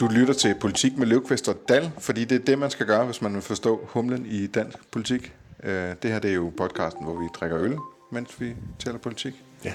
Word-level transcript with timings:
Du 0.00 0.08
lytter 0.08 0.34
til 0.34 0.54
Politik 0.60 0.96
med 0.98 1.06
Løvqvist 1.06 1.48
og 1.48 1.56
Dal, 1.68 1.90
fordi 1.98 2.24
det 2.24 2.40
er 2.40 2.44
det, 2.44 2.58
man 2.58 2.70
skal 2.70 2.86
gøre, 2.86 3.04
hvis 3.04 3.22
man 3.22 3.34
vil 3.34 3.42
forstå 3.42 3.80
humlen 3.88 4.26
i 4.26 4.46
dansk 4.46 4.78
politik. 4.90 5.32
Øh, 5.64 5.94
Det 6.02 6.10
her 6.10 6.18
det 6.18 6.30
er 6.30 6.34
jo 6.34 6.52
podcasten, 6.56 7.04
hvor 7.04 7.14
vi 7.20 7.26
drikker 7.40 7.58
øl, 7.60 7.76
mens 8.12 8.40
vi 8.40 8.54
taler 8.78 8.98
politik. 8.98 9.32
Ja. 9.64 9.72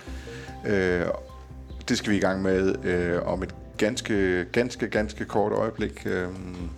Øh, 0.67 1.07
Det 1.89 1.97
skal 1.97 2.11
vi 2.11 2.17
i 2.17 2.19
gang 2.19 2.41
med 2.41 2.85
øh, 2.85 3.27
om 3.27 3.43
et 3.43 3.55
ganske, 3.77 4.45
ganske, 4.51 4.87
ganske 4.87 5.25
kort 5.25 5.51
øjeblik. 5.51 6.01
Øh, 6.05 6.27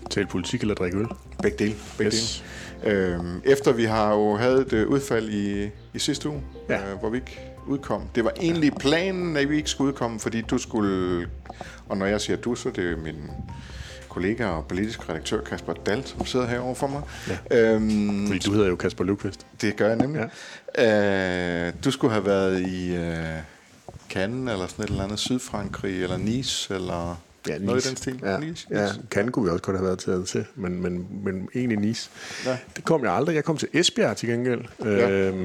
Tal 0.09 0.27
politik 0.27 0.61
eller 0.61 0.75
drikke 0.75 0.97
øl. 0.97 1.07
Begge 1.41 1.57
dele. 1.57 1.75
Begge 1.97 2.05
Yes. 2.11 2.43
dele. 2.83 3.41
Efter 3.45 3.71
vi 3.73 3.83
har 3.83 4.13
jo 4.13 4.35
havde 4.35 4.61
et 4.61 4.73
udfald 4.85 5.29
i, 5.29 5.69
i 5.93 5.99
sidste 5.99 6.29
uge, 6.29 6.41
Ja. 6.69 6.79
hvor 6.99 7.09
vi 7.09 7.17
ikke 7.17 7.51
udkom. 7.67 8.01
Det 8.15 8.23
var 8.23 8.31
egentlig 8.41 8.73
planen, 8.73 9.37
at 9.37 9.49
vi 9.49 9.57
ikke 9.57 9.69
skulle 9.69 9.87
udkomme, 9.93 10.19
fordi 10.19 10.41
du 10.41 10.57
skulle... 10.57 11.27
Og 11.89 11.97
når 11.97 12.05
jeg 12.05 12.21
siger 12.21 12.37
du, 12.37 12.55
så 12.55 12.69
er 12.69 12.73
det 12.73 12.91
jo 12.91 12.97
min 12.97 13.15
kollega 14.09 14.45
og 14.45 14.65
politisk 14.67 15.09
redaktør 15.09 15.41
Kasper 15.41 15.73
Dahl, 15.73 16.05
som 16.05 16.25
sidder 16.25 16.47
herovre 16.47 16.75
for 16.75 16.87
mig. 16.87 17.01
Ja. 17.51 17.73
Øhm, 17.73 18.27
Fordi 18.27 18.39
du 18.39 18.51
hedder 18.51 18.67
jo 18.67 18.75
Kasper 18.75 19.03
Løvqvist. 19.03 19.45
det 19.61 19.75
gør 19.75 19.87
jeg 19.87 19.95
nemlig. 19.95 20.29
Ja. 20.77 21.67
Øh, 21.67 21.73
du 21.85 21.91
skulle 21.91 22.13
have 22.13 22.25
været 22.25 22.61
i 22.61 22.95
øh, 22.95 23.25
Cannes, 24.09 24.51
eller 24.53 24.67
sådan 24.67 24.85
et 24.85 24.89
eller 24.89 25.03
andet, 25.03 25.19
Sydfrankrig, 25.19 26.03
eller 26.03 26.17
Nice, 26.17 26.73
eller 26.75 27.21
Ja, 27.47 27.57
noget 27.57 27.85
i 27.85 27.89
den 27.89 27.97
stil. 27.97 28.19
Ja, 28.23 28.37
Nice, 28.39 28.67
ja 28.71 28.81
Nice. 28.83 28.99
kan 29.11 29.31
kunne 29.31 29.45
vi 29.45 29.51
også 29.51 29.63
godt 29.63 29.77
have 29.77 29.85
været 29.87 29.99
taget 29.99 30.27
til, 30.27 30.45
men, 30.55 30.81
men, 30.81 31.07
men 31.23 31.49
egentlig 31.55 31.77
Nice. 31.79 32.09
Ja. 32.45 32.57
Det 32.75 32.83
kom 32.85 33.03
jeg 33.03 33.13
aldrig. 33.13 33.35
Jeg 33.35 33.43
kom 33.43 33.57
til 33.57 33.67
Esbjerg 33.73 34.17
til 34.17 34.29
gengæld, 34.29 34.61
Ja. 34.85 35.09
øhm, 35.09 35.37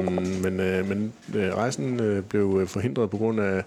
men, 0.42 0.60
øh, 0.60 0.88
men 0.88 1.12
øh, 1.34 1.54
rejsen 1.54 2.00
øh, 2.00 2.23
blev 2.23 2.59
øh, 2.62 2.68
forhindret 2.68 3.10
på 3.10 3.16
grund 3.16 3.40
af 3.40 3.64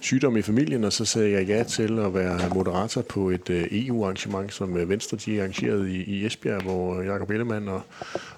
sygdom 0.00 0.36
i 0.36 0.42
familien, 0.42 0.84
og 0.84 0.92
så 0.92 1.04
sagde 1.04 1.30
jeg 1.32 1.46
ja 1.46 1.62
til 1.62 1.98
at 1.98 2.14
være 2.14 2.40
moderator 2.54 3.02
på 3.02 3.30
et 3.30 3.50
øh, 3.50 3.66
EU-arrangement, 3.70 4.52
som 4.52 4.76
øh, 4.76 4.88
Venstre 4.88 5.16
de 5.26 5.38
arrangerede 5.40 5.92
i, 5.92 6.02
i 6.02 6.26
Esbjerg, 6.26 6.62
hvor 6.62 7.02
Jakob 7.02 7.30
Ellemann 7.30 7.68
og, 7.68 7.82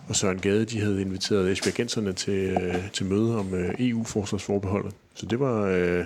og 0.09 0.17
Søren 0.17 0.39
Gade 0.39 0.65
de 0.65 0.81
havde 0.81 1.01
inviteret 1.01 1.53
Esbjergenserne 1.53 2.13
til, 2.13 2.33
øh, 2.63 2.75
til 2.93 3.07
møde 3.07 3.39
om 3.39 3.55
øh, 3.55 3.75
EU-forsvarsforbeholdet. 3.79 4.93
Så 5.15 5.27
det 5.27 5.41
var, 5.41 5.63
øh, 5.63 6.05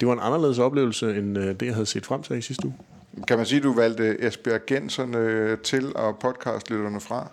det 0.00 0.08
var 0.08 0.12
en 0.12 0.20
anderledes 0.22 0.58
oplevelse, 0.58 1.16
end 1.16 1.38
øh, 1.38 1.46
det, 1.46 1.62
jeg 1.62 1.74
havde 1.74 1.86
set 1.86 2.06
frem 2.06 2.22
til 2.22 2.38
i 2.38 2.42
sidste 2.42 2.66
uge. 2.66 2.74
Kan 3.28 3.36
man 3.36 3.46
sige, 3.46 3.56
at 3.56 3.62
du 3.62 3.74
valgte 3.74 4.26
Esbjerg 4.26 4.66
Genserne 4.66 5.56
til 5.56 5.96
og 5.96 6.18
podcastlytterne 6.18 7.00
fra? 7.00 7.30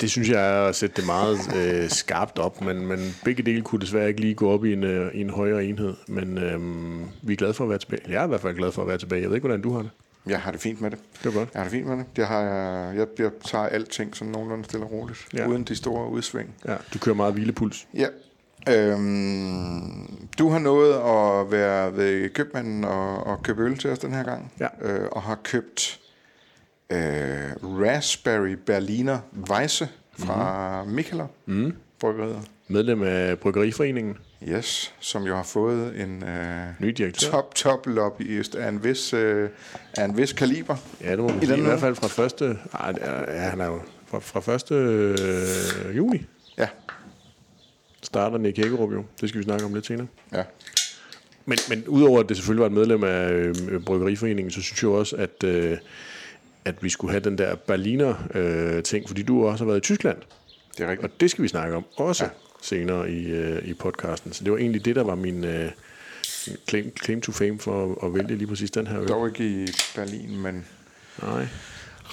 Det 0.00 0.10
synes 0.10 0.28
jeg 0.28 0.48
er 0.48 0.62
at 0.62 0.76
sætte 0.76 0.96
det 0.96 1.06
meget 1.06 1.38
øh, 1.56 1.90
skarpt 2.00 2.38
op, 2.38 2.60
men, 2.60 2.86
men 2.86 2.98
begge 3.24 3.42
dele 3.42 3.62
kunne 3.62 3.80
desværre 3.80 4.08
ikke 4.08 4.20
lige 4.20 4.34
gå 4.34 4.50
op 4.50 4.64
i 4.64 4.72
en, 4.72 4.84
øh, 4.84 5.14
i 5.14 5.20
en 5.20 5.30
højere 5.30 5.64
enhed. 5.64 5.94
Men 6.08 6.38
øh, 6.38 6.60
vi 7.22 7.32
er 7.32 7.36
glade 7.36 7.54
for 7.54 7.64
at 7.64 7.70
være 7.70 7.78
tilbage. 7.78 8.02
Jeg 8.08 8.20
er 8.20 8.24
i 8.24 8.28
hvert 8.28 8.40
fald 8.40 8.56
glad 8.56 8.72
for 8.72 8.82
at 8.82 8.88
være 8.88 8.98
tilbage. 8.98 9.22
Jeg 9.22 9.30
ved 9.30 9.36
ikke, 9.36 9.46
hvordan 9.46 9.62
du 9.62 9.72
har 9.72 9.82
det. 9.82 9.90
Jeg 10.26 10.40
har 10.40 10.50
det 10.50 10.60
fint 10.60 10.80
med 10.80 10.90
det. 10.90 10.98
Det 11.22 11.34
var 11.34 11.38
godt. 11.38 11.48
Jeg 11.54 11.60
har 11.60 11.64
det 11.64 11.72
fint 11.72 11.86
med 11.86 11.96
det. 11.96 12.06
Jeg, 12.16 12.26
har, 12.26 12.40
jeg, 12.92 13.06
jeg 13.18 13.30
tager 13.44 13.66
alting 13.66 14.16
sådan 14.16 14.32
nogenlunde 14.32 14.64
stille 14.64 14.86
og 14.86 14.92
roligt, 14.92 15.26
ja. 15.34 15.46
uden 15.46 15.64
de 15.64 15.76
store 15.76 16.10
udsving. 16.10 16.54
Ja, 16.68 16.76
du 16.94 16.98
kører 16.98 17.16
meget 17.16 17.34
hvilepuls. 17.34 17.86
Ja. 17.94 18.06
Øhm, 18.68 20.28
du 20.38 20.48
har 20.48 20.58
nået 20.58 20.92
at 20.94 21.50
være 21.52 21.96
ved 21.96 22.28
købmanden 22.30 22.84
og, 22.84 23.26
og 23.26 23.42
købe 23.42 23.62
øl 23.62 23.78
til 23.78 23.90
os 23.90 23.98
den 23.98 24.12
her 24.12 24.22
gang. 24.22 24.52
Ja. 24.60 24.66
Øh, 24.82 25.08
og 25.12 25.22
har 25.22 25.38
købt 25.44 26.00
øh, 26.90 26.98
Raspberry 27.62 28.56
Berliner 28.66 29.18
Weisse 29.50 29.88
fra 30.18 30.84
mm. 30.84 30.90
Micheler 30.90 31.26
mm. 31.46 31.72
Bryggeriet. 32.00 32.42
Medlem 32.68 33.02
af 33.02 33.38
Bryggeriforeningen. 33.38 34.16
Yes, 34.48 34.94
som 35.00 35.22
jo 35.22 35.36
har 35.36 35.42
fået 35.42 36.00
en 36.00 36.24
øh, 36.24 36.66
Ny 36.78 36.88
direktør. 36.88 37.30
top, 37.30 37.54
top 37.54 37.86
lobbyist 37.86 38.54
af 38.54 38.68
en 38.68 38.84
vis, 38.84 39.12
øh, 39.14 39.50
af 39.96 40.04
en 40.04 40.16
vis 40.16 40.32
kaliber. 40.32 40.76
Ja, 41.00 41.10
det 41.10 41.18
må 41.18 41.28
man 41.28 41.42
I 41.42 41.46
sige. 41.46 41.58
I 41.58 41.60
hvert 41.60 41.80
fald 41.80 41.94
fra 41.94 42.08
første... 42.08 42.58
Ej, 42.74 42.94
ja, 43.00 43.38
han 43.38 43.60
er 43.60 43.66
jo 43.66 43.80
fra, 44.06 44.18
fra 44.18 44.40
første 44.40 44.74
øh, 44.74 45.96
juni. 45.96 46.26
Starter 48.10 48.38
Nick 48.38 48.56
Hækkerup 48.56 48.92
jo. 48.92 49.04
Det 49.20 49.28
skal 49.28 49.38
vi 49.38 49.44
snakke 49.44 49.64
om 49.64 49.74
lidt 49.74 49.86
senere. 49.86 50.06
ja. 50.32 50.42
Men, 51.46 51.58
men 51.68 51.84
udover 51.86 52.20
at 52.20 52.28
det 52.28 52.36
selvfølgelig 52.36 52.60
var 52.60 52.66
et 52.66 52.72
medlem 52.72 53.04
af 53.04 53.30
øh, 53.30 53.80
Bryggeriforeningen, 53.80 54.50
så 54.50 54.62
synes 54.62 54.82
jeg 54.82 54.90
også, 54.90 55.16
at, 55.16 55.44
øh, 55.44 55.78
at 56.64 56.82
vi 56.82 56.88
skulle 56.88 57.10
have 57.10 57.20
den 57.20 57.38
der 57.38 57.54
Berliner 57.54 58.14
øh, 58.34 58.82
ting, 58.82 59.08
fordi 59.08 59.22
du 59.22 59.46
også 59.46 59.64
har 59.64 59.66
været 59.66 59.78
i 59.78 59.80
Tyskland. 59.80 60.16
Det 60.78 60.84
er 60.84 60.90
rigtigt. 60.90 61.12
Og 61.12 61.20
det 61.20 61.30
skal 61.30 61.42
vi 61.42 61.48
snakke 61.48 61.76
om 61.76 61.84
også 61.96 62.24
ja. 62.24 62.30
Senere 62.62 63.10
i, 63.10 63.26
øh, 63.26 63.68
i 63.68 63.74
podcasten. 63.74 64.32
Så 64.32 64.44
det 64.44 64.52
var 64.52 64.58
egentlig 64.58 64.84
det, 64.84 64.96
der 64.96 65.02
var 65.04 65.14
min 65.14 65.44
øh, 65.44 65.70
claim, 66.68 66.96
claim 67.04 67.20
to 67.20 67.32
fame 67.32 67.58
for 67.58 67.84
at, 67.84 68.08
at 68.08 68.14
vælge 68.14 68.36
lige 68.36 68.48
præcis 68.48 68.70
den 68.70 68.86
her 68.86 69.00
øl. 69.00 69.08
Dog 69.08 69.28
ikke 69.28 69.44
i 69.62 69.66
Berlin, 69.94 70.38
men 70.40 70.66
Nej. 71.22 71.46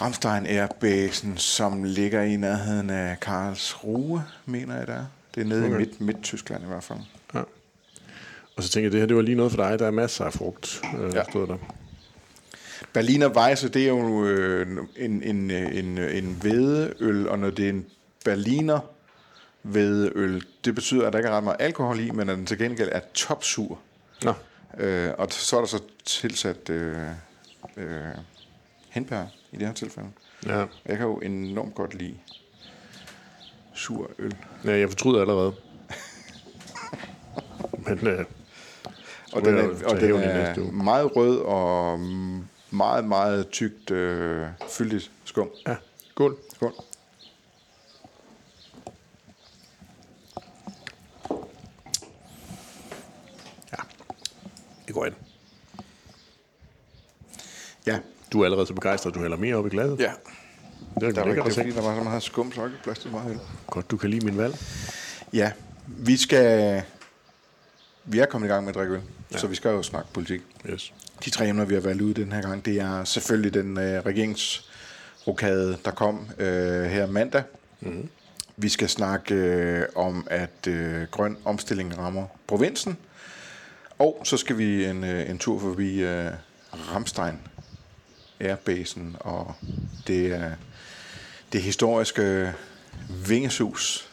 Ramstein 0.02 0.46
Airbasen, 0.46 1.38
som 1.38 1.84
ligger 1.84 2.22
i 2.22 2.36
nærheden 2.36 2.90
af 2.90 3.20
Karlsruhe, 3.20 4.24
mener 4.46 4.78
jeg 4.78 4.88
det 4.88 4.96
er. 4.96 5.06
Det 5.38 5.44
er 5.44 5.50
nede 5.50 5.66
okay. 5.66 5.76
I 5.76 5.78
midt, 5.78 6.02
midt-Tyskland 6.02 6.64
i 6.64 6.68
hvert 6.68 6.84
fald. 6.84 7.00
Ja. 7.34 7.40
Og 8.56 8.64
så 8.64 8.70
tænkte 8.70 8.84
jeg, 8.84 8.92
det 8.92 9.00
her 9.00 9.08
det 9.08 9.16
var 9.16 9.22
lige 9.22 9.36
noget 9.36 9.52
for 9.52 9.64
dig. 9.70 9.80
Der 9.80 9.88
er 9.88 9.92
masser 9.92 10.26
af 10.26 10.34
frugt, 10.34 10.82
øh, 11.00 11.14
ja. 11.14 11.24
Stod 11.24 11.48
der. 11.48 11.58
Berliner 12.94 13.30
Weisse, 13.30 13.70
det 13.70 13.84
er 13.84 13.88
jo 13.88 14.26
øh, 14.26 14.78
en, 14.96 15.24
en, 15.24 15.52
en, 15.52 15.98
en 15.98 16.38
hvedeøl, 16.42 17.28
og 17.28 17.40
når 17.40 17.50
det 17.50 17.66
er 17.66 17.70
en 17.70 17.86
Berliner 18.26 18.80
hvedeøl, 19.62 20.44
det 20.66 20.76
betyder, 20.76 21.08
at 21.08 21.14
der 21.14 21.20
ikke 21.20 21.30
er 21.30 21.34
ret 21.38 21.44
meget 21.44 21.58
alkohol 21.60 22.00
i, 22.00 22.12
men 22.12 22.30
at 22.30 22.38
den 22.38 22.46
til 22.46 22.58
gengæld 22.58 22.90
er 22.92 23.02
topsur. 23.14 23.80
Nå, 24.24 24.34
Øh, 24.78 25.12
og 25.18 25.28
så 25.32 25.56
er 25.56 25.60
der 25.60 25.68
så 25.68 25.82
tilsat 26.06 26.70
øh, 26.70 26.98
øh, 27.78 27.88
henbær 28.90 29.26
i 29.52 29.58
det 29.58 29.68
her 29.68 29.74
tilfælde. 29.74 30.10
ja. 30.46 30.66
Jeg 30.86 30.98
kan 30.98 31.06
jo 31.06 31.18
enormt 31.18 31.76
godt 31.76 31.94
lide 31.94 32.16
sur 33.78 34.12
øl. 34.20 34.36
ja 34.66 34.78
jeg 34.80 34.90
fortryder 34.90 35.22
allerede. 35.22 35.54
Men 37.88 38.08
øh, 38.08 38.26
Og 39.34 39.46
den 39.46 39.58
er, 39.58 39.70
og 39.86 40.02
den 40.02 40.12
er 40.16 40.72
meget 40.72 41.16
rød 41.16 41.40
og 41.40 42.00
meget, 42.72 43.06
meget 43.06 43.50
tykt, 43.50 43.92
øh, 43.92 44.48
fyldigt 44.70 45.12
skum. 45.26 45.50
ja, 45.68 45.76
skål. 46.10 46.38
Skål. 46.56 46.74
Ja, 53.72 53.78
det 54.88 54.94
går 54.96 55.06
ind. 55.06 55.16
Ja, 57.88 58.00
Du 58.34 58.42
er 58.42 58.46
allerede 58.46 58.68
så 58.68 58.74
begejstret, 58.74 59.12
at 59.12 59.16
du 59.16 59.22
hælder 59.22 59.38
mere 59.38 59.56
op 59.56 59.66
i 59.66 59.70
glasset. 59.70 60.00
ja. 60.00 60.12
Det 61.00 61.08
er 61.08 61.12
Der 61.12 61.26
lækkert 61.26 61.28
ikke 61.28 61.42
er 61.42 61.50
se. 61.50 61.56
fordi, 61.62 61.72
der 61.72 61.82
var 61.82 61.98
så 61.98 62.04
meget 62.04 62.24
skum, 62.24 62.52
så 62.52 62.66
ikke 62.66 62.78
plads 62.84 63.00
til 63.00 63.12
meget. 63.12 63.40
Godt, 63.68 63.92
du 63.92 63.98
kan 63.98 64.10
lide 64.10 64.26
min 64.26 64.38
valg. 64.38 64.56
Ja, 65.34 65.52
vi 65.88 66.18
skal... 66.18 66.84
Vi 68.06 68.20
er 68.20 68.26
kommet 68.26 68.48
i 68.48 68.52
gang 68.52 68.64
med 68.64 68.70
at 68.70 68.76
drikke 68.76 68.94
øl, 68.94 69.02
ja. 69.32 69.38
så 69.38 69.48
vi 69.48 69.56
skal 69.56 69.70
jo 69.70 69.84
snakke 69.84 70.10
politik. 70.14 70.42
Yes. 70.70 70.94
De 71.26 71.30
tre 71.30 71.48
emner, 71.48 71.66
vi 71.66 71.74
har 71.74 71.82
valgt 71.82 72.02
ud 72.02 72.14
den 72.14 72.32
her 72.32 72.42
gang, 72.42 72.66
det 72.66 72.82
er 72.82 73.04
selvfølgelig 73.04 73.54
den 73.54 73.78
øh, 73.78 74.02
regeringsrokade, 74.06 75.78
der 75.86 75.92
kom 75.92 76.28
øh, 76.38 76.84
her 76.84 77.08
mandag. 77.08 77.44
Mm-hmm. 77.82 78.10
Vi 78.58 78.70
skal 78.70 78.90
snakke 78.90 79.36
øh, 79.36 79.86
om, 79.96 80.28
at 80.30 80.68
øh, 80.68 81.04
grøn 81.12 81.38
omstilling 81.46 81.98
rammer 81.98 82.26
provinsen. 82.48 82.98
Og 84.00 84.22
så 84.24 84.38
skal 84.38 84.58
vi 84.58 84.86
en, 84.86 85.04
øh, 85.04 85.30
en 85.30 85.38
tur 85.38 85.60
forbi 85.60 86.00
øh, 86.04 86.32
Ramstein 86.74 87.40
Airbasen 88.40 89.16
og 89.20 89.54
det, 90.08 90.32
øh, 90.34 90.52
det 91.54 91.62
historiske 91.62 92.54
vingesus, 93.28 94.10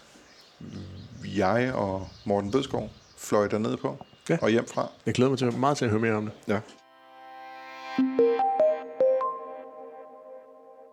jeg 1.36 1.72
og 1.74 2.08
Morten 2.24 2.50
Bødskov 2.50 2.90
fløj 3.18 3.48
dernede 3.48 3.76
på 3.76 4.04
Ja. 4.28 4.38
og 4.42 4.50
hjem 4.50 4.66
fra. 4.66 4.88
Jeg 5.06 5.14
glæder 5.14 5.30
mig 5.30 5.38
til, 5.38 5.52
meget 5.52 5.76
til 5.76 5.84
at 5.84 5.90
høre 5.90 6.00
mere 6.00 6.12
om 6.14 6.24
det. 6.24 6.32
Ja. 6.48 6.60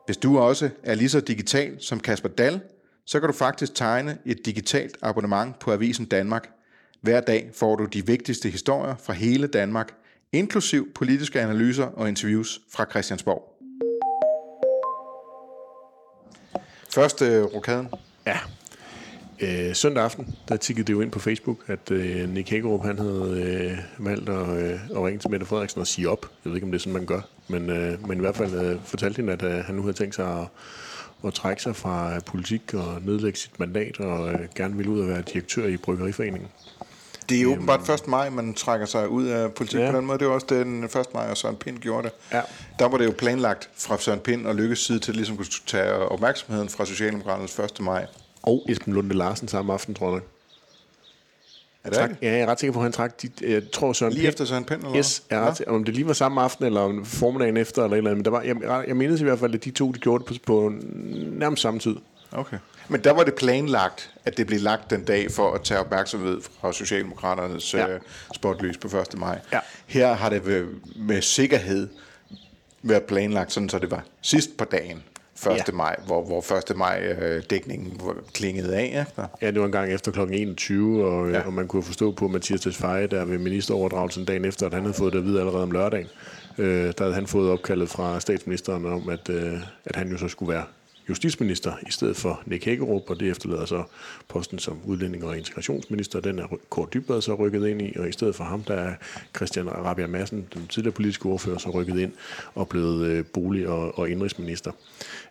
Hvis 0.05 0.17
du 0.17 0.39
også 0.39 0.69
er 0.83 0.95
lige 0.95 1.09
så 1.09 1.19
digital 1.21 1.81
som 1.81 1.99
Kasper 1.99 2.29
Dahl, 2.29 2.61
så 3.05 3.19
kan 3.19 3.27
du 3.29 3.33
faktisk 3.33 3.75
tegne 3.75 4.17
et 4.25 4.45
digitalt 4.45 4.97
abonnement 5.01 5.59
på 5.59 5.71
Avisen 5.73 6.05
Danmark. 6.05 6.49
Hver 7.01 7.21
dag 7.21 7.49
får 7.53 7.75
du 7.75 7.85
de 7.85 8.05
vigtigste 8.05 8.49
historier 8.49 8.95
fra 8.95 9.13
hele 9.13 9.47
Danmark, 9.47 9.93
inklusiv 10.33 10.93
politiske 10.93 11.41
analyser 11.41 11.85
og 11.85 12.09
interviews 12.09 12.61
fra 12.69 12.85
Christiansborg. 12.89 13.57
Første 16.93 17.25
øh, 17.25 17.43
rokaden. 17.43 17.87
Ja. 18.27 18.37
Øh, 19.41 19.75
søndag 19.75 20.03
aften, 20.03 20.35
der 20.47 20.57
tikkede 20.57 20.87
det 20.87 20.93
jo 20.93 21.01
ind 21.01 21.11
på 21.11 21.19
Facebook, 21.19 21.57
at 21.67 21.91
øh, 21.91 22.29
Nick 22.29 22.49
Hækkerup, 22.49 22.85
han 22.85 22.99
havde 22.99 23.43
øh, 23.99 24.05
valgt 24.05 24.29
at, 24.29 24.49
øh, 24.49 24.79
at 24.89 25.03
ringe 25.03 25.19
til 25.19 25.29
Mette 25.29 25.45
Frederiksen 25.45 25.81
og 25.81 25.87
sige 25.87 26.09
op. 26.09 26.25
Jeg 26.45 26.49
ved 26.49 26.55
ikke, 26.55 26.65
om 26.65 26.71
det 26.71 26.77
er 26.77 26.81
sådan, 26.81 26.93
man 26.93 27.05
gør. 27.05 27.21
Men, 27.47 27.69
øh, 27.69 28.07
men 28.07 28.17
i 28.17 28.21
hvert 28.21 28.35
fald 28.35 28.53
øh, 28.53 28.79
fortalte 28.83 29.17
hende, 29.17 29.33
at 29.33 29.43
øh, 29.43 29.65
han 29.65 29.75
nu 29.75 29.81
havde 29.81 29.93
tænkt 29.93 30.15
sig 30.15 30.39
at, 30.39 30.47
at 31.25 31.33
trække 31.33 31.61
sig 31.61 31.75
fra 31.75 32.19
politik 32.19 32.73
og 32.73 33.01
nedlægge 33.01 33.39
sit 33.39 33.59
mandat 33.59 33.99
og 33.99 34.33
øh, 34.33 34.39
gerne 34.55 34.75
ville 34.75 34.91
ud 34.91 34.99
og 34.99 35.07
være 35.07 35.21
direktør 35.21 35.67
i 35.67 35.77
Bryggeriforeningen. 35.77 36.49
Det 37.31 37.39
er 37.39 37.43
jo 37.43 37.51
åbenbart 37.51 37.89
1. 37.89 38.07
maj, 38.07 38.29
man 38.29 38.53
trækker 38.53 38.85
sig 38.85 39.09
ud 39.09 39.25
af 39.25 39.53
politik 39.53 39.79
ja. 39.79 39.91
på 39.91 39.97
den 39.97 40.05
måde. 40.05 40.19
Det 40.19 40.27
var 40.27 40.33
også 40.33 40.47
den 40.49 40.83
1. 40.83 40.95
maj, 41.13 41.29
og 41.29 41.37
Søren 41.37 41.55
Pind 41.55 41.77
gjorde 41.79 42.03
det. 42.03 42.11
Ja. 42.31 42.41
Der 42.79 42.87
var 42.87 42.97
det 42.97 43.05
jo 43.05 43.13
planlagt 43.17 43.69
fra 43.77 43.97
Søren 43.97 44.19
Pind 44.19 44.47
og 44.47 44.55
Lykkes 44.55 44.79
side 44.79 44.99
til 44.99 45.15
ligesom 45.15 45.37
kunne 45.37 45.47
tage 45.65 45.93
opmærksomheden 45.93 46.69
fra 46.69 46.85
Socialdemokraternes 46.85 47.59
1. 47.59 47.79
maj. 47.79 48.05
Og 48.41 48.65
Esben 48.69 48.93
Lunde 48.93 49.15
Larsen 49.15 49.47
samme 49.47 49.73
aften, 49.73 49.95
tror 49.95 50.11
jeg. 50.11 50.21
Er 51.83 51.89
det 51.89 51.97
trak, 51.97 52.09
ja, 52.21 52.31
jeg 52.31 52.39
er 52.39 52.45
ret 52.45 52.59
sikker 52.59 52.73
på, 52.73 52.79
at 52.79 52.83
han 52.83 52.91
trak, 52.91 53.21
de, 53.21 53.29
jeg 53.41 53.71
tror 53.71 53.93
Søren 53.93 54.13
Lige 54.13 54.21
Pind, 54.21 54.29
efter 54.29 54.45
Søren 54.45 54.65
Pind, 54.65 54.83
eller 54.83 54.97
Yes, 54.97 55.23
jeg 55.29 55.37
er 55.37 55.45
ret, 55.45 55.61
om 55.67 55.83
det 55.83 55.93
lige 55.93 56.07
var 56.07 56.13
samme 56.13 56.41
aften, 56.41 56.65
eller 56.65 56.81
om 56.81 57.05
formiddagen 57.05 57.57
efter, 57.57 57.83
eller 57.83 57.95
et 57.95 57.97
eller 57.97 58.11
andet. 58.11 58.17
Men 58.17 58.25
der 58.25 58.31
var, 58.31 58.41
jeg, 58.41 58.87
jeg 58.87 58.97
mindes 58.97 59.21
i 59.21 59.23
hvert 59.23 59.39
fald, 59.39 59.53
at 59.53 59.63
de 59.63 59.71
to, 59.71 59.91
de 59.91 59.99
gjorde 59.99 60.23
det 60.23 60.41
på, 60.41 60.53
på 60.53 60.73
nærmest 61.31 61.61
samme 61.61 61.79
tid. 61.79 61.95
Okay. 62.31 62.57
Men 62.91 63.03
der 63.03 63.11
var 63.11 63.23
det 63.23 63.35
planlagt, 63.35 64.13
at 64.25 64.37
det 64.37 64.47
blev 64.47 64.59
lagt 64.59 64.89
den 64.89 65.03
dag 65.03 65.31
for 65.31 65.53
at 65.53 65.61
tage 65.61 65.79
opmærksomhed 65.79 66.41
fra 66.41 66.73
Socialdemokraternes 66.73 67.73
ja. 67.73 67.95
uh, 67.95 68.01
spotlys 68.35 68.77
på 68.77 68.87
1. 68.87 69.17
maj. 69.17 69.39
Ja. 69.53 69.59
Her 69.87 70.13
har 70.13 70.29
det 70.29 70.45
med, 70.45 70.65
med 70.95 71.21
sikkerhed 71.21 71.87
været 72.81 73.03
planlagt, 73.03 73.51
sådan 73.51 73.69
så 73.69 73.79
det 73.79 73.91
var 73.91 74.03
sidst 74.21 74.57
på 74.57 74.65
dagen. 74.65 75.03
1. 75.45 75.51
Ja. 75.67 75.73
maj, 75.73 75.95
hvor, 76.05 76.23
hvor 76.23 76.71
1. 76.71 76.77
maj 76.77 77.01
øh, 77.03 77.43
klingede 78.33 78.75
af 78.75 79.05
efter. 79.07 79.27
Ja, 79.41 79.51
det 79.51 79.59
var 79.59 79.65
en 79.65 79.71
gang 79.71 79.93
efter 79.93 80.11
kl. 80.11 80.19
21, 80.19 81.05
og, 81.05 81.31
ja. 81.31 81.41
og 81.41 81.53
man 81.53 81.67
kunne 81.67 81.83
forstå 81.83 82.11
på 82.11 82.27
Mathias 82.27 82.61
Tesfaye, 82.61 83.07
der 83.07 83.25
ved 83.25 83.37
ministeroverdragelsen 83.37 84.25
dagen 84.25 84.45
efter, 84.45 84.65
at 84.65 84.73
han 84.73 84.83
havde 84.83 84.93
fået 84.93 85.13
det 85.13 85.19
at 85.19 85.25
vide 85.25 85.39
allerede 85.39 85.63
om 85.63 85.71
lørdagen. 85.71 86.07
Øh, 86.57 86.93
der 86.97 87.03
havde 87.03 87.13
han 87.13 87.27
fået 87.27 87.51
opkaldet 87.51 87.89
fra 87.89 88.19
statsministeren 88.19 88.85
om, 88.85 89.09
at, 89.09 89.29
øh, 89.29 89.53
at 89.85 89.95
han 89.95 90.11
jo 90.11 90.17
så 90.17 90.27
skulle 90.27 90.53
være 90.53 90.63
justitsminister 91.11 91.73
i 91.87 91.91
stedet 91.91 92.17
for 92.17 92.41
Nick 92.45 92.65
Hækkerup, 92.65 93.09
og 93.09 93.19
det 93.19 93.29
efterlader 93.29 93.65
så 93.65 93.83
posten 94.27 94.59
som 94.59 94.77
udlænding- 94.85 95.25
og 95.25 95.37
integrationsminister. 95.37 96.19
Den 96.19 96.39
er 96.39 96.57
Kort 96.69 96.93
Dybvad 96.93 97.21
så 97.21 97.33
rykket 97.35 97.67
ind 97.67 97.81
i, 97.81 97.93
og 97.99 98.09
i 98.09 98.11
stedet 98.11 98.35
for 98.35 98.43
ham, 98.43 98.63
der 98.63 98.73
er 98.73 98.93
Christian 99.35 99.69
Rabia 99.69 100.07
Madsen, 100.07 100.47
den 100.53 100.67
tidligere 100.67 100.93
politiske 100.93 101.25
ordfører, 101.25 101.57
så 101.57 101.69
rykket 101.69 101.99
ind 101.99 102.11
og 102.55 102.67
blevet 102.67 103.07
øh, 103.07 103.25
bolig- 103.25 103.67
og, 103.67 103.99
og 103.99 104.09
indrigsminister. 104.09 104.71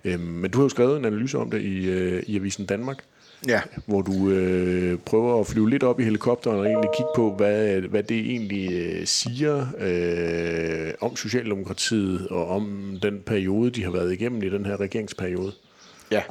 Øhm, 0.04 0.22
men 0.22 0.50
du 0.50 0.58
har 0.58 0.64
jo 0.64 0.68
skrevet 0.68 0.98
en 0.98 1.04
analyse 1.04 1.38
om 1.38 1.50
det 1.50 1.60
i, 1.62 1.88
øh, 1.88 2.22
i 2.26 2.36
Avisen 2.36 2.66
Danmark, 2.66 3.04
ja. 3.48 3.60
hvor 3.86 4.02
du 4.02 4.30
øh, 4.30 4.98
prøver 4.98 5.40
at 5.40 5.46
flyve 5.46 5.70
lidt 5.70 5.82
op 5.82 6.00
i 6.00 6.04
helikopteren 6.04 6.58
og 6.58 6.66
egentlig 6.66 6.90
kigge 6.96 7.10
på, 7.16 7.34
hvad, 7.36 7.80
hvad 7.80 8.02
det 8.02 8.18
egentlig 8.18 8.72
øh, 8.72 9.06
siger 9.06 9.66
øh, 9.78 10.94
om 11.00 11.16
Socialdemokratiet 11.16 12.28
og 12.28 12.48
om 12.48 12.96
den 13.02 13.20
periode, 13.26 13.70
de 13.70 13.84
har 13.84 13.90
været 13.90 14.12
igennem 14.12 14.42
i 14.42 14.48
den 14.48 14.66
her 14.66 14.80
regeringsperiode. 14.80 15.52
Ja, 16.10 16.22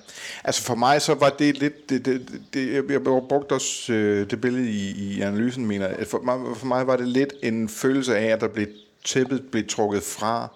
altså 0.43 0.61
for 0.63 0.75
mig 0.75 1.01
så 1.01 1.13
var 1.13 1.29
det 1.29 1.57
lidt, 1.57 1.89
det, 1.89 2.05
det, 2.05 2.41
det, 2.53 2.89
jeg 2.89 3.03
brugte 3.03 3.53
også 3.53 3.93
øh, 3.93 4.29
det 4.29 4.41
billede 4.41 4.69
i, 4.69 4.91
i 4.91 5.21
analysen, 5.21 5.65
mener 5.65 5.87
at 5.87 6.07
for 6.07 6.19
mig, 6.19 6.57
for 6.57 6.65
mig 6.65 6.87
var 6.87 6.95
det 6.95 7.07
lidt 7.07 7.33
en 7.43 7.69
følelse 7.69 8.17
af, 8.17 8.25
at 8.25 8.41
der 8.41 8.47
blev 8.47 8.67
tæppet 9.05 9.43
blev 9.51 9.67
trukket 9.67 10.03
fra, 10.03 10.47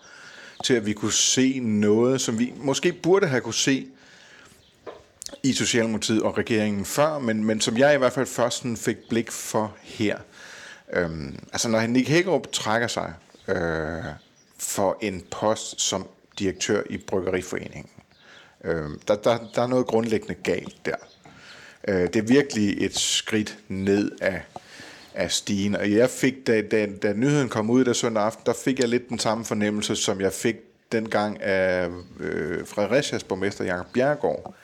til 0.64 0.74
at 0.74 0.86
vi 0.86 0.94
kunne 0.94 1.14
se 1.14 1.60
noget, 1.60 2.22
som 2.22 2.40
vi 2.40 2.54
måske 2.58 2.94
burde 2.94 3.28
have 3.28 3.42
kunne 3.42 3.54
se 3.54 3.88
i 5.44 5.54
Socialdemokratiet 5.54 6.22
og 6.22 6.38
regeringen 6.38 6.86
før, 6.86 7.20
men, 7.20 7.44
men 7.44 7.62
som 7.62 7.78
jeg 7.78 7.96
i 7.96 7.98
hvert 7.98 8.14
fald 8.14 8.26
først 8.26 8.58
sådan 8.58 8.78
fik 8.78 8.98
blik 9.10 9.32
for 9.32 9.76
her. 9.82 10.18
Øhm, 10.94 11.40
altså 11.54 11.70
når 11.70 11.88
Nick 11.88 12.10
Hækkerup 12.10 12.52
trækker 12.52 12.88
sig 12.88 13.14
øh, 13.48 14.04
for 14.58 14.98
en 15.02 15.24
post 15.32 15.82
som 15.82 16.08
direktør 16.40 16.82
i 16.90 16.98
Bryggeriforeningen, 16.98 17.90
øh, 18.64 18.90
der, 19.08 19.16
der, 19.16 19.38
der 19.56 19.62
er 19.62 19.68
noget 19.68 19.88
grundlæggende 19.88 20.34
galt 20.34 20.76
der. 20.86 20.96
Øh, 21.88 22.02
det 22.02 22.16
er 22.16 22.22
virkelig 22.22 22.86
et 22.86 22.98
skridt 22.98 23.58
ned 23.68 24.12
af, 24.22 24.42
af 25.14 25.32
stigen, 25.32 25.76
og 25.76 25.92
jeg 25.92 26.10
fik, 26.10 26.48
da, 26.48 26.62
da, 26.62 26.88
da 27.02 27.14
nyheden 27.14 27.50
kom 27.50 27.70
ud 27.70 27.86
der 27.86 27.94
søndag 27.94 28.24
aften, 28.24 28.46
der 28.46 28.54
fik 28.54 28.80
jeg 28.80 28.88
lidt 28.88 29.10
den 29.10 29.20
samme 29.20 29.46
fornemmelse, 29.46 29.96
som 29.96 30.22
jeg 30.22 30.34
fik 30.34 30.56
dengang 30.92 31.42
af 31.42 31.90
øh, 32.20 32.68
Fredericias 32.68 33.24
borgmester 33.24 33.64
Jakob 33.66 33.88
Bjergård, 33.94 34.56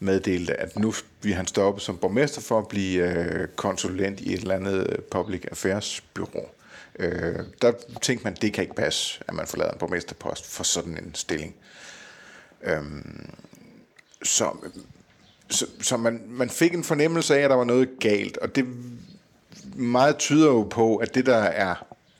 meddelte, 0.00 0.60
at 0.60 0.78
nu 0.78 0.94
vil 1.22 1.34
han 1.34 1.46
stoppe 1.46 1.80
som 1.80 1.96
borgmester 1.96 2.40
for 2.40 2.58
at 2.58 2.68
blive 2.68 3.12
øh, 3.12 3.48
konsulent 3.56 4.20
i 4.20 4.34
et 4.34 4.40
eller 4.40 4.54
andet 4.54 5.00
public 5.10 5.44
affairs 5.50 6.02
bureau. 6.14 6.46
Øh, 6.98 7.38
der 7.62 7.72
tænkte 8.02 8.24
man, 8.24 8.34
det 8.34 8.52
kan 8.52 8.62
ikke 8.62 8.74
passe, 8.74 9.20
at 9.28 9.34
man 9.34 9.46
forlader 9.46 9.70
en 9.70 9.78
borgmesterpost 9.78 10.46
for 10.46 10.64
sådan 10.64 10.92
en 10.92 11.14
stilling. 11.14 11.54
Øh, 11.58 11.87
Øhm, 12.62 13.30
så 14.22 14.50
så, 15.50 15.66
så 15.80 15.96
man, 15.96 16.22
man 16.28 16.50
fik 16.50 16.74
en 16.74 16.84
fornemmelse 16.84 17.38
af, 17.38 17.40
at 17.40 17.50
der 17.50 17.56
var 17.56 17.64
noget 17.64 17.88
galt, 18.00 18.36
og 18.36 18.56
det 18.56 18.64
meget 19.74 20.16
tyder 20.16 20.46
jo 20.46 20.62
på, 20.62 20.96
at 20.96 21.14
det, 21.14 21.26
der 21.26 21.36
er 21.36 21.74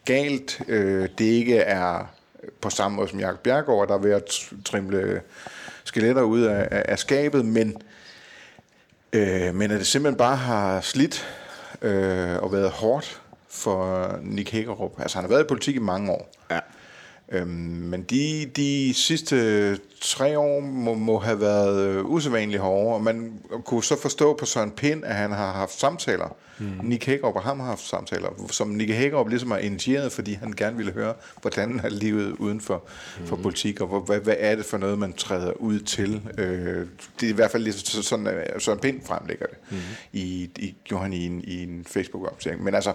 galt, 0.05 0.61
øh, 0.69 1.09
det 1.19 1.25
ikke 1.25 1.57
er 1.57 2.15
på 2.61 2.71
samme 2.71 2.97
måde 2.97 3.09
som 3.09 3.21
Jakob 3.21 3.41
Bjergård, 3.41 3.89
der 3.89 3.95
er 3.95 3.99
ved 3.99 4.13
at 4.13 4.51
trimle 4.65 5.23
skeletter 5.85 6.23
ud 6.23 6.41
af, 6.43 6.69
af 6.71 6.99
skabet, 6.99 7.45
men, 7.45 7.83
øh, 9.13 9.55
men 9.55 9.71
at 9.71 9.79
det 9.79 9.87
simpelthen 9.87 10.19
bare 10.19 10.37
har 10.37 10.81
slidt 10.81 11.29
øh, 11.83 12.37
og 12.43 12.53
været 12.53 12.71
hårdt 12.71 13.23
for 13.49 14.11
Nick 14.23 14.51
Hækkerup. 14.51 15.01
Altså 15.01 15.17
han 15.17 15.25
har 15.25 15.29
været 15.29 15.45
i 15.45 15.49
politik 15.49 15.77
i 15.77 15.79
mange 15.79 16.13
år. 16.13 16.31
Ja. 16.51 16.59
Øhm, 17.33 17.49
men 17.49 18.03
de, 18.03 18.51
de 18.57 18.95
sidste 18.95 19.79
tre 20.01 20.39
år 20.39 20.61
må, 20.61 20.95
må 20.95 21.19
have 21.19 21.41
været 21.41 21.89
øh, 21.89 22.05
usædvanligt 22.05 22.61
hårde, 22.61 22.95
og 22.95 23.03
man 23.03 23.33
kunne 23.65 23.85
så 23.85 24.01
forstå 24.01 24.37
på 24.37 24.47
Søren 24.47 24.71
Pind, 24.71 25.05
at 25.05 25.15
han 25.15 25.33
har 25.33 25.53
haft 25.53 25.81
samtaler. 25.81 26.37
Mm. 26.59 26.67
Nick 26.83 27.07
Hækkerup 27.07 27.35
og 27.35 27.43
ham 27.43 27.61
har 27.61 27.67
haft 27.67 27.89
samtaler, 27.89 28.29
som 28.51 28.69
Nick 28.69 28.95
Hækkerup 28.95 29.29
ligesom 29.29 29.51
har 29.51 29.59
initieret, 29.59 30.13
fordi 30.13 30.33
han 30.33 30.53
gerne 30.53 30.77
ville 30.77 30.93
høre, 30.93 31.15
hvordan 31.41 31.81
er 31.85 31.89
livet 31.89 32.33
uden 32.39 32.61
for, 32.61 32.85
mm. 33.21 33.27
for 33.27 33.37
politik, 33.37 33.81
og 33.81 34.01
hvad, 34.01 34.21
hvad 34.21 34.37
er 34.39 34.57
det 34.57 34.65
for 34.65 34.79
noget, 34.79 34.99
man 34.99 35.13
træder 35.13 35.53
ud 35.53 35.81
til. 35.81 36.23
Øh, 36.39 36.87
det 37.21 37.27
er 37.27 37.31
i 37.31 37.35
hvert 37.35 37.51
fald 37.51 37.63
ligesom 37.63 38.03
sådan, 38.03 38.27
at 38.27 38.63
Søren 38.63 38.79
Pind 38.79 39.01
fremlægger 39.07 39.47
det, 39.47 39.59
mm. 39.71 39.77
i, 40.13 40.51
i, 40.59 40.75
gjorde 40.85 41.03
han 41.03 41.13
i 41.13 41.27
en, 41.27 41.45
i 41.45 41.63
en 41.63 41.85
Facebook-opdatering. 41.89 42.65
Men 42.65 42.75
altså, 42.75 42.93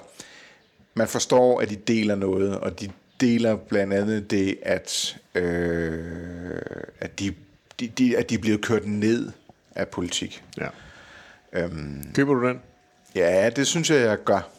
man 0.93 1.07
forstår, 1.07 1.59
at 1.59 1.69
de 1.69 1.75
deler 1.75 2.15
noget, 2.15 2.57
og 2.57 2.79
de 2.79 2.89
deler 3.23 3.55
blandt 3.55 3.93
andet 3.93 4.31
det, 4.31 4.57
at, 4.61 5.17
øh, 5.35 6.61
at, 6.99 7.19
de, 7.19 7.33
de, 7.79 7.87
de, 7.87 8.17
at 8.17 8.29
de 8.29 8.35
er 8.35 8.39
blevet 8.39 8.61
kørt 8.61 8.85
ned 8.85 9.31
af 9.75 9.87
politik. 9.87 10.43
Ja. 10.57 10.67
Øhm, 11.53 12.13
Køber 12.15 12.33
du 12.33 12.47
den? 12.47 12.59
Ja, 13.15 13.49
det 13.49 13.67
synes 13.67 13.89
jeg, 13.89 13.99
jeg 13.99 14.17
gør. 14.25 14.49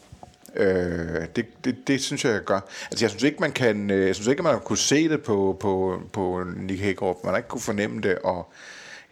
Øh, 0.55 1.25
det, 1.35 1.45
det, 1.65 1.75
det 1.87 2.01
synes 2.01 2.25
jeg, 2.25 2.33
jeg 2.33 2.41
gør. 2.41 2.59
Altså, 2.91 3.05
jeg 3.05 3.09
synes 3.09 3.23
ikke, 3.23 3.37
man 3.39 3.51
kan, 3.51 3.91
øh, 3.91 4.07
jeg 4.07 4.15
synes 4.15 4.27
ikke, 4.27 4.43
man 4.43 4.59
kunne 4.59 4.77
se 4.77 5.09
det 5.09 5.23
på, 5.23 5.57
på, 5.59 6.01
på 6.13 6.43
Nick 6.57 6.81
Hagerup. 6.81 7.23
Man 7.23 7.33
har 7.33 7.37
ikke 7.37 7.49
kunne 7.49 7.61
fornemme 7.61 8.01
det, 8.01 8.17
og 8.17 8.53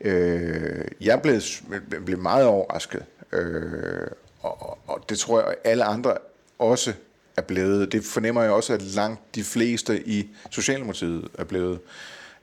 øh, 0.02 0.86
jeg 1.02 1.22
blev, 1.22 1.42
blev 2.06 2.18
meget 2.18 2.46
overrasket. 2.46 3.04
Øh, 3.32 4.08
og, 4.42 4.78
og 4.88 5.10
det 5.10 5.20
tror 5.20 5.40
jeg, 5.40 5.56
alle 5.64 5.84
andre 5.84 6.18
også 6.60 6.94
er 7.38 7.42
blevet. 7.42 7.92
Det 7.92 8.04
fornemmer 8.04 8.42
jeg 8.42 8.52
også, 8.52 8.74
at 8.74 8.82
langt 8.82 9.36
de 9.36 9.44
fleste 9.44 10.08
i 10.08 10.30
Socialdemokratiet 10.50 11.28
er 11.38 11.44
blevet. 11.44 11.80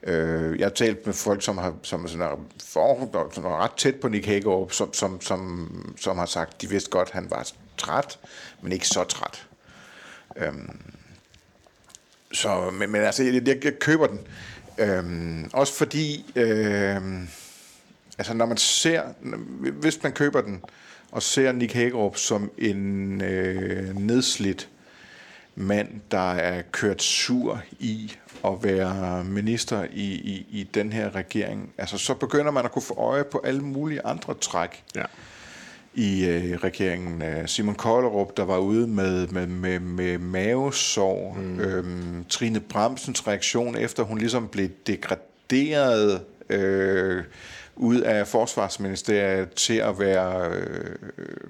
Øh, 0.03 0.59
jeg 0.59 0.65
har 0.65 0.71
talt 0.71 1.05
med 1.05 1.13
folk, 1.13 1.43
som 1.43 1.57
har 1.57 1.73
som 1.83 2.07
sådan 2.07 2.27
er, 2.27 2.45
for, 2.63 3.29
som 3.33 3.45
er 3.45 3.63
ret 3.63 3.71
tæt 3.77 3.95
på 3.95 4.07
Nick 4.07 4.25
Hagerup, 4.25 4.71
som, 4.71 4.93
som, 4.93 5.21
som, 5.21 5.95
som 5.99 6.17
har 6.17 6.25
sagt, 6.25 6.61
de 6.61 6.69
vidste 6.69 6.89
godt, 6.89 7.07
at 7.07 7.13
han 7.13 7.27
var 7.29 7.51
træt, 7.77 8.19
men 8.61 8.71
ikke 8.71 8.87
så 8.87 9.03
træt. 9.03 9.47
Øhm, 10.37 10.79
så, 12.33 12.69
men, 12.69 12.91
men 12.91 13.01
altså, 13.01 13.23
jeg, 13.23 13.47
jeg, 13.47 13.63
jeg 13.65 13.79
køber 13.79 14.07
den. 14.07 14.19
Øhm, 14.77 15.49
også 15.53 15.73
fordi, 15.73 16.31
øhm, 16.35 17.27
altså 18.17 18.33
når 18.33 18.45
man 18.45 18.57
ser, 18.57 19.03
hvis 19.71 20.03
man 20.03 20.11
køber 20.11 20.41
den, 20.41 20.63
og 21.11 21.23
ser 21.23 21.51
Nick 21.51 21.73
Hagerup 21.73 22.17
som 22.17 22.51
en 22.57 23.21
øh, 23.21 23.95
nedslidt 23.97 24.69
mand, 25.55 25.87
der 26.11 26.31
er 26.31 26.61
kørt 26.71 27.03
sur 27.03 27.61
i 27.79 28.15
at 28.45 28.63
være 28.63 29.23
minister 29.23 29.83
i, 29.83 30.13
i, 30.13 30.45
i 30.49 30.63
den 30.73 30.93
her 30.93 31.15
regering, 31.15 31.73
altså 31.77 31.97
så 31.97 32.13
begynder 32.13 32.51
man 32.51 32.65
at 32.65 32.71
kunne 32.71 32.81
få 32.81 32.93
øje 32.93 33.23
på 33.23 33.41
alle 33.43 33.61
mulige 33.61 34.05
andre 34.05 34.33
træk 34.33 34.83
ja. 34.95 35.03
i 35.93 36.25
øh, 36.25 36.57
regeringen. 36.57 37.47
Simon 37.47 37.75
Kollerup, 37.75 38.37
der 38.37 38.43
var 38.43 38.57
ude 38.57 38.87
med, 38.87 39.27
med, 39.27 39.47
med, 39.47 39.79
med 39.79 40.17
mavesår. 40.17 41.37
Mm. 41.41 41.59
Øhm, 41.59 42.25
Trine 42.29 42.59
Bremsens 42.59 43.27
reaktion 43.27 43.75
efter, 43.75 44.03
hun 44.03 44.17
ligesom 44.17 44.47
blev 44.47 44.69
degraderet 44.87 46.21
øh, 46.49 47.23
ud 47.81 48.01
af 48.01 48.27
forsvarsministeriet 48.27 49.53
til 49.53 49.73
at 49.73 49.99
være 49.99 50.49
øh, 50.51 50.95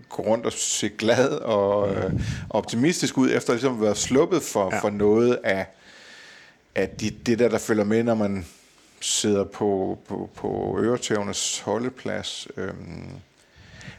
gå 0.09 0.23
rundt 0.23 0.45
og 0.45 0.53
se 0.53 0.89
glad 0.89 1.29
og 1.29 1.95
øh, 1.95 2.11
optimistisk 2.50 3.17
ud, 3.17 3.31
efter 3.31 3.53
ligesom 3.53 3.75
at 3.75 3.81
være 3.81 3.95
sluppet 3.95 4.41
for, 4.41 4.69
ja. 4.73 4.79
for 4.79 4.89
noget 4.89 5.39
af, 5.43 5.65
af 6.75 6.89
de, 6.89 7.09
det 7.09 7.39
der, 7.39 7.50
der 7.50 7.57
følger 7.57 7.83
med, 7.83 8.03
når 8.03 8.15
man 8.15 8.45
sidder 9.01 9.43
på, 9.43 10.00
på, 10.07 10.29
på 10.35 10.79
øretævnes 10.81 11.59
holdeplads. 11.59 12.47
Øhm, 12.57 13.09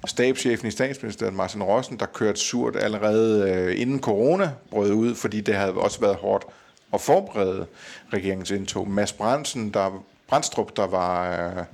stabschefen 0.06 0.68
i 0.68 0.70
statsministeriet, 0.70 1.34
Martin 1.34 1.62
Rossen, 1.62 1.98
der 1.98 2.06
kørte 2.06 2.40
surt 2.40 2.76
allerede 2.76 3.50
øh, 3.50 3.80
inden 3.80 4.00
corona 4.00 4.50
brød 4.70 4.92
ud, 4.92 5.14
fordi 5.14 5.40
det 5.40 5.54
havde 5.54 5.72
også 5.72 6.00
været 6.00 6.16
hårdt 6.16 6.44
at 6.92 7.00
forberede 7.00 7.66
regeringens 8.12 8.50
indtog. 8.50 8.90
Mads 8.90 9.12
Brandsen, 9.12 9.70
der, 9.70 10.04
Brandstrup, 10.28 10.76
der 10.76 10.86
var 10.86 11.30
øh, 11.30 11.64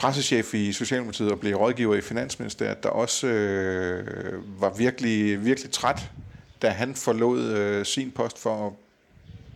pressechef 0.00 0.54
i 0.54 0.72
Socialdemokratiet 0.72 1.32
og 1.32 1.40
blev 1.40 1.56
rådgiver 1.56 1.94
i 1.94 2.00
Finansministeriet, 2.00 2.82
der 2.82 2.88
også 2.88 3.26
øh, 3.26 4.04
var 4.60 4.74
virkelig, 4.78 5.44
virkelig 5.44 5.70
træt, 5.70 6.10
da 6.62 6.68
han 6.68 6.94
forlod 6.94 7.42
øh, 7.42 7.84
sin 7.84 8.10
post 8.10 8.38
for 8.38 8.76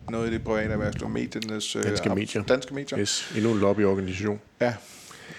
noget 0.09 0.29
i 0.29 0.33
det 0.33 0.43
private 0.43 0.73
erhvervsliv, 0.73 1.09
mediernes... 1.09 1.75
Øh, 1.75 1.83
danske 1.83 2.09
medier. 2.09 2.43
Danske 2.43 2.73
medier. 2.73 2.99
Yes, 2.99 3.31
endnu 3.35 3.51
en 3.51 3.59
lobbyorganisation. 3.59 4.39
Ja. 4.61 4.73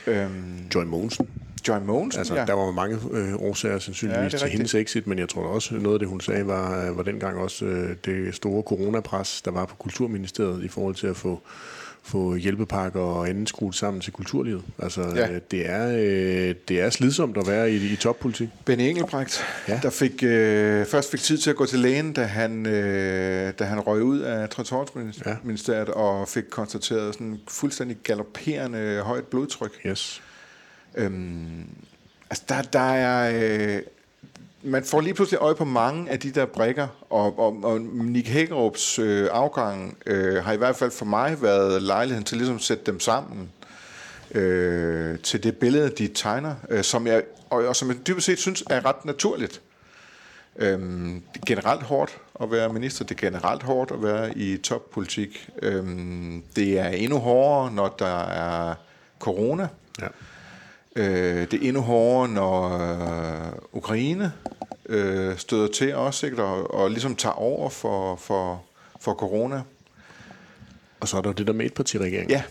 Øhm, 0.07 0.67
Joy 0.75 0.85
Mogensen. 0.85 1.29
Joy 1.69 1.79
Mogensen, 1.79 2.19
altså, 2.19 2.35
ja. 2.35 2.45
Der 2.45 2.53
var 2.53 2.71
mange 2.71 2.99
øh, 3.13 3.35
årsager 3.43 3.79
sandsynligvis 3.79 4.23
ja, 4.23 4.29
til 4.29 4.39
rigtigt. 4.39 4.53
hendes 4.53 4.75
exit, 4.75 5.07
men 5.07 5.19
jeg 5.19 5.29
tror 5.29 5.43
også, 5.43 5.75
noget 5.75 5.95
af 5.95 5.99
det, 5.99 6.09
hun 6.09 6.21
sagde, 6.21 6.47
var, 6.47 6.91
var 6.91 7.03
dengang 7.03 7.39
også 7.39 7.65
øh, 7.65 7.97
det 8.05 8.35
store 8.35 8.63
coronapres, 8.63 9.43
der 9.43 9.51
var 9.51 9.67
på 9.67 9.75
Kulturministeriet 9.75 10.65
i 10.65 10.69
forhold 10.69 10.95
til 10.95 11.07
at 11.07 11.17
få 11.17 11.43
få 12.07 12.35
hjælpepakker 12.35 13.01
og 13.01 13.29
andet 13.29 13.49
skruet 13.49 13.75
sammen 13.75 14.01
til 14.01 14.13
kulturlivet. 14.13 14.63
Altså, 14.79 15.03
ja. 15.17 15.31
øh, 15.31 15.41
det, 15.51 15.71
er, 15.71 15.89
øh, 15.89 16.55
det 16.69 16.81
er 16.81 16.91
slidsomt 16.91 17.37
at 17.37 17.47
være 17.47 17.71
i, 17.71 17.93
i 17.93 17.97
toppolitik. 17.97 18.49
Benny 18.65 18.83
Engelbrecht, 18.83 19.41
ja. 19.69 19.81
der 19.83 19.91
fik, 19.91 20.23
øh, 20.23 20.87
først 20.87 21.11
fik 21.11 21.21
tid 21.21 21.39
til 21.39 21.51
at 21.51 21.57
gå 21.57 21.67
til 21.67 21.79
lægen, 21.79 22.13
da 22.13 22.23
han, 22.23 22.67
øh, 22.67 23.53
da 23.59 23.65
han 23.65 23.81
røg 23.81 24.03
ud 24.03 24.21
af 24.21 24.49
Transportministeriet 24.49 25.89
ja. 25.89 25.93
og 25.93 26.29
fik 26.29 26.45
konstateret 26.51 27.15
sådan 27.15 27.41
fuldstændig 27.49 27.97
galopperende 28.03 29.01
højt 29.05 29.25
blodtryk. 29.25 29.73
Yes. 29.87 30.23
Øhm, 30.95 31.69
altså, 32.31 32.45
der, 32.49 32.63
der 32.63 32.93
er... 32.93 33.33
Øh, 33.77 33.83
man 34.67 34.85
får 34.85 35.01
lige 35.01 35.15
pludselig 35.15 35.41
øje 35.41 35.55
på 35.55 35.65
mange 35.65 36.11
af 36.11 36.21
de 36.21 36.31
der 36.31 36.47
brækker, 36.47 36.89
og, 37.11 37.39
og, 37.39 37.59
og 37.63 37.81
Nick 37.81 38.29
Hækkerups 38.29 38.99
øh, 38.99 39.29
afgang 39.33 39.99
øh, 40.07 40.45
har 40.45 40.53
i 40.53 40.57
hvert 40.57 40.77
fald 40.77 40.91
for 40.91 41.05
mig 41.05 41.43
været 41.43 41.83
lejligheden 41.83 42.25
til 42.25 42.37
ligesom 42.37 42.57
at 42.57 42.63
sætte 42.63 42.85
dem 42.87 43.01
sammen 43.01 43.51
øh, 44.31 45.19
til 45.19 45.43
det 45.43 45.57
billede, 45.57 45.91
de 45.91 46.09
tegner, 46.09 46.55
øh, 46.71 46.85
som 46.85 47.07
jeg, 47.07 47.23
og, 47.51 47.67
og 47.67 47.77
som 47.77 47.89
jeg 47.89 48.07
dybest 48.07 48.27
set 48.27 48.39
synes 48.39 48.65
er 48.71 48.87
ret 48.87 49.05
naturligt. 49.05 49.61
Øhm, 50.57 51.23
det 51.35 51.41
er 51.41 51.47
generelt 51.47 51.83
hårdt 51.83 52.19
at 52.41 52.51
være 52.51 52.73
minister, 52.73 53.05
det 53.05 53.15
er 53.23 53.31
generelt 53.31 53.63
hårdt 53.63 53.91
at 53.91 54.03
være 54.03 54.39
i 54.39 54.57
toppolitik. 54.57 55.49
Øhm, 55.63 56.43
det 56.57 56.79
er 56.79 56.89
endnu 56.89 57.19
hårdere, 57.19 57.73
når 57.73 57.95
der 57.99 58.25
er 58.25 58.75
corona. 59.19 59.69
Ja. 60.01 60.07
Øh, 60.97 61.50
det 61.50 61.55
er 61.55 61.69
endnu 61.69 61.81
hårdere, 61.83 62.29
når 62.29 62.79
øh, 62.79 63.53
Ukraine 63.73 64.33
øh, 64.88 65.37
støder 65.37 65.69
til 65.69 65.95
også, 65.95 66.26
ikke? 66.26 66.43
Og, 66.43 66.75
og 66.75 66.91
ligesom 66.91 67.17
tager 67.17 67.33
over 67.33 67.71
for, 67.71 68.17
for, 68.17 68.62
for 69.00 69.15
corona. 69.15 69.62
Og 71.00 71.09
så 71.09 71.17
er 71.17 71.23
der 71.23 71.33
det 71.33 71.47
der 71.47 71.53
med 71.53 71.67
etpartiregering. 71.67 72.31
Ja. 72.31 72.43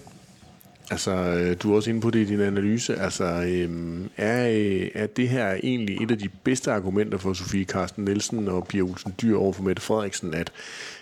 Altså, 0.91 1.11
øh, 1.11 1.55
du 1.63 1.71
er 1.71 1.75
også 1.75 1.89
inde 1.89 2.01
på 2.01 2.09
det 2.09 2.19
i 2.19 2.25
din 2.25 2.41
analyse. 2.41 2.95
Altså, 2.95 3.23
øhm, 3.23 4.09
er, 4.17 4.49
øh, 4.49 4.87
er 4.93 5.07
det 5.07 5.29
her 5.29 5.53
egentlig 5.63 6.03
et 6.03 6.11
af 6.11 6.17
de 6.17 6.29
bedste 6.43 6.71
argumenter 6.71 7.17
for 7.17 7.33
Sofie 7.33 7.65
Carsten 7.65 8.05
Nielsen 8.05 8.47
og 8.47 8.67
Pia 8.67 8.81
Olsen 8.81 9.15
Dyr 9.21 9.37
over 9.37 9.53
for 9.53 9.63
Mette 9.63 9.81
Frederiksen, 9.81 10.33
at 10.33 10.51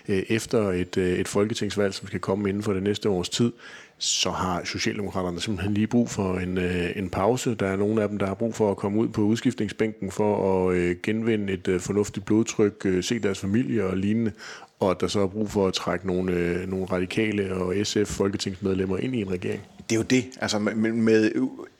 øh, 0.08 0.22
efter 0.28 0.70
et, 0.70 0.96
øh, 0.96 1.18
et 1.18 1.28
folketingsvalg, 1.28 1.94
som 1.94 2.06
skal 2.06 2.20
komme 2.20 2.48
inden 2.48 2.62
for 2.62 2.72
det 2.72 2.82
næste 2.82 3.08
års 3.08 3.28
tid, 3.28 3.52
så 3.98 4.30
har 4.30 4.64
Socialdemokraterne 4.64 5.40
simpelthen 5.40 5.74
lige 5.74 5.86
brug 5.86 6.10
for 6.10 6.38
en, 6.38 6.58
øh, 6.58 6.90
en 6.96 7.10
pause. 7.10 7.54
Der 7.54 7.66
er 7.66 7.76
nogle 7.76 8.02
af 8.02 8.08
dem, 8.08 8.18
der 8.18 8.26
har 8.26 8.34
brug 8.34 8.54
for 8.54 8.70
at 8.70 8.76
komme 8.76 9.00
ud 9.00 9.08
på 9.08 9.20
udskiftningsbænken 9.20 10.10
for 10.10 10.68
at 10.68 10.74
øh, 10.76 10.96
genvinde 11.02 11.52
et 11.52 11.68
øh, 11.68 11.80
fornuftigt 11.80 12.26
blodtryk, 12.26 12.82
øh, 12.84 13.04
se 13.04 13.18
deres 13.18 13.38
familie 13.38 13.84
og 13.84 13.96
lignende, 13.96 14.32
og 14.80 14.90
at 14.90 15.00
der 15.00 15.06
så 15.06 15.20
er 15.20 15.26
brug 15.26 15.50
for 15.50 15.66
at 15.66 15.74
trække 15.74 16.06
nogle, 16.06 16.32
øh, 16.32 16.68
nogle 16.68 16.86
radikale 16.86 17.54
og 17.54 17.74
SF-folketingsmedlemmer 17.84 18.96
ind 18.96 19.14
i 19.14 19.20
en 19.20 19.30
regering. 19.30 19.62
Det 19.90 19.94
er 19.94 19.98
jo 19.98 20.02
det. 20.02 20.24
Altså 20.40 20.58
med, 20.58 20.92
med 20.92 21.30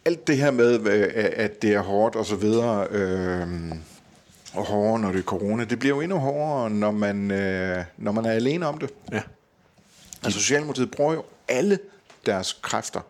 alt 0.04 0.26
det 0.26 0.36
her 0.36 0.50
med, 0.50 0.80
øh, 0.86 1.08
at 1.14 1.62
det 1.62 1.74
er 1.74 1.80
hårdt 1.80 2.16
og 2.16 2.26
så 2.26 2.36
videre, 2.36 2.86
øh, 2.90 3.46
og 4.54 4.64
hårdere, 4.64 5.00
når 5.00 5.12
det 5.12 5.18
er 5.18 5.22
corona, 5.22 5.64
det 5.64 5.78
bliver 5.78 5.94
jo 5.94 6.00
endnu 6.00 6.18
hårdere, 6.18 6.70
når 6.70 6.90
man, 6.90 7.30
øh, 7.30 7.84
når 7.96 8.12
man 8.12 8.24
er 8.24 8.30
alene 8.30 8.66
om 8.66 8.78
det. 8.78 8.90
Ja. 9.12 9.20
Altså 10.24 10.40
Socialdemokratiet 10.40 10.90
bruger 10.90 11.14
jo 11.14 11.24
alle 11.48 11.78
deres 12.26 12.52
kræfter 12.62 13.00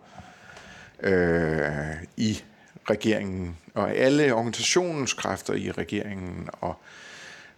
øh, 1.03 2.05
i 2.17 2.43
regeringen, 2.91 3.57
og 3.75 3.95
alle 3.95 4.35
organisationens 4.35 5.13
kræfter 5.13 5.55
i 5.55 5.71
regeringen. 5.71 6.49
Og 6.61 6.75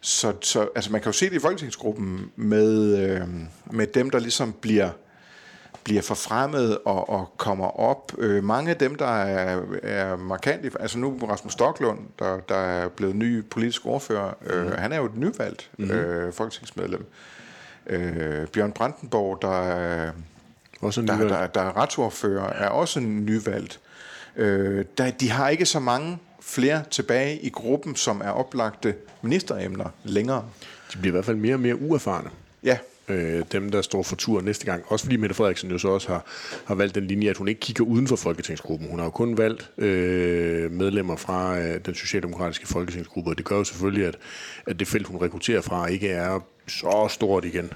så, 0.01 0.33
så 0.41 0.69
altså 0.75 0.93
man 0.93 1.01
kan 1.01 1.09
jo 1.09 1.13
se 1.13 1.31
det 1.31 1.37
i 1.37 1.39
folketingsgruppen 1.39 2.31
med, 2.37 2.99
øh, 2.99 3.29
med 3.71 3.87
dem, 3.87 4.11
der 4.11 4.19
ligesom 4.19 4.53
bliver 4.53 4.91
bliver 5.87 6.03
forfremmet 6.03 6.79
og, 6.85 7.09
og 7.09 7.35
kommer 7.37 7.81
op. 7.81 8.13
Øh, 8.19 8.45
mange 8.45 8.71
af 8.71 8.77
dem, 8.77 8.95
der 8.95 9.23
er, 9.23 9.63
er 9.83 10.17
markant, 10.17 10.77
altså 10.81 10.99
nu 10.99 11.19
Rasmus 11.23 11.53
Stocklund, 11.53 11.99
der, 12.19 12.41
der 12.41 12.57
er 12.57 12.89
blevet 12.89 13.17
ny 13.17 13.45
politisk 13.45 13.87
ordfører, 13.87 14.35
øh, 14.47 14.67
mm. 14.67 14.73
han 14.73 14.93
er 14.93 14.97
jo 14.97 15.05
et 15.05 15.17
nyvalgt 15.17 15.71
mm. 15.79 15.91
øh, 15.91 16.33
folketingsmedlem. 16.33 17.07
Øh, 17.87 18.47
Bjørn 18.47 18.73
Brandenborg, 18.73 19.43
der 19.43 19.63
er 19.63 20.13
også 20.81 21.03
der, 21.03 21.17
der, 21.17 21.47
der 21.47 21.61
er 21.61 21.77
retsordfører, 21.77 22.53
er 22.53 22.69
også 22.69 23.01
nyvalgt. 23.01 23.81
Øh, 24.37 24.85
der, 24.99 25.11
de 25.11 25.31
har 25.31 25.49
ikke 25.49 25.67
så 25.67 25.81
mange 25.81 26.19
flere 26.41 26.83
tilbage 26.91 27.39
i 27.39 27.51
gruppen, 27.51 27.97
som 27.97 28.21
er 28.21 28.31
oplagte 28.31 28.95
ministeremner 29.23 29.91
længere. 30.05 30.45
De 30.93 30.99
bliver 30.99 31.11
i 31.11 31.15
hvert 31.15 31.25
fald 31.25 31.37
mere 31.37 31.55
og 31.55 31.61
mere 31.61 31.81
uerfarne. 31.81 32.31
Ja. 32.63 32.79
Øh, 33.09 33.43
dem, 33.53 33.71
der 33.71 33.83
står 33.83 34.03
for 34.03 34.17
tur 34.17 34.41
næste 34.41 34.65
gang. 34.65 34.85
Også 34.87 35.05
fordi 35.05 35.17
Mette 35.17 35.35
Frederiksen 35.35 35.71
jo 35.71 35.79
så 35.79 35.89
også 35.89 36.09
har, 36.09 36.25
har 36.65 36.75
valgt 36.75 36.95
den 36.95 37.07
linje, 37.07 37.31
at 37.31 37.37
hun 37.37 37.49
ikke 37.49 37.61
kigger 37.61 37.85
uden 37.85 38.07
for 38.07 38.17
Folketingsgruppen. 38.17 38.91
Hun 38.91 38.99
har 38.99 39.07
jo 39.07 39.11
kun 39.11 39.39
valgt 39.39 39.71
øh, 39.79 40.73
medlemmer 40.73 41.17
fra 41.17 41.59
øh, 41.59 41.81
den 41.87 41.95
socialdemokratiske 41.95 42.67
Folketingsgruppe, 42.67 43.31
og 43.31 43.39
det 43.39 43.45
gør 43.45 43.57
jo 43.57 43.65
selvfølgelig, 43.65 44.07
at, 44.07 44.19
at 44.67 44.79
det 44.81 44.89
felt, 44.89 45.07
hun 45.07 45.23
rekrutterer 45.23 45.61
fra, 45.61 45.87
ikke 45.87 46.09
er 46.09 46.41
så 46.69 47.07
stort 47.11 47.45
igen. 47.45 47.73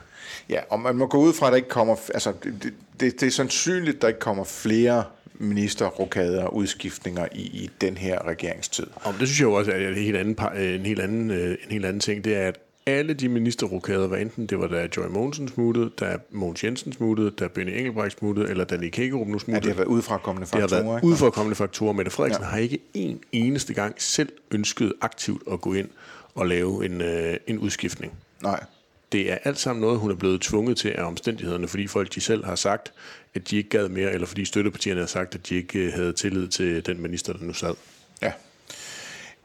Ja, 0.49 0.61
og 0.69 0.81
man 0.81 0.97
må 0.97 1.07
gå 1.07 1.19
ud 1.19 1.33
fra, 1.33 1.47
at 1.47 1.51
der 1.51 1.57
ikke 1.57 1.69
kommer... 1.69 1.97
Altså, 2.15 2.33
det, 2.45 2.75
det, 3.01 3.21
det 3.21 3.23
er 3.23 3.31
sandsynligt, 3.31 3.97
at 3.97 4.03
der 4.03 4.09
ikke 4.09 4.21
kommer 4.21 4.45
flere 4.45 5.05
ministerrokader 5.35 6.45
og 6.45 6.57
udskiftninger 6.57 7.27
i, 7.33 7.41
i 7.43 7.71
den 7.81 7.97
her 7.97 8.27
regeringstid. 8.27 8.87
Og 8.95 9.15
det 9.21 9.29
synes 9.29 9.41
jeg 9.41 9.47
jo 9.47 9.53
også 9.53 9.71
er 9.73 9.89
en 9.89 9.95
helt 9.95 10.17
anden, 10.17 10.37
en 10.57 10.87
helt 10.87 11.01
anden, 11.01 11.31
øh, 11.31 11.51
en 11.51 11.71
helt 11.71 11.85
anden 11.85 12.01
ting. 12.01 12.25
Det 12.25 12.37
er, 12.37 12.49
at 12.49 12.59
alle 12.87 13.15
de 13.15 13.29
ministerrokader, 13.29 14.07
hvad 14.07 14.21
enten 14.21 14.47
det 14.47 14.59
var 14.59 14.67
da 14.67 14.89
Joy 14.97 15.07
Mogensen 15.07 15.49
smuttede, 15.49 15.91
da 16.01 16.17
Mogens 16.31 16.65
Jensen 16.65 16.93
smuttede, 16.93 17.31
da 17.31 17.49
Benny 17.49 17.73
Engelbrecht 17.73 18.19
smuttede, 18.19 18.49
eller 18.49 18.65
da 18.65 18.77
Nick 18.77 18.97
Hækkerup 18.97 19.27
nu 19.29 19.39
smuttede. 19.39 19.57
Ja, 19.57 19.61
det 19.61 19.69
har 19.69 19.77
været 19.77 19.89
udefrakommende 19.89 20.47
faktorer. 20.47 20.67
Det 20.67 20.77
har 20.77 20.93
været 20.93 21.05
udefrakommende 21.05 21.57
faktorer. 21.57 21.93
Mette 21.93 22.11
Frederiksen 22.11 22.43
ja. 22.43 22.49
har 22.49 22.59
ikke 22.59 22.79
en 22.95 23.21
eneste 23.33 23.75
gang 23.75 23.95
selv 23.99 24.33
ønsket 24.51 24.93
aktivt 25.01 25.43
at 25.53 25.61
gå 25.61 25.75
ind 25.75 25.89
og 26.35 26.47
lave 26.47 26.85
en, 26.85 27.01
øh, 27.01 27.37
en 27.47 27.59
udskiftning. 27.59 28.13
Nej 28.43 28.65
det 29.13 29.33
er 29.33 29.39
alt 29.45 29.59
sammen 29.59 29.81
noget, 29.81 29.99
hun 29.99 30.11
er 30.11 30.15
blevet 30.15 30.41
tvunget 30.41 30.77
til 30.77 30.89
af 30.89 31.05
omstændighederne, 31.05 31.69
fordi 31.69 31.87
folk 31.87 32.15
de 32.15 32.21
selv 32.21 32.45
har 32.45 32.55
sagt, 32.55 32.93
at 33.35 33.51
de 33.51 33.57
ikke 33.57 33.69
gad 33.69 33.89
mere, 33.89 34.13
eller 34.13 34.27
fordi 34.27 34.45
støttepartierne 34.45 35.01
har 35.01 35.07
sagt, 35.07 35.35
at 35.35 35.49
de 35.49 35.55
ikke 35.55 35.79
øh, 35.79 35.93
havde 35.93 36.13
tillid 36.13 36.49
til 36.49 36.87
den 36.87 37.03
minister, 37.03 37.33
der 37.33 37.45
nu 37.45 37.53
sad. 37.53 37.75
Ja. 38.23 38.33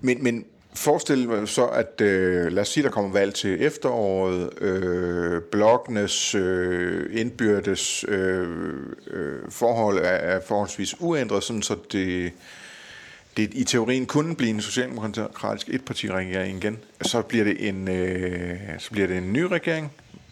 Men, 0.02 0.24
men 0.24 0.46
forestil 0.76 1.28
dig 1.28 1.50
så, 1.50 1.66
at 1.66 2.02
øh, 2.02 2.52
lad 2.52 2.62
os 2.62 2.68
sige, 2.68 2.84
der 2.84 2.90
kommer 2.90 3.12
valg 3.12 3.34
til 3.34 3.64
efteråret, 3.64 4.62
øh, 4.62 5.42
blokkenes 5.42 6.36
øh, 6.36 7.20
indbyrdes 7.20 8.06
øh, 8.08 8.48
øh, 9.08 9.40
forhold 9.50 9.98
er, 9.98 10.02
er 10.02 10.40
forholdsvis 10.48 10.96
uændret, 11.00 11.44
sådan 11.44 11.62
så 11.62 11.76
det 11.92 12.34
det 13.38 13.54
i 13.54 13.64
teorien 13.64 14.06
kunne 14.06 14.36
blive 14.36 14.50
en 14.50 14.62
socialdemokratisk 14.62 15.70
etpartiregering 15.70 16.58
igen, 16.58 16.80
så 17.02 17.22
bliver 17.22 17.44
det 17.44 17.68
en, 17.68 17.88
øh, 17.88 18.60
så 18.80 18.92
bliver 18.92 19.08
det 19.08 19.18
en 19.18 19.34
ny 19.34 19.42
regering, 19.42 19.92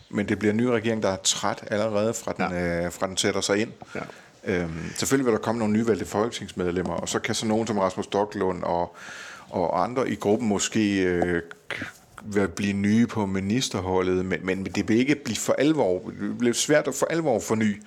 men 0.09 0.29
det 0.29 0.39
bliver 0.39 0.51
en 0.51 0.57
ny 0.57 0.65
regering, 0.65 1.03
der 1.03 1.09
er 1.09 1.17
træt 1.23 1.63
allerede 1.71 2.13
fra 2.13 2.33
den, 2.38 2.57
ja. 2.57 2.85
øh, 2.85 2.91
fra 2.91 3.07
den 3.07 3.17
sætter 3.17 3.41
sig 3.41 3.57
ind. 3.57 3.71
Ja. 3.95 4.01
Øhm, 4.45 4.91
selvfølgelig 4.95 5.25
vil 5.25 5.33
der 5.33 5.39
komme 5.39 5.59
nogle 5.59 5.73
nyvalgte 5.73 6.05
folketingsmedlemmer, 6.05 6.93
og 6.93 7.09
så 7.09 7.19
kan 7.19 7.35
så 7.35 7.45
nogen 7.45 7.67
som 7.67 7.77
Rasmus 7.77 8.05
Stocklund 8.05 8.63
og, 8.63 8.95
og 9.53 9.83
andre 9.83 10.10
i 10.10 10.15
gruppen 10.15 10.48
måske 10.48 11.03
øh, 11.03 11.41
blive 12.55 12.74
nye 12.74 13.07
på 13.07 13.25
ministerholdet, 13.25 14.25
men, 14.25 14.39
men 14.43 14.65
det 14.65 14.89
vil 14.89 14.98
ikke 14.98 15.15
blive 15.15 15.38
for 15.38 15.53
alvor, 15.53 16.00
det 16.22 16.38
bliver 16.39 16.53
svært 16.53 16.88
at 16.88 16.95
for 16.95 17.05
alvor 17.05 17.39
forny 17.39 17.81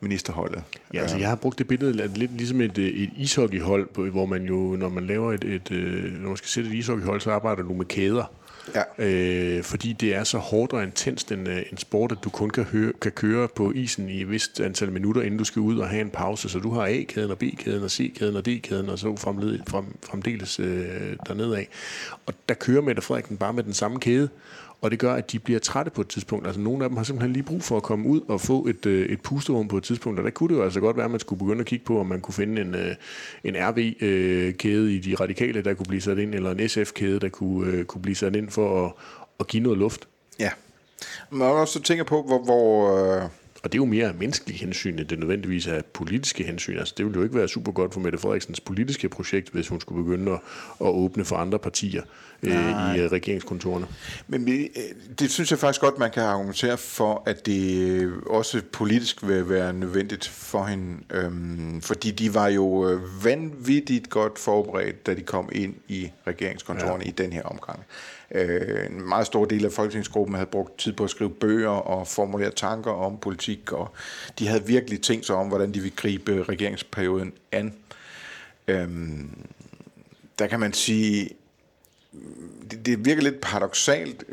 ministerholdet. 0.00 0.62
Ja, 0.94 1.00
altså 1.00 1.16
jeg 1.16 1.28
har 1.28 1.36
brugt 1.36 1.58
det 1.58 1.68
billede 1.68 2.08
lidt 2.14 2.36
ligesom 2.36 2.60
et, 2.60 2.78
et 2.78 3.10
ishockeyhold, 3.16 4.10
hvor 4.10 4.26
man 4.26 4.42
jo, 4.42 4.76
når 4.76 4.88
man 4.88 5.06
laver 5.06 5.32
et, 5.32 5.44
et, 5.44 5.70
øh, 5.70 6.12
når 6.12 6.28
man 6.28 6.36
skal 6.36 6.48
sætte 6.48 6.70
et 6.70 6.74
ishockeyhold, 6.74 7.20
så 7.20 7.30
arbejder 7.30 7.62
du 7.62 7.74
med 7.74 7.84
kæder. 7.84 8.24
Ja. 8.74 8.82
Øh, 8.98 9.64
fordi 9.64 9.92
det 9.92 10.14
er 10.14 10.24
så 10.24 10.38
hårdt 10.38 10.72
og 10.72 10.82
intenst 10.82 11.32
en, 11.32 11.46
øh, 11.46 11.62
en 11.72 11.78
sport, 11.78 12.12
at 12.12 12.18
du 12.24 12.30
kun 12.30 12.50
kan, 12.50 12.64
høre, 12.64 12.92
kan 13.00 13.12
køre 13.12 13.48
på 13.56 13.72
isen 13.72 14.08
i 14.08 14.20
et 14.20 14.30
vist 14.30 14.60
antal 14.60 14.92
minutter, 14.92 15.22
inden 15.22 15.38
du 15.38 15.44
skal 15.44 15.60
ud 15.60 15.78
og 15.78 15.88
have 15.88 16.00
en 16.00 16.10
pause. 16.10 16.48
Så 16.48 16.58
du 16.58 16.70
har 16.70 16.86
A-kæden 16.86 17.30
og 17.30 17.38
B-kæden 17.38 17.84
og 17.84 17.90
C-kæden 17.90 18.36
og 18.36 18.46
D-kæden 18.46 18.88
og 18.88 18.98
så 18.98 19.16
fremled, 19.16 19.60
frem, 19.68 19.84
fremdeles 20.02 20.60
øh, 20.60 21.16
dernede 21.26 21.58
af. 21.58 21.68
Og 22.26 22.34
der 22.48 22.54
kører 22.54 22.82
Mette 22.82 23.02
Frederiksen 23.02 23.36
bare 23.36 23.52
med 23.52 23.62
den 23.62 23.72
samme 23.72 24.00
kæde, 24.00 24.28
og 24.82 24.90
det 24.90 24.98
gør, 24.98 25.14
at 25.14 25.32
de 25.32 25.38
bliver 25.38 25.60
trætte 25.60 25.90
på 25.90 26.00
et 26.00 26.08
tidspunkt. 26.08 26.46
Altså 26.46 26.60
nogle 26.60 26.84
af 26.84 26.90
dem 26.90 26.96
har 26.96 27.04
simpelthen 27.04 27.32
lige 27.32 27.42
brug 27.42 27.62
for 27.62 27.76
at 27.76 27.82
komme 27.82 28.08
ud 28.08 28.20
og 28.28 28.40
få 28.40 28.66
et, 28.66 28.86
øh, 28.86 29.06
et 29.06 29.20
pusterum 29.20 29.68
på 29.68 29.76
et 29.76 29.82
tidspunkt, 29.82 30.18
og 30.18 30.24
der 30.24 30.30
kunne 30.30 30.48
det 30.48 30.54
jo 30.54 30.62
altså 30.64 30.80
godt 30.80 30.96
være, 30.96 31.04
at 31.04 31.10
man 31.10 31.20
skulle 31.20 31.38
begynde 31.38 31.60
at 31.60 31.66
kigge 31.66 31.84
på, 31.84 32.00
om 32.00 32.06
man 32.06 32.20
kunne 32.20 32.34
finde 32.34 32.62
en, 32.62 32.74
øh, 32.74 32.94
en 33.44 33.54
RV-kæde 33.56 34.84
øh, 34.84 34.92
i 34.92 34.98
de 34.98 35.14
radikale, 35.14 35.62
der 35.62 35.74
kunne 35.74 35.86
blive 35.88 36.00
sat 36.00 36.18
ind, 36.18 36.34
eller 36.34 36.50
en 36.50 36.68
SF-kæde, 36.68 37.20
der 37.20 37.28
kunne, 37.28 37.72
øh, 37.72 37.84
kunne 37.84 38.02
blive 38.02 38.16
sat 38.16 38.36
ind 38.36 38.50
for 38.50 38.86
at, 38.86 38.92
at 39.40 39.46
give 39.46 39.62
noget 39.62 39.78
luft. 39.78 40.08
Ja. 40.38 40.50
Man 41.30 41.48
også 41.48 41.82
tænker 41.82 42.04
på, 42.04 42.22
hvor... 42.22 42.44
hvor 42.44 43.22
øh 43.22 43.28
og 43.62 43.72
det 43.72 43.78
er 43.78 43.80
jo 43.80 43.84
mere 43.84 44.12
menneskelige 44.12 44.58
hensyn, 44.58 44.98
end 44.98 45.08
det 45.08 45.18
nødvendigvis 45.18 45.66
er 45.66 45.82
politiske 45.94 46.44
hensyn. 46.44 46.78
Altså, 46.78 46.94
det 46.96 47.06
ville 47.06 47.18
jo 47.18 47.24
ikke 47.24 47.36
være 47.36 47.48
super 47.48 47.72
godt 47.72 47.92
for 47.92 48.00
Mette 48.00 48.18
Frederiksens 48.18 48.60
politiske 48.60 49.08
projekt, 49.08 49.48
hvis 49.48 49.68
hun 49.68 49.80
skulle 49.80 50.04
begynde 50.04 50.32
at, 50.32 50.40
at 50.80 50.86
åbne 50.86 51.24
for 51.24 51.36
andre 51.36 51.58
partier 51.58 52.02
øh, 52.42 52.52
i 52.52 53.00
øh, 53.00 53.12
regeringskontorene. 53.12 53.86
Men 54.28 54.46
vi, 54.46 54.62
øh, 54.62 55.16
det 55.18 55.30
synes 55.30 55.50
jeg 55.50 55.58
faktisk 55.58 55.80
godt, 55.80 55.98
man 55.98 56.10
kan 56.10 56.22
argumentere 56.22 56.78
for, 56.78 57.22
at 57.26 57.46
det 57.46 58.12
også 58.26 58.62
politisk 58.72 59.26
vil 59.26 59.48
være 59.48 59.72
nødvendigt 59.72 60.28
for 60.28 60.64
hende. 60.64 60.98
Øhm, 61.10 61.80
fordi 61.80 62.10
de 62.10 62.34
var 62.34 62.48
jo 62.48 62.88
øh, 62.88 63.24
vanvittigt 63.24 64.10
godt 64.10 64.38
forberedt, 64.38 65.06
da 65.06 65.14
de 65.14 65.22
kom 65.22 65.48
ind 65.52 65.74
i 65.88 66.10
regeringskontorene 66.26 67.04
ja. 67.04 67.10
i 67.10 67.12
den 67.12 67.32
her 67.32 67.42
omgang. 67.42 67.84
Øh, 68.34 68.86
en 68.86 69.08
meget 69.08 69.26
stor 69.26 69.44
del 69.44 69.64
af 69.64 69.72
folketingsgruppen 69.72 70.34
havde 70.34 70.50
brugt 70.50 70.78
tid 70.78 70.92
på 70.92 71.04
at 71.04 71.10
skrive 71.10 71.30
bøger 71.30 71.68
og 71.68 72.08
formulere 72.08 72.50
tanker 72.50 72.90
om 72.90 73.18
politik, 73.18 73.72
og 73.72 73.92
de 74.38 74.46
havde 74.46 74.66
virkelig 74.66 75.00
tænkt 75.00 75.26
sig 75.26 75.36
om, 75.36 75.48
hvordan 75.48 75.74
de 75.74 75.80
ville 75.80 75.96
gribe 75.96 76.42
regeringsperioden 76.42 77.32
an. 77.52 77.74
Øhm, 78.68 79.30
der 80.38 80.46
kan 80.46 80.60
man 80.60 80.72
sige, 80.72 81.30
det, 82.70 82.86
det 82.86 83.04
virker 83.04 83.22
lidt 83.22 83.40
paradoxalt, 83.40 84.24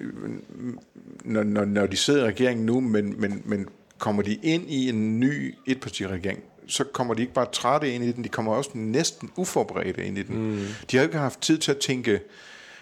når, 1.24 1.44
når, 1.44 1.66
når 1.66 1.86
de 1.86 1.98
sidder 1.98 2.24
i 2.24 2.28
regeringen 2.28 2.66
nu, 2.66 2.80
men, 2.80 3.22
men, 3.22 3.42
men 3.46 3.68
kommer 3.98 4.22
de 4.22 4.36
ind 4.36 4.70
i 4.70 4.90
en 4.90 5.20
ny 5.20 5.56
etpartiregering, 5.66 6.40
så 6.68 6.84
kommer 6.84 7.14
de 7.14 7.22
ikke 7.22 7.34
bare 7.34 7.48
trætte 7.52 7.94
ind 7.94 8.04
i 8.04 8.12
den, 8.12 8.24
de 8.24 8.30
kommer 8.30 8.54
også 8.54 8.70
næsten 8.74 9.32
uforberedte 9.36 10.06
ind 10.06 10.18
i 10.18 10.24
den. 10.24 10.38
Mm. 10.38 10.66
De 10.92 10.98
har 10.98 11.04
jo 11.04 11.08
ikke 11.08 11.18
haft 11.18 11.42
tid 11.42 11.58
til 11.58 11.72
at 11.72 11.78
tænke 11.78 12.20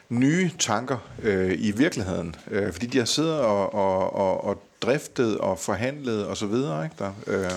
nye 0.09 0.51
tanker 0.59 0.97
øh, 1.23 1.55
i 1.59 1.71
virkeligheden, 1.71 2.35
øh, 2.51 2.71
fordi 2.71 2.85
de 2.85 2.97
har 2.97 3.05
siddet 3.05 3.39
og, 3.39 3.73
og, 3.73 4.15
og, 4.15 4.43
og 4.43 4.63
driftet 4.81 5.37
og 5.37 5.59
forhandlet 5.59 6.25
og 6.25 6.37
så 6.37 6.45
videre, 6.45 6.83
ikke 6.83 6.95
der? 6.99 7.13
Øh, 7.27 7.51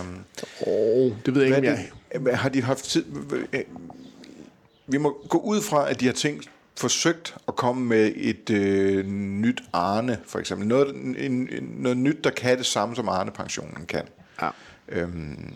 oh, 0.67 1.13
det 1.27 1.35
ved 1.35 1.43
jeg 1.43 1.57
ikke, 1.57 1.69
jeg... 1.69 1.91
Det, 2.13 2.37
har 2.37 2.49
de 2.49 2.63
haft 2.63 2.85
tid... 2.85 3.05
Øh, 3.53 3.61
vi 4.87 4.99
må 4.99 5.27
gå 5.29 5.39
ud 5.39 5.61
fra, 5.61 5.91
at 5.91 6.01
de 6.01 6.07
har 6.07 6.13
tænkt, 6.13 6.51
forsøgt 6.77 7.37
at 7.49 7.57
komme 7.57 7.85
med 7.85 8.13
et 8.17 8.51
øh, 8.51 9.07
nyt 9.07 9.63
Arne, 9.73 10.19
for 10.27 10.39
eksempel. 10.39 10.67
Noget, 10.67 10.95
en, 11.19 11.49
noget 11.61 11.99
nyt, 11.99 12.25
der 12.25 12.31
kan 12.31 12.59
det 12.59 12.67
samme, 12.67 12.97
som 12.97 13.09
Arne-pensionen 13.09 13.87
kan. 13.87 14.03
Ja. 14.43 14.49
Øhm, 14.89 15.55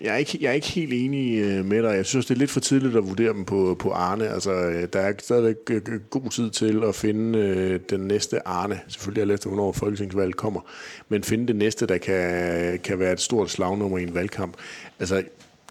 jeg 0.00 0.14
er, 0.14 0.16
ikke, 0.16 0.38
jeg 0.40 0.48
er 0.48 0.52
ikke 0.52 0.66
helt 0.66 0.92
enig 0.92 1.38
øh, 1.38 1.64
med 1.64 1.82
dig. 1.82 1.96
Jeg 1.96 2.06
synes, 2.06 2.26
det 2.26 2.34
er 2.34 2.38
lidt 2.38 2.50
for 2.50 2.60
tidligt 2.60 2.96
at 2.96 3.08
vurdere 3.08 3.32
dem 3.32 3.44
på, 3.44 3.76
på 3.78 3.90
Arne. 3.90 4.28
Altså, 4.28 4.52
øh, 4.52 4.88
der 4.92 5.00
er 5.00 5.12
stadigvæk 5.18 5.56
øh, 5.70 6.00
god 6.10 6.30
tid 6.30 6.50
til 6.50 6.84
at 6.84 6.94
finde 6.94 7.38
øh, 7.38 7.80
den 7.90 8.00
næste 8.00 8.48
Arne. 8.48 8.80
Selvfølgelig 8.88 9.20
er 9.20 9.26
lidt, 9.26 9.44
hvornår 9.44 9.72
folketingsvalget 9.72 10.36
kommer. 10.36 10.60
Men 11.08 11.22
finde 11.22 11.46
det 11.46 11.56
næste, 11.56 11.86
der 11.86 11.98
kan, 11.98 12.78
kan 12.78 12.98
være 12.98 13.12
et 13.12 13.20
stort 13.20 13.50
slagnummer 13.50 13.98
i 13.98 14.02
en 14.02 14.14
valgkamp. 14.14 14.54
Altså, 15.00 15.22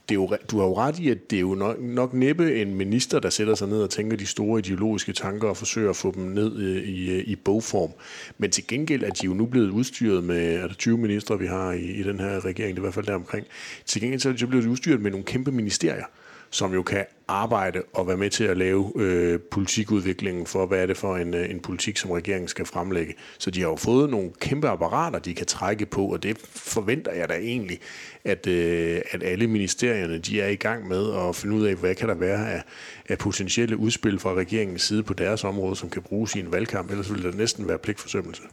det 0.10 0.15
er 0.15 0.19
jo, 0.19 0.38
du 0.51 0.60
har 0.60 0.65
jo 0.65 0.77
ret 0.77 1.00
i, 1.00 1.10
at 1.10 1.31
det 1.31 1.36
er 1.36 1.41
jo 1.41 1.55
nok, 1.55 1.81
nok 1.81 2.13
næppe 2.13 2.62
en 2.62 2.75
minister, 2.75 3.19
der 3.19 3.29
sætter 3.29 3.55
sig 3.55 3.67
ned 3.67 3.81
og 3.81 3.89
tænker 3.89 4.17
de 4.17 4.25
store 4.25 4.60
ideologiske 4.60 5.13
tanker 5.13 5.48
og 5.48 5.57
forsøger 5.57 5.89
at 5.89 5.95
få 5.95 6.12
dem 6.12 6.24
ned 6.24 6.57
øh, 6.57 6.83
i, 6.83 7.19
i, 7.19 7.22
i 7.22 7.36
bogform. 7.36 7.91
Men 8.38 8.51
til 8.51 8.67
gengæld 8.67 9.03
er 9.03 9.10
de 9.10 9.25
jo 9.25 9.33
nu 9.33 9.45
blevet 9.45 9.69
udstyret 9.69 10.24
med, 10.24 10.55
er 10.55 10.67
der 10.67 10.73
20 10.73 10.97
ministre, 10.97 11.39
vi 11.39 11.47
har 11.47 11.71
i, 11.71 11.86
i 11.86 12.04
den 12.04 12.19
her 12.19 12.45
regering, 12.45 12.58
det 12.58 12.78
er 12.78 12.82
i 12.82 12.86
hvert 12.86 12.93
fald 12.93 13.06
der 13.06 13.15
omkring. 13.15 13.47
Til 13.86 14.01
gengæld 14.01 14.21
så 14.21 14.30
er 14.30 14.34
de 14.34 14.47
blevet 14.47 14.65
udstyret 14.65 15.01
med 15.01 15.12
nogle 15.12 15.25
kæmpe 15.25 15.51
ministerier 15.51 16.06
som 16.54 16.74
jo 16.74 16.84
kan 16.84 17.06
arbejde 17.28 17.82
og 17.94 18.08
være 18.08 18.18
med 18.18 18.30
til 18.30 18.44
at 18.44 18.58
lave 18.58 18.92
øh, 18.96 19.39
politikudviklingen 19.39 20.46
for, 20.46 20.66
hvad 20.66 20.80
er 20.80 20.86
det 20.86 20.98
for 20.98 21.18
en, 21.18 21.34
øh, 21.34 21.50
en 21.50 21.60
politik, 21.60 21.98
som 21.98 22.12
regeringen 22.12 22.48
skal 22.48 22.66
fremlægge. 22.66 23.13
Så 23.38 23.52
de 23.52 23.62
har 23.62 23.70
jo 23.70 23.76
fået 23.76 24.10
nogle 24.10 24.32
kæmpe 24.39 24.68
apparater, 24.68 25.20
de 25.20 25.34
kan 25.34 25.46
trække 25.46 25.86
på, 25.86 26.06
og 26.06 26.24
det 26.24 26.38
forventer 26.56 27.12
jeg 27.12 27.30
da 27.30 27.34
egentlig, 27.34 27.80
at, 28.24 28.48
øh, 28.48 29.02
at 29.12 29.24
alle 29.24 29.48
ministerierne 29.48 30.18
de 30.18 30.42
er 30.42 30.48
i 30.48 30.56
gang 30.56 30.88
med 30.88 31.13
at 31.30 31.36
finde 31.36 31.56
ud 31.56 31.66
af, 31.66 31.76
hvad 31.76 31.96
kan 31.96 32.10
der 32.10 32.16
være 32.16 32.52
af, 32.52 32.63
af 33.10 33.18
potentielle 33.18 33.78
udspil 33.78 34.20
fra 34.20 34.34
regeringens 34.34 34.82
side 34.82 35.04
på 35.04 35.13
deres 35.13 35.44
område, 35.44 35.76
som 35.76 35.89
kan 35.89 36.02
bruges 36.02 36.36
i 36.36 36.39
en 36.39 36.52
valgkamp, 36.52 36.92
ellers 36.92 37.12
ville 37.12 37.28
det 37.28 37.38
næsten 37.38 37.68
være 37.68 37.78
pligtforsømmelse. 37.78 38.44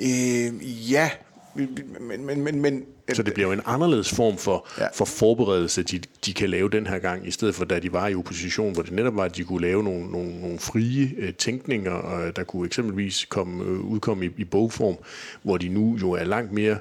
Øh, 0.00 0.92
ja, 0.92 1.10
men, 1.54 2.26
men, 2.26 2.42
men, 2.42 2.60
men, 2.62 2.84
så 3.12 3.22
det 3.22 3.34
bliver 3.34 3.46
jo 3.46 3.52
en 3.52 3.60
anderledes 3.66 4.14
form 4.14 4.38
for, 4.38 4.68
ja. 4.78 4.86
for 4.94 5.04
forberedelse, 5.04 5.82
de, 5.82 6.00
de 6.26 6.34
kan 6.34 6.50
lave 6.50 6.70
den 6.70 6.86
her 6.86 6.98
gang, 6.98 7.26
i 7.26 7.30
stedet 7.30 7.54
for 7.54 7.64
da 7.64 7.78
de 7.78 7.92
var 7.92 8.08
i 8.08 8.14
opposition, 8.14 8.72
hvor 8.72 8.82
det 8.82 8.92
netop 8.92 9.16
var, 9.16 9.24
at 9.24 9.36
de 9.36 9.44
kunne 9.44 9.60
lave 9.60 9.82
nogle, 9.82 10.10
nogle, 10.10 10.40
nogle 10.40 10.58
frie 10.58 11.10
øh, 11.18 11.34
tænkninger, 11.34 11.92
og 11.92 12.36
der 12.36 12.44
kunne 12.44 12.66
eksempelvis 12.66 13.24
komme, 13.24 13.64
øh, 13.64 13.80
udkomme 13.80 14.26
i, 14.26 14.30
i 14.36 14.44
bogform, 14.44 14.96
hvor 15.42 15.56
de 15.56 15.68
nu 15.68 15.98
jo 16.00 16.12
er 16.12 16.24
langt 16.24 16.52
mere 16.52 16.78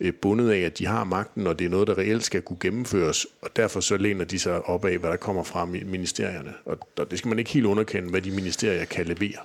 øh, 0.00 0.12
bundet 0.14 0.50
af, 0.50 0.58
at 0.58 0.78
de 0.78 0.86
har 0.86 1.04
magten, 1.04 1.46
og 1.46 1.58
det 1.58 1.64
er 1.64 1.68
noget, 1.68 1.88
der 1.88 1.98
reelt 1.98 2.24
skal 2.24 2.42
kunne 2.42 2.58
gennemføres, 2.60 3.26
og 3.42 3.56
derfor 3.56 3.80
så 3.80 3.96
læner 3.96 4.24
de 4.24 4.38
sig 4.38 4.68
op 4.68 4.84
af, 4.84 4.98
hvad 4.98 5.10
der 5.10 5.16
kommer 5.16 5.42
fra 5.42 5.64
ministerierne. 5.64 6.52
Og, 6.64 6.78
og 6.98 7.10
det 7.10 7.18
skal 7.18 7.28
man 7.28 7.38
ikke 7.38 7.50
helt 7.50 7.66
underkende, 7.66 8.10
hvad 8.10 8.20
de 8.20 8.30
ministerier 8.30 8.84
kan 8.84 9.06
levere. 9.06 9.38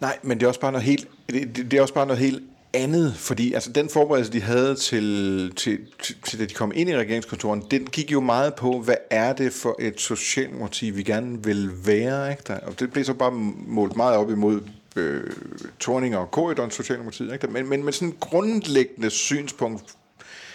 Nej, 0.00 0.18
men 0.22 0.38
det 0.38 0.44
er 0.44 0.48
også 0.48 0.60
bare 0.60 0.72
noget 0.72 0.84
helt, 0.84 1.08
det, 1.30 1.56
det 1.70 1.72
er 1.74 1.82
også 1.82 1.94
bare 1.94 2.06
noget 2.06 2.22
helt 2.22 2.42
andet, 2.72 3.14
fordi 3.16 3.52
altså, 3.52 3.72
den 3.72 3.88
forberedelse, 3.88 4.32
de 4.32 4.40
havde 4.40 4.74
til, 4.74 5.52
til, 5.56 5.78
til, 6.02 6.16
til, 6.24 6.38
da 6.38 6.44
de 6.44 6.54
kom 6.54 6.72
ind 6.74 6.90
i 6.90 6.96
regeringskontoren, 6.96 7.64
den 7.70 7.86
gik 7.86 8.12
jo 8.12 8.20
meget 8.20 8.54
på, 8.54 8.80
hvad 8.80 8.96
er 9.10 9.32
det 9.32 9.52
for 9.52 9.76
et 9.78 10.00
socialdemokrati, 10.00 10.90
vi 10.90 11.02
gerne 11.02 11.44
vil 11.44 11.70
være. 11.86 12.30
Ikke? 12.30 12.42
Der, 12.46 12.58
og 12.58 12.80
det 12.80 12.92
blev 12.92 13.04
så 13.04 13.14
bare 13.14 13.32
målt 13.66 13.96
meget 13.96 14.16
op 14.16 14.30
imod 14.30 14.60
øh, 14.96 15.30
Torning 15.78 16.16
og 16.16 16.30
Korridon 16.30 16.70
Socialdemokratiet. 16.70 17.32
Ikke? 17.32 17.46
Men, 17.46 17.68
men 17.68 17.84
med 17.84 17.92
sådan 17.92 18.14
grundlæggende 18.20 19.10
synspunkt, 19.10 19.94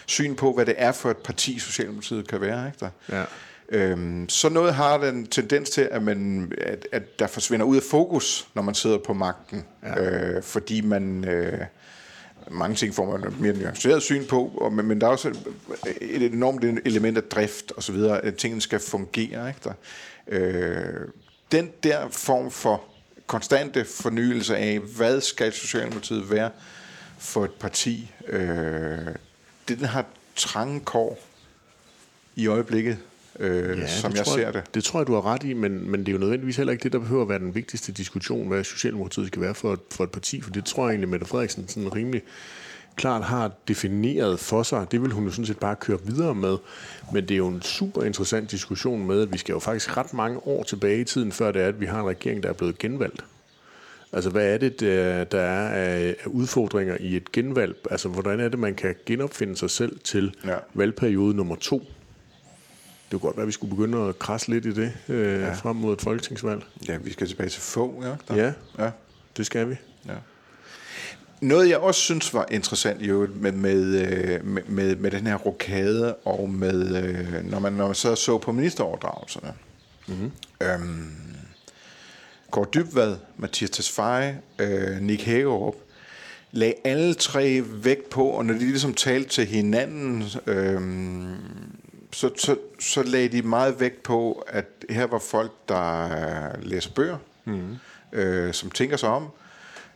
syn 0.06 0.36
på, 0.36 0.54
hvad 0.54 0.66
det 0.66 0.76
er 0.78 0.92
for 0.92 1.10
et 1.12 1.18
parti, 1.18 1.60
Socialdemokratiet 1.60 2.28
kan 2.28 2.42
være. 2.42 2.68
Ikke? 2.68 2.78
Der. 2.80 2.90
Ja. 3.18 3.24
Øhm, 3.70 4.30
så 4.30 4.50
noget 4.50 4.74
har 4.74 4.98
den 4.98 5.26
tendens 5.28 5.70
til, 5.70 5.88
at, 5.92 6.04
man, 6.04 6.52
at, 6.62 6.88
at 6.92 7.20
der 7.20 7.28
forsvinder 7.28 7.66
ud 7.66 7.76
af 7.76 7.84
fokus, 7.92 8.48
når 8.54 8.62
man 8.62 8.76
sidder 8.76 8.98
på 8.98 9.14
magten. 9.14 9.66
Ja. 9.84 10.02
Øh, 10.02 10.44
fordi 10.44 10.82
man... 10.82 11.26
Øh, 11.26 11.60
mange 12.52 12.76
ting 12.76 12.96
får 12.96 13.18
man 13.18 13.34
mere 13.40 13.54
nuanceret 13.54 14.04
syn 14.04 14.26
på, 14.26 14.52
og, 14.58 14.74
men, 14.74 14.86
men 14.86 15.02
der 15.02 15.08
er 15.08 15.12
også 15.12 15.36
et 16.02 16.22
enormt 16.34 16.64
element 16.64 17.18
af 17.18 17.24
drift 17.24 17.72
og 17.72 17.84
så 17.84 17.92
videre, 17.92 18.26
at 18.26 18.36
tingene 18.36 18.62
skal 18.62 18.80
fungere. 18.80 19.48
Ikke 19.48 19.60
der? 19.64 19.74
Øh, 20.28 21.08
den 21.52 21.72
der 21.84 22.10
form 22.10 22.52
for 22.52 22.84
konstante 23.28 23.86
fornyelse 23.86 24.58
af, 24.58 24.80
hvad 24.80 25.22
skal 25.22 25.54
Socialdemokratiet 25.54 26.32
være 26.32 26.50
for 27.18 27.46
et 27.46 27.54
parti, 27.54 28.12
øh, 28.28 28.50
det 29.68 29.80
den 29.80 29.86
har 29.86 30.06
trange 30.36 30.80
kår 30.80 31.20
i 32.36 32.48
øjeblikket 32.48 32.98
øh, 33.40 33.80
ja, 33.80 33.88
som 33.88 34.14
jeg 34.16 34.26
ser 34.26 34.42
jeg, 34.42 34.54
det. 34.54 34.76
Det 34.76 34.84
tror 34.84 35.00
jeg, 35.00 35.08
du 35.08 35.14
har 35.14 35.26
ret 35.26 35.44
i, 35.44 35.54
men, 35.54 35.92
men 35.92 36.00
det 36.00 36.08
er 36.08 36.12
jo 36.12 36.18
nødvendigvis 36.18 36.58
heller 36.58 36.72
ikke 36.72 36.84
det, 36.84 36.94
der 36.94 37.00
behøver 37.00 37.22
at 37.22 37.30
være 37.30 37.40
den 37.40 37.56
vigtigste 37.56 37.92
diskussion, 37.92 38.48
hvad 38.48 38.64
Socialdemokratiet 38.64 39.28
skal 39.28 39.42
være 39.42 39.56
for 39.56 39.74
et, 39.74 39.80
for 39.92 40.04
et 40.04 40.12
parti, 40.12 40.42
for 40.42 40.52
det 40.52 40.66
tror 40.66 40.84
jeg 40.84 40.92
egentlig, 40.92 41.10
Mette 41.10 41.26
Frederiksen 41.26 41.68
sådan 41.68 41.96
rimelig 41.96 42.22
klart 42.96 43.24
har 43.24 43.52
defineret 43.68 44.40
for 44.40 44.64
sig. 44.64 44.88
Det 44.92 45.02
vil 45.02 45.12
hun 45.12 45.26
jo 45.26 45.32
sådan 45.32 45.46
set 45.46 45.60
bare 45.60 45.76
køre 45.76 45.98
videre 46.06 46.36
med. 46.36 46.58
Men 47.14 47.24
det 47.24 47.32
er 47.32 47.38
jo 47.38 47.48
en 47.48 47.62
super 47.62 48.04
interessant 48.04 48.52
diskussion 48.52 49.08
med, 49.08 49.22
at 49.22 49.34
vi 49.34 49.38
skal 49.38 49.54
jo 49.54 49.60
faktisk 49.60 49.98
ret 49.98 50.14
mange 50.14 50.48
år 50.48 50.64
tilbage 50.64 51.02
i 51.02 51.04
tiden, 51.04 51.32
før 51.32 51.52
det 51.52 51.62
er, 51.62 51.68
at 51.68 51.80
vi 51.80 51.86
har 51.86 52.00
en 52.00 52.08
regering, 52.08 52.44
der 52.44 52.50
er 52.50 52.54
blevet 52.54 52.78
genvalgt. 52.78 53.26
Altså, 54.14 54.30
hvad 54.30 54.54
er 54.54 54.58
det, 54.58 54.80
der 55.32 55.42
er 55.42 55.70
af 55.70 56.16
udfordringer 56.26 56.98
i 57.00 57.16
et 57.16 57.32
genvalg? 57.32 57.76
Altså, 57.92 58.10
hvordan 58.10 58.40
er 58.40 58.50
det, 58.50 58.60
man 58.60 58.76
kan 58.76 58.96
genopfinde 59.06 59.58
sig 59.58 59.70
selv 59.70 60.00
til 60.04 60.36
ja. 60.46 60.56
valgperiode 60.74 61.36
nummer 61.36 61.56
to? 61.56 61.84
Det 63.14 63.22
kunne 63.22 63.28
godt 63.30 63.38
være, 63.38 63.44
at 63.44 63.48
vi 63.48 63.52
skulle 63.52 63.76
begynde 63.76 64.08
at 64.08 64.20
krasse 64.20 64.50
lidt 64.50 64.66
i 64.66 64.74
det 64.74 64.94
øh, 65.10 65.42
ja. 65.42 65.54
frem 65.54 65.76
mod 65.76 65.94
et 65.94 66.02
folketingsvalg. 66.02 66.64
Ja, 66.88 66.98
vi 66.98 67.12
skal 67.12 67.28
tilbage 67.28 67.50
til 67.50 67.62
få, 67.62 68.04
ja. 68.30 68.36
Ja, 68.36 68.54
ja, 68.80 68.92
det 69.38 69.46
skal 69.46 69.70
vi. 69.70 69.76
Ja. 70.06 70.14
Noget, 71.42 71.70
jeg 71.70 71.78
også 71.78 72.02
synes 72.02 72.34
var 72.34 72.46
interessant 72.52 73.02
jo 73.02 73.28
med, 73.36 73.52
med, 73.52 73.84
øh, 73.84 74.46
med, 74.46 74.64
med, 74.64 74.96
med 74.96 75.12
den 75.12 75.28
her 75.28 75.36
rokade, 75.36 76.16
og 76.16 76.50
med, 76.50 77.04
øh, 77.04 77.52
når 77.52 77.60
man, 77.60 77.74
når 77.74 77.86
man 77.86 77.96
så 77.96 78.16
så 78.16 78.38
på 78.38 78.52
ministeroverdragelserne, 78.52 79.54
mm-hmm. 80.08 80.32
øhm, 80.62 81.12
Gård 82.52 82.74
Dybvad, 82.74 83.16
Mathias 83.38 83.70
Tesfaye, 83.70 84.36
øh, 84.60 85.02
Nick 85.02 85.24
Hægerup, 85.24 85.76
lagde 86.52 86.74
alle 86.84 87.14
tre 87.14 87.64
vægt 87.66 88.10
på, 88.10 88.26
og 88.26 88.46
når 88.46 88.54
de 88.54 88.60
ligesom 88.60 88.94
talte 88.94 89.30
til 89.30 89.46
hinanden, 89.46 90.24
øh, 90.48 90.82
så, 92.14 92.30
så, 92.36 92.58
så 92.80 93.04
lagde 93.04 93.28
de 93.28 93.42
meget 93.42 93.80
vægt 93.80 94.04
på, 94.04 94.46
at 94.48 94.66
her 94.90 95.06
var 95.06 95.20
folk, 95.20 95.52
der 95.70 96.10
læser 96.62 96.90
bøger, 96.96 97.18
mm. 97.46 97.76
øh, 98.14 98.54
som 98.54 98.72
tænker 98.72 98.98
sig 98.98 99.10
om, 99.10 99.28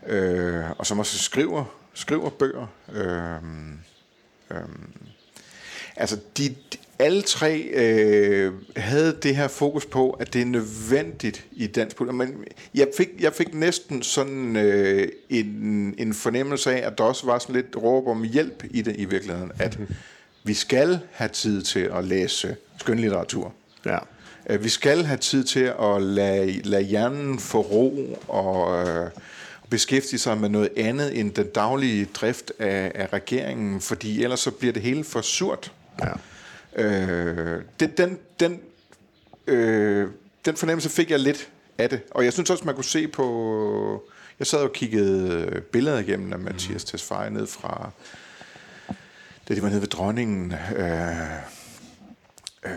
øh, 0.08 0.64
og 0.78 0.86
som 0.86 1.00
også 1.00 1.18
skriver, 1.18 1.66
skriver 1.94 2.30
bøger. 2.30 2.68
Øh, 2.94 3.36
øh, 4.52 4.68
altså, 5.96 6.20
de, 6.38 6.56
alle 7.00 7.22
tre 7.22 7.60
øh, 7.60 8.54
havde 8.76 9.18
det 9.24 9.36
her 9.36 9.48
fokus 9.48 9.86
på, 9.86 10.12
at 10.12 10.34
det 10.34 10.42
er 10.42 10.46
nødvendigt 10.46 11.46
i 11.52 11.68
dansk 11.68 11.96
politik. 11.96 12.18
Men 12.18 12.46
jeg 12.76 12.88
fik, 12.98 13.10
jeg 13.20 13.34
fik 13.34 13.54
næsten 13.54 14.04
sådan 14.04 14.56
øh, 14.56 15.08
en, 15.30 15.96
en 15.98 16.14
fornemmelse 16.14 16.72
af, 16.72 16.88
at 16.88 16.98
der 16.98 17.04
også 17.04 17.26
var 17.26 17.40
sådan 17.40 17.56
lidt 17.56 17.76
råb 17.76 18.08
om 18.08 18.24
hjælp 18.24 18.64
i 18.70 18.82
det 18.82 18.96
i 18.98 19.06
virkeligheden. 19.06 19.52
At 19.60 19.80
vi 20.48 20.54
skal 20.54 21.00
have 21.12 21.30
tid 21.30 21.62
til 21.62 21.80
at 21.80 22.04
læse 22.04 22.56
skønlitteratur. 22.80 23.54
Ja. 23.86 23.98
Øh, 24.50 24.64
vi 24.64 24.70
skal 24.70 25.06
have 25.06 25.18
tid 25.18 25.44
til 25.44 25.74
at 25.82 26.02
lade, 26.02 26.62
lade 26.62 26.84
hjernen 26.84 27.40
få 27.40 27.62
ro 27.62 28.20
og 28.28 28.88
øh, 28.88 29.12
beskæftige 29.70 30.20
sig 30.20 30.38
med 30.38 30.50
noget 30.50 30.70
andet 30.78 31.20
end 31.20 31.32
den 31.32 31.48
daglige 31.48 32.06
drift 32.14 32.52
af, 32.60 32.92
af 32.96 33.14
regeringen, 33.14 33.82
fordi 33.82 34.24
ellers 34.24 34.40
så 34.40 34.52
bliver 34.52 34.74
det 34.74 34.82
hele 34.82 35.04
for 35.04 35.22
surt. 35.22 35.72
Ja. 36.02 36.12
Øh, 36.84 37.62
den, 37.80 37.90
den, 37.98 38.20
den, 38.40 38.60
øh, 39.48 40.08
den 40.46 40.56
fornemmelse 40.56 40.90
fik 40.90 41.12
jeg 41.12 41.20
lidt 41.20 41.50
af 41.78 41.90
det. 41.90 42.02
Og 42.12 42.24
jeg 42.26 42.34
synes 42.34 42.50
også, 42.50 42.66
man 42.66 42.76
kunne 42.76 42.86
se 42.86 43.08
på... 43.08 44.04
Jeg 44.40 44.48
sad 44.48 44.60
og 44.60 44.74
kiggede 44.74 45.62
billeder 45.72 46.00
igennem 46.00 46.34
af 46.34 46.40
Mathias 46.40 46.84
mm. 46.84 46.88
Tesfaye 46.88 47.30
ned 47.30 47.48
fra... 47.48 47.92
Det, 49.48 49.56
det 49.56 49.64
var 49.64 49.70
nede 49.70 49.82
ved 49.82 49.88
dronningen. 49.88 50.54
Øh, 50.78 51.22
øh, 52.66 52.72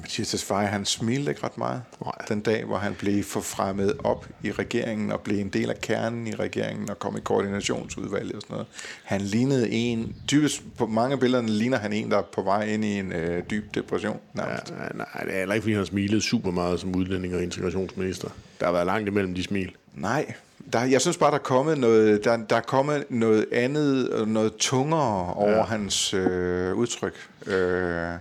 Mathias 0.00 0.28
Tesfaye, 0.28 0.66
han 0.66 0.84
smilte 0.84 1.30
ikke 1.30 1.44
ret 1.44 1.58
meget 1.58 1.82
Nej. 2.04 2.12
den 2.28 2.40
dag, 2.40 2.64
hvor 2.64 2.76
han 2.76 2.94
blev 2.94 3.24
forfremmet 3.24 3.96
op 4.04 4.28
i 4.42 4.52
regeringen 4.52 5.12
og 5.12 5.20
blev 5.20 5.38
en 5.38 5.48
del 5.48 5.70
af 5.70 5.80
kernen 5.80 6.26
i 6.26 6.34
regeringen 6.34 6.90
og 6.90 6.98
kom 6.98 7.16
i 7.16 7.20
koordinationsudvalget 7.20 8.34
og 8.34 8.42
sådan 8.42 8.54
noget. 8.54 8.66
Han 9.04 9.20
lignede 9.20 9.70
en, 9.70 10.16
dybest 10.30 10.62
på 10.78 10.86
mange 10.86 11.18
billederne 11.18 11.48
ligner 11.48 11.78
han 11.78 11.92
en, 11.92 12.10
der 12.10 12.18
er 12.18 12.22
på 12.22 12.42
vej 12.42 12.64
ind 12.64 12.84
i 12.84 12.98
en 12.98 13.12
øh, 13.12 13.42
dyb 13.50 13.74
depression. 13.74 14.20
Nærmest. 14.34 14.70
Ja, 14.70 14.96
nej, 14.96 15.22
det 15.24 15.34
er 15.34 15.38
heller 15.38 15.54
ikke, 15.54 15.62
fordi 15.62 15.74
han 15.74 15.86
smilet 15.86 16.22
super 16.22 16.50
meget 16.50 16.80
som 16.80 16.96
udlænding 16.96 17.34
og 17.34 17.42
integrationsminister. 17.42 18.28
Der 18.60 18.66
har 18.66 18.72
været 18.72 18.86
langt 18.86 19.08
imellem 19.08 19.34
de 19.34 19.42
smil. 19.42 19.72
Nej, 19.94 20.34
der, 20.72 20.84
jeg 20.84 21.00
synes 21.00 21.16
bare, 21.16 21.30
der 21.30 21.38
er 21.38 21.42
kommet 21.42 21.78
noget, 21.78 22.24
der, 22.24 22.36
der 22.36 22.56
er 22.56 22.60
kommet 22.60 23.04
noget 23.08 23.46
andet, 23.52 24.10
og 24.10 24.28
noget 24.28 24.56
tungere 24.56 25.34
over 25.34 25.56
ja. 25.56 25.62
hans 25.62 26.14
øh, 26.14 26.74
udtryk. 26.74 27.14
Øh, 27.46 28.12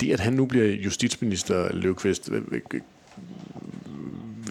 Det, 0.00 0.12
at 0.12 0.20
han 0.20 0.32
nu 0.32 0.46
bliver 0.46 0.66
justitsminister, 0.66 1.72
Løvqvist, 1.72 2.30
øh, 2.32 2.42
øh, 2.52 2.60
øh, 2.74 2.80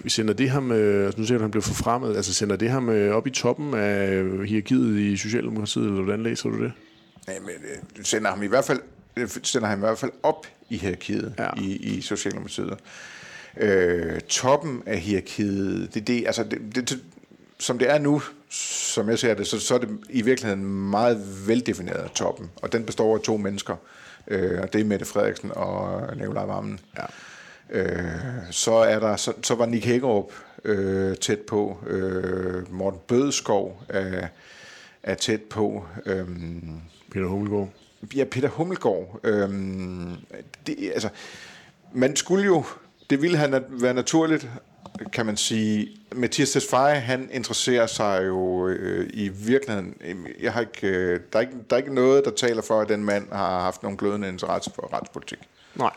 sender 0.08 0.34
det 0.34 0.50
ham, 0.50 0.72
altså 0.72 1.20
nu 1.20 1.26
ser 1.26 1.34
du, 1.34 1.40
at 1.40 1.42
han 1.42 1.52
blev 1.52 1.62
forfremmet, 1.62 2.16
altså 2.16 2.34
sender 2.34 2.56
det 2.56 2.70
ham 2.70 2.90
op 2.90 3.28
i 3.28 3.30
toppen 3.30 3.74
af 3.74 4.24
hierarkiet 4.48 5.00
i 5.00 5.18
Socialdemokratiet, 5.18 5.86
eller 5.86 6.02
hvordan 6.02 6.24
læser 6.24 6.50
du 6.50 6.64
det? 6.64 6.72
Nej, 7.28 7.40
men 7.40 7.50
øh, 7.50 7.98
det 7.98 8.08
sender 8.08 8.30
ham 8.30 8.44
i 8.44 8.48
hvert 8.48 8.66
fald 8.66 8.80
sender 9.44 9.68
ham 9.68 9.80
i 9.80 9.84
hvert 9.86 9.98
fald 9.98 10.12
op 10.24 10.48
i 10.70 10.78
hierarkiet 10.78 11.34
ja. 11.40 11.50
i, 11.58 11.76
i 11.76 12.02
Socialdemokratiet. 12.02 12.78
Øh, 13.60 14.20
toppen 14.22 14.84
af 14.86 15.00
hierarkiet, 15.00 15.94
det, 15.94 16.08
det, 16.08 16.24
altså 16.28 16.44
det, 16.44 16.76
det, 16.76 17.00
som 17.60 17.80
det 17.80 17.90
er 17.90 17.98
nu, 17.98 18.22
som 18.50 19.10
jeg 19.10 19.20
ser 19.20 19.34
det, 19.34 19.48
så, 19.48 19.60
så 19.60 19.76
er 19.76 19.80
det 19.80 19.90
i 20.10 20.22
virkeligheden 20.22 20.90
meget 20.90 21.48
veldefineret 21.48 22.12
toppen, 22.12 22.50
og 22.62 22.72
den 22.72 22.86
består 22.86 23.16
af 23.16 23.22
to 23.22 23.38
mennesker, 23.38 23.76
øh, 24.28 24.62
og 24.62 24.74
det 24.74 24.82
er 24.82 24.86
Mette 24.86 25.06
Frederiksen 25.06 25.52
og 25.56 26.02
Nicolai 26.18 26.48
Vammen. 26.48 26.80
Ja. 26.98 27.06
Øh, 27.70 28.12
så 28.52 28.74
er 28.74 29.00
der 29.00 29.16
så, 29.16 29.34
så 29.44 29.56
var 29.56 29.66
Nick 29.66 29.86
Hækkerup 29.86 30.32
øh, 30.64 31.16
tæt 31.16 31.40
på, 31.40 31.78
øh, 31.88 32.74
Morten 32.74 33.00
Bødskov 33.08 33.84
er, 33.90 34.28
er 35.04 35.16
tæt 35.16 35.42
på, 35.42 35.86
øh, 36.06 36.28
Peter 37.12 37.26
Hummelgaard. 37.26 37.70
Ja, 38.16 38.24
Peter 38.24 38.50
Hummelgaard. 38.50 39.20
Øhm, 39.24 40.16
det, 40.68 40.92
altså, 40.94 41.10
man 41.94 42.16
skulle 42.16 42.46
jo, 42.46 42.66
det 43.10 43.22
ville 43.22 43.38
han 43.38 43.64
være 43.70 43.94
naturligt, 43.94 44.50
kan 45.14 45.26
man 45.26 45.38
sige. 45.38 45.90
Mathias 46.16 46.52
Tesfaye, 46.52 47.00
han 47.00 47.30
interesserer 47.32 47.88
sig 47.88 48.24
jo 48.28 48.68
øh, 48.68 49.10
i 49.14 49.28
virkeligheden, 49.28 49.96
jeg 50.42 50.54
har 50.54 50.62
ikke, 50.62 50.88
øh, 50.88 51.20
der, 51.34 51.40
er 51.40 51.42
ikke, 51.42 51.54
der 51.70 51.76
er 51.76 51.78
ikke 51.78 51.94
noget, 51.94 52.26
der 52.26 52.32
taler 52.32 52.62
for, 52.62 52.82
at 52.82 52.90
den 52.90 53.04
mand 53.04 53.32
har 53.32 53.62
haft 53.62 53.84
nogen 53.84 53.98
glødende 53.98 54.28
interesse 54.28 54.72
for 54.76 54.94
retspolitik. 54.94 55.40
Nej. 55.76 55.92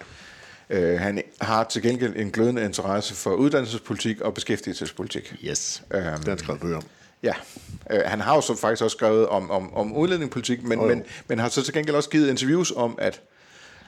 Øh, 0.70 1.00
han 1.00 1.22
har 1.40 1.64
til 1.64 1.82
gengæld 1.82 2.16
en 2.16 2.30
glødende 2.30 2.64
interesse 2.64 3.14
for 3.14 3.30
uddannelsespolitik 3.30 4.20
og 4.20 4.34
beskæftigelsespolitik. 4.34 5.34
Yes. 5.44 5.82
Øhm, 5.90 6.02
det 6.02 6.12
har 6.24 6.28
han 6.28 6.38
skrevet 6.38 6.60
bøger 6.60 6.76
om. 6.76 6.82
Ja, 7.22 7.34
øh, 7.90 8.00
han 8.06 8.20
har 8.20 8.34
jo 8.34 8.40
så 8.40 8.56
faktisk 8.56 8.82
også 8.82 8.94
skrevet 8.96 9.26
om, 9.26 9.50
om, 9.50 9.74
om 9.74 9.96
udlændingepolitik, 9.96 10.62
men, 10.62 10.80
jo. 10.80 10.86
men, 10.86 11.02
men 11.28 11.38
har 11.38 11.48
så 11.48 11.62
til 11.62 11.74
gengæld 11.74 11.96
også 11.96 12.10
givet 12.10 12.30
interviews 12.30 12.72
om, 12.76 12.98
at 12.98 13.20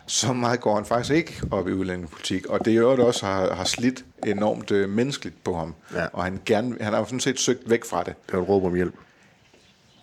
så 0.07 0.33
meget 0.33 0.61
går 0.61 0.75
han 0.75 0.85
faktisk 0.85 1.15
ikke 1.15 1.43
op 1.51 1.69
i 1.69 1.73
udlændingepolitik, 1.73 2.47
og 2.47 2.65
det 2.65 2.71
er 2.73 2.77
jo 2.77 3.07
også 3.07 3.27
har, 3.27 3.55
har 3.55 3.65
slidt 3.65 4.05
enormt 4.27 4.71
øh, 4.71 4.89
menneskeligt 4.89 5.45
på 5.45 5.55
ham, 5.57 5.75
Ja. 5.95 6.07
og 6.13 6.25
han, 6.25 6.41
gerne, 6.47 6.77
han 6.81 6.93
har 6.93 6.99
jo 7.01 7.05
sådan 7.05 7.21
set 7.21 7.41
søgt 7.41 7.71
væk 7.71 7.85
fra 7.85 8.03
det. 8.05 8.15
Det 8.27 8.35
er 8.35 8.43
et 8.43 8.49
råb 8.49 8.65
om 8.65 8.75
hjælp. 8.75 8.95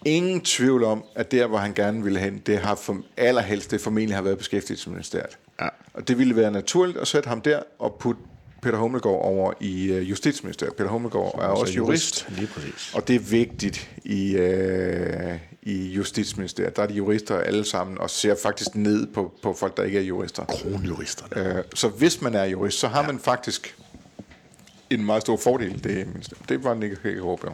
Ingen 0.05 0.41
tvivl 0.41 0.83
om, 0.83 1.03
at 1.15 1.31
der, 1.31 1.47
hvor 1.47 1.57
han 1.57 1.73
gerne 1.73 2.03
ville 2.03 2.19
hen, 2.19 2.37
det 2.45 2.57
har 2.59 2.75
for, 2.75 2.97
allerhelst, 3.17 3.71
det 3.71 3.81
formentlig 3.81 4.15
har 4.15 4.23
været 4.23 4.37
beskæftigelsesministeriet. 4.37 5.37
Ja. 5.61 5.67
Og 5.93 6.07
det 6.07 6.17
ville 6.17 6.35
være 6.35 6.51
naturligt 6.51 6.97
at 6.97 7.07
sætte 7.07 7.29
ham 7.29 7.41
der 7.41 7.59
og 7.79 7.95
putte 7.99 8.21
Peter 8.61 8.77
Hummelgaard 8.77 9.21
over 9.21 9.53
i 9.59 9.91
øh, 9.91 10.09
Justitsministeriet. 10.09 10.75
Peter 10.75 10.89
Hummelgaard 10.89 11.35
er 11.35 11.47
også 11.47 11.73
jurist. 11.73 12.27
Lige 12.29 12.47
præcis. 12.47 12.91
Og 12.95 13.07
det 13.07 13.15
er 13.15 13.19
vigtigt 13.19 13.89
i, 14.03 14.35
øh, 14.35 15.39
i 15.61 15.87
Justitsministeriet. 15.87 16.75
Der 16.75 16.83
er 16.83 16.87
de 16.87 16.93
jurister 16.93 17.37
alle 17.37 17.65
sammen, 17.65 17.97
og 17.97 18.09
ser 18.09 18.35
faktisk 18.43 18.75
ned 18.75 19.07
på, 19.07 19.33
på 19.43 19.53
folk, 19.53 19.77
der 19.77 19.83
ikke 19.83 19.99
er 19.99 20.03
jurister. 20.03 20.45
Kronjuristerne. 20.45 21.57
Øh, 21.57 21.63
så 21.73 21.87
hvis 21.87 22.21
man 22.21 22.35
er 22.35 22.43
jurist, 22.43 22.79
så 22.79 22.87
har 22.87 23.01
man 23.01 23.19
faktisk 23.19 23.75
en 24.89 25.05
meget 25.05 25.21
stor 25.21 25.37
fordel. 25.37 25.83
Det, 25.83 26.07
det 26.49 26.63
var 26.63 26.73
Nick 26.73 27.03
Hækkerup 27.03 27.43
jo. 27.43 27.53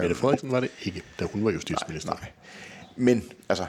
Mette 0.00 0.14
Frederiksen 0.14 0.52
var 0.52 0.60
det 0.60 0.70
ikke, 0.82 1.02
da 1.20 1.24
hun 1.24 1.44
var 1.44 1.50
justitsminister. 1.50 2.10
Nej. 2.10 2.30
Men 2.96 3.24
altså, 3.48 3.66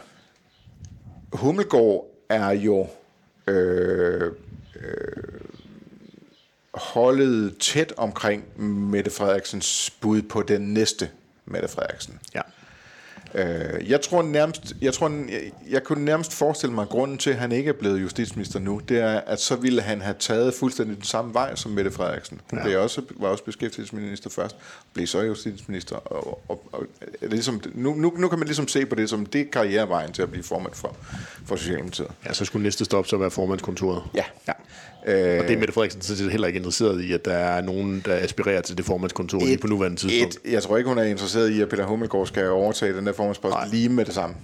Hummelgaard 1.34 2.06
er 2.30 2.52
jo 2.52 2.88
øh, 3.48 4.32
øh, 4.76 5.17
holdet 6.78 7.58
tæt 7.58 7.94
omkring 7.98 8.44
Mette 8.62 9.12
Frederiksens 9.12 9.94
bud 10.02 10.22
på 10.22 10.42
den 10.42 10.62
næste 10.74 11.10
Mette 11.46 11.68
Frederiksen. 11.68 12.20
Ja. 12.36 12.42
Øh, 13.34 13.90
jeg 13.90 14.02
tror 14.02 14.22
nærmest, 14.22 14.76
jeg, 14.82 14.94
tror, 14.94 15.10
jeg, 15.10 15.52
jeg 15.70 15.84
kunne 15.84 16.06
nærmest 16.06 16.34
forestille 16.34 16.76
mig, 16.76 16.82
at 16.82 16.90
grunden 16.90 17.18
til, 17.18 17.30
at 17.30 17.36
han 17.36 17.52
ikke 17.52 17.70
er 17.70 17.74
blevet 17.74 18.02
justitsminister 18.02 18.60
nu, 18.60 18.82
det 18.90 19.00
er, 19.00 19.20
at 19.20 19.40
så 19.42 19.56
ville 19.56 19.82
han 19.82 20.02
have 20.02 20.16
taget 20.20 20.54
fuldstændig 20.54 20.96
den 20.96 21.04
samme 21.04 21.34
vej 21.34 21.56
som 21.56 21.72
Mette 21.72 21.92
Frederiksen. 21.92 22.42
Hun 22.50 22.60
Ja. 22.60 22.66
blev 22.66 22.82
også, 22.82 23.02
var 23.16 23.28
også 23.28 23.44
beskæftigelsesminister 23.44 24.30
først, 24.30 24.56
blev 24.94 25.08
så 25.08 25.22
justitsminister. 25.22 25.96
Og, 25.96 26.42
og, 26.50 26.64
og 26.72 26.86
ligesom, 27.22 27.62
nu, 27.74 27.94
nu, 27.94 28.14
nu 28.18 28.28
kan 28.30 28.40
man 28.40 28.48
ligesom 28.48 28.68
se 28.68 28.86
på 28.86 28.96
det 28.96 29.10
som 29.10 29.26
det 29.26 29.42
er 29.42 29.46
karrierevejen 29.52 30.12
til 30.12 30.22
at 30.22 30.32
blive 30.32 30.44
formand 30.44 30.74
for, 30.74 30.96
for 31.46 31.56
Socialdemokratiet. 31.56 32.08
ja, 32.26 32.34
så 32.34 32.46
skulle 32.46 32.64
næste 32.64 32.86
stop 32.86 33.08
så 33.08 33.18
være 33.18 33.32
formandskontoret. 33.32 34.04
Ja. 34.16 34.24
ja. 34.48 34.54
Øh, 35.08 35.40
Og 35.40 35.48
det 35.48 35.54
er 35.54 35.58
Mette 35.58 35.74
Frederiksen 35.74 36.02
så 36.02 36.18
set 36.18 36.32
heller 36.32 36.48
ikke 36.48 36.58
interesseret 36.58 37.02
i, 37.02 37.14
at 37.14 37.26
der 37.26 37.34
er 37.34 37.62
nogen, 37.62 38.02
der 38.06 38.16
aspirerer 38.16 38.62
til 38.62 38.78
det 38.78 38.86
formandskontor 38.86 39.40
lige 39.40 39.58
på 39.58 39.68
nuværende 39.68 39.98
tidspunkt. 39.98 40.38
Et, 40.46 40.52
jeg 40.52 40.64
tror 40.64 40.78
ikke, 40.78 40.88
hun 40.88 40.98
er 40.98 41.04
interesseret 41.04 41.50
i, 41.50 41.62
at 41.62 41.70
Peter 41.70 41.86
Hummelgaard 41.86 42.28
skal 42.28 42.50
overtage 42.50 42.94
den 42.94 43.08
der 43.08 43.14
formandspost 43.14 43.54
Nej. 43.54 43.68
lige 43.68 43.90
med 43.90 44.06
det 44.06 44.14
samme. 44.14 44.36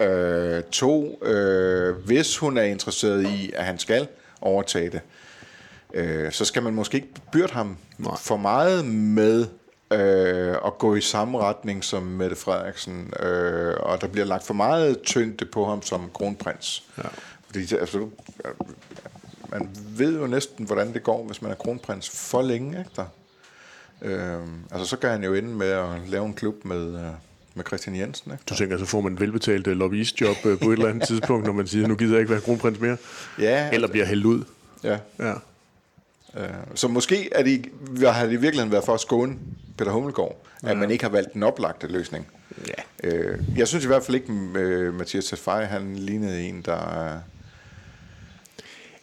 Øh, 0.00 0.62
to, 0.62 1.24
øh, 1.24 1.94
hvis 2.06 2.36
hun 2.38 2.56
er 2.56 2.62
interesseret 2.62 3.22
i, 3.26 3.52
at 3.56 3.64
han 3.64 3.78
skal 3.78 4.06
overtage 4.40 4.90
det, 4.90 5.00
øh, 5.94 6.32
så 6.32 6.44
skal 6.44 6.62
man 6.62 6.74
måske 6.74 6.96
ikke 6.96 7.08
byrde 7.32 7.52
ham 7.52 7.76
Nej. 7.98 8.16
for 8.20 8.36
meget 8.36 8.84
med 8.86 9.46
øh, 9.92 10.54
at 10.66 10.78
gå 10.78 10.94
i 10.94 11.00
samme 11.00 11.38
retning 11.38 11.84
som 11.84 12.02
Mette 12.02 12.36
Frederiksen, 12.36 13.12
øh, 13.20 13.74
og 13.80 14.00
der 14.00 14.06
bliver 14.06 14.26
lagt 14.26 14.46
for 14.46 14.54
meget 14.54 15.02
tyngde 15.02 15.44
på 15.44 15.64
ham 15.64 15.82
som 15.82 16.10
kronprins. 16.14 16.82
Ja. 16.98 17.08
Fordi 17.46 17.74
altså, 17.74 18.08
man 19.52 19.68
ved 19.96 20.20
jo 20.20 20.26
næsten, 20.26 20.66
hvordan 20.66 20.92
det 20.94 21.02
går, 21.02 21.24
hvis 21.26 21.42
man 21.42 21.50
er 21.50 21.54
kronprins 21.54 22.10
for 22.10 22.42
længe. 22.42 22.78
Ikke 22.78 22.90
der? 22.96 23.06
Øh, 24.02 24.38
altså, 24.70 24.86
så 24.86 24.96
kan 24.96 25.10
han 25.10 25.24
jo 25.24 25.34
ende 25.34 25.48
med 25.48 25.68
at 25.68 25.86
lave 26.08 26.26
en 26.26 26.34
klub 26.34 26.64
med, 26.64 26.94
øh, 26.94 27.10
med 27.54 27.64
Christian 27.66 27.96
Jensen. 27.96 28.32
Ikke? 28.32 28.44
Du 28.50 28.54
tænker, 28.54 28.78
så 28.78 28.84
får 28.84 29.00
man 29.00 29.12
et 29.12 29.20
velbetalt 29.20 29.66
øh, 29.66 29.76
lobbyistjob 29.76 30.36
øh, 30.44 30.58
på 30.58 30.68
et 30.70 30.72
eller 30.72 30.88
andet 30.88 31.08
tidspunkt, 31.08 31.46
når 31.46 31.52
man 31.52 31.66
siger, 31.66 31.86
nu 31.86 31.94
gider 31.96 32.12
jeg 32.12 32.20
ikke 32.20 32.32
være 32.32 32.40
kronprins 32.40 32.80
mere. 32.80 32.96
Ja, 33.38 33.70
Eller 33.72 33.88
bliver 33.88 34.06
hældt 34.06 34.24
ud. 34.26 34.44
ja. 34.84 34.98
Ja. 35.18 35.34
Øh, 36.36 36.48
så 36.74 36.88
måske 36.88 37.28
er 37.34 37.42
de, 37.42 37.64
har 38.06 38.24
det 38.24 38.32
i 38.32 38.36
virkeligheden 38.36 38.72
været 38.72 38.84
for 38.84 38.94
at 38.94 39.00
skåne 39.00 39.36
Peter 39.78 39.90
Hummelgaard, 39.90 40.42
at 40.62 40.76
man 40.76 40.90
ikke 40.90 41.04
har 41.04 41.10
valgt 41.10 41.34
den 41.34 41.42
oplagte 41.42 41.86
løsning. 41.86 42.26
Ja. 42.68 43.08
Øh, 43.08 43.38
jeg 43.56 43.68
synes 43.68 43.84
i 43.84 43.86
hvert 43.86 44.02
fald 44.02 44.14
ikke, 44.14 44.32
at 44.58 44.94
Mathias 44.94 45.24
Tefaj, 45.24 45.64
han 45.64 45.96
lignede 45.96 46.42
en, 46.42 46.62
der... 46.62 47.18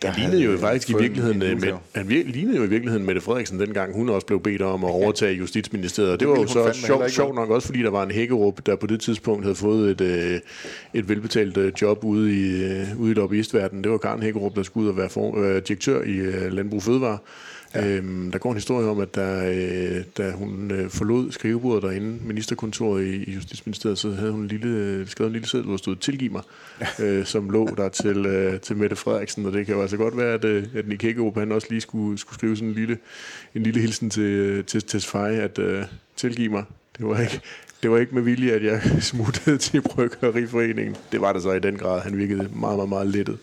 Han 0.03 0.13
lignede 0.19 0.43
jo 0.43 0.57
faktisk 0.57 0.89
i 0.89 0.93
virkeligheden, 0.99 1.41
en 1.41 1.47
øh, 1.47 1.61
med, 1.61 1.73
han 1.95 2.05
lignede 2.07 2.57
jo 2.57 2.63
i 2.63 2.69
virkeligheden 2.69 3.05
Mette 3.05 3.21
Frederiksen 3.21 3.59
dengang, 3.59 3.95
hun 3.95 4.09
også 4.09 4.27
blev 4.27 4.39
bedt 4.43 4.61
om 4.61 4.83
at 4.83 4.89
overtage 4.89 5.33
Justitsministeriet. 5.33 6.11
Og 6.11 6.19
det, 6.19 6.27
Det 6.27 6.29
var 6.29 6.41
jo 6.41 6.47
så 6.47 6.73
sjovt, 6.73 7.11
sjovt 7.11 7.35
nok 7.35 7.49
også, 7.49 7.67
fordi 7.67 7.83
der 7.83 7.89
var 7.89 8.03
en 8.03 8.11
Hækkerup, 8.11 8.65
der 8.65 8.75
på 8.75 8.87
det 8.87 9.01
tidspunkt 9.01 9.43
havde 9.43 9.55
fået 9.55 9.91
et, 9.91 10.01
øh, 10.01 10.39
et 10.93 11.09
velbetalt 11.09 11.57
øh, 11.57 11.71
job 11.81 12.03
ude 12.03 12.33
i, 12.33 12.71
ude 12.97 13.11
i 13.11 13.13
lobbyistverdenen. 13.13 13.83
Det 13.83 13.91
var 13.91 13.97
Karen 13.97 14.23
Hækkerup, 14.23 14.55
der 14.55 14.63
skulle 14.63 14.83
ud 14.83 14.89
og 14.89 14.97
være 14.97 15.09
for, 15.09 15.37
øh, 15.37 15.61
direktør 15.67 16.01
i 16.01 16.49
Landbrug 16.49 16.83
Fødevare. 16.83 17.17
Ja. 17.75 17.87
Øhm, 17.87 18.31
der 18.31 18.39
går 18.39 18.49
en 18.49 18.55
historie 18.55 18.87
om, 18.87 18.99
at 18.99 19.15
da, 19.15 19.53
øh, 19.53 20.03
da 20.17 20.31
hun 20.31 20.71
øh, 20.71 20.89
forlod 20.89 21.31
skrivebordet 21.31 21.83
derinde, 21.83 22.19
ministerkontoret 22.25 23.05
i, 23.05 23.23
i 23.23 23.33
Justitsministeriet, 23.33 23.97
så 23.97 24.11
havde 24.11 24.31
hun 24.31 24.41
en 24.41 24.47
lille, 24.47 24.69
øh, 24.69 25.07
skrevet 25.07 25.29
en 25.29 25.33
lille 25.33 25.47
seddel, 25.47 25.65
hvor 25.65 25.73
der 25.73 25.77
stod, 25.77 25.95
tilgiv 25.95 26.31
mig, 26.31 26.41
øh, 26.99 27.25
som 27.25 27.49
lå 27.49 27.69
der 27.77 27.89
til, 27.89 28.25
øh, 28.25 28.59
til 28.59 28.77
Mette 28.77 28.95
Frederiksen. 28.95 29.45
Og 29.45 29.53
det 29.53 29.65
kan 29.65 29.75
jo 29.75 29.81
altså 29.81 29.97
godt 29.97 30.17
være, 30.17 30.33
at, 30.33 30.45
øh, 30.45 30.63
at 30.75 30.87
Nick 30.87 31.03
Hækkerup, 31.03 31.37
han 31.37 31.51
også 31.51 31.67
lige 31.69 31.81
skulle, 31.81 32.17
skulle 32.17 32.37
skrive 32.37 32.55
sådan 32.55 32.69
en 32.69 32.75
lille, 32.75 32.97
en 33.55 33.63
lille 33.63 33.81
hilsen 33.81 34.09
til, 34.09 34.23
øh, 34.23 34.65
til 34.65 34.81
Tesfaye, 34.81 35.41
at 35.41 35.59
øh, 35.59 35.83
tilgiv 36.15 36.51
mig. 36.51 36.63
Det 36.97 37.05
var 37.05 37.19
ikke, 37.21 37.41
det 37.83 37.91
var 37.91 37.97
ikke 37.97 38.15
med 38.15 38.21
vilje, 38.21 38.51
at 38.51 38.63
jeg 38.63 38.81
smuttede 39.01 39.57
til 39.57 39.81
Bryggeriforeningen. 39.81 40.95
Det 41.11 41.21
var 41.21 41.33
det 41.33 41.41
så 41.41 41.51
i 41.51 41.59
den 41.59 41.77
grad. 41.77 42.01
Han 42.01 42.17
virkede 42.17 42.49
meget, 42.55 42.77
meget, 42.77 42.89
meget 42.89 43.07
lettet. 43.07 43.37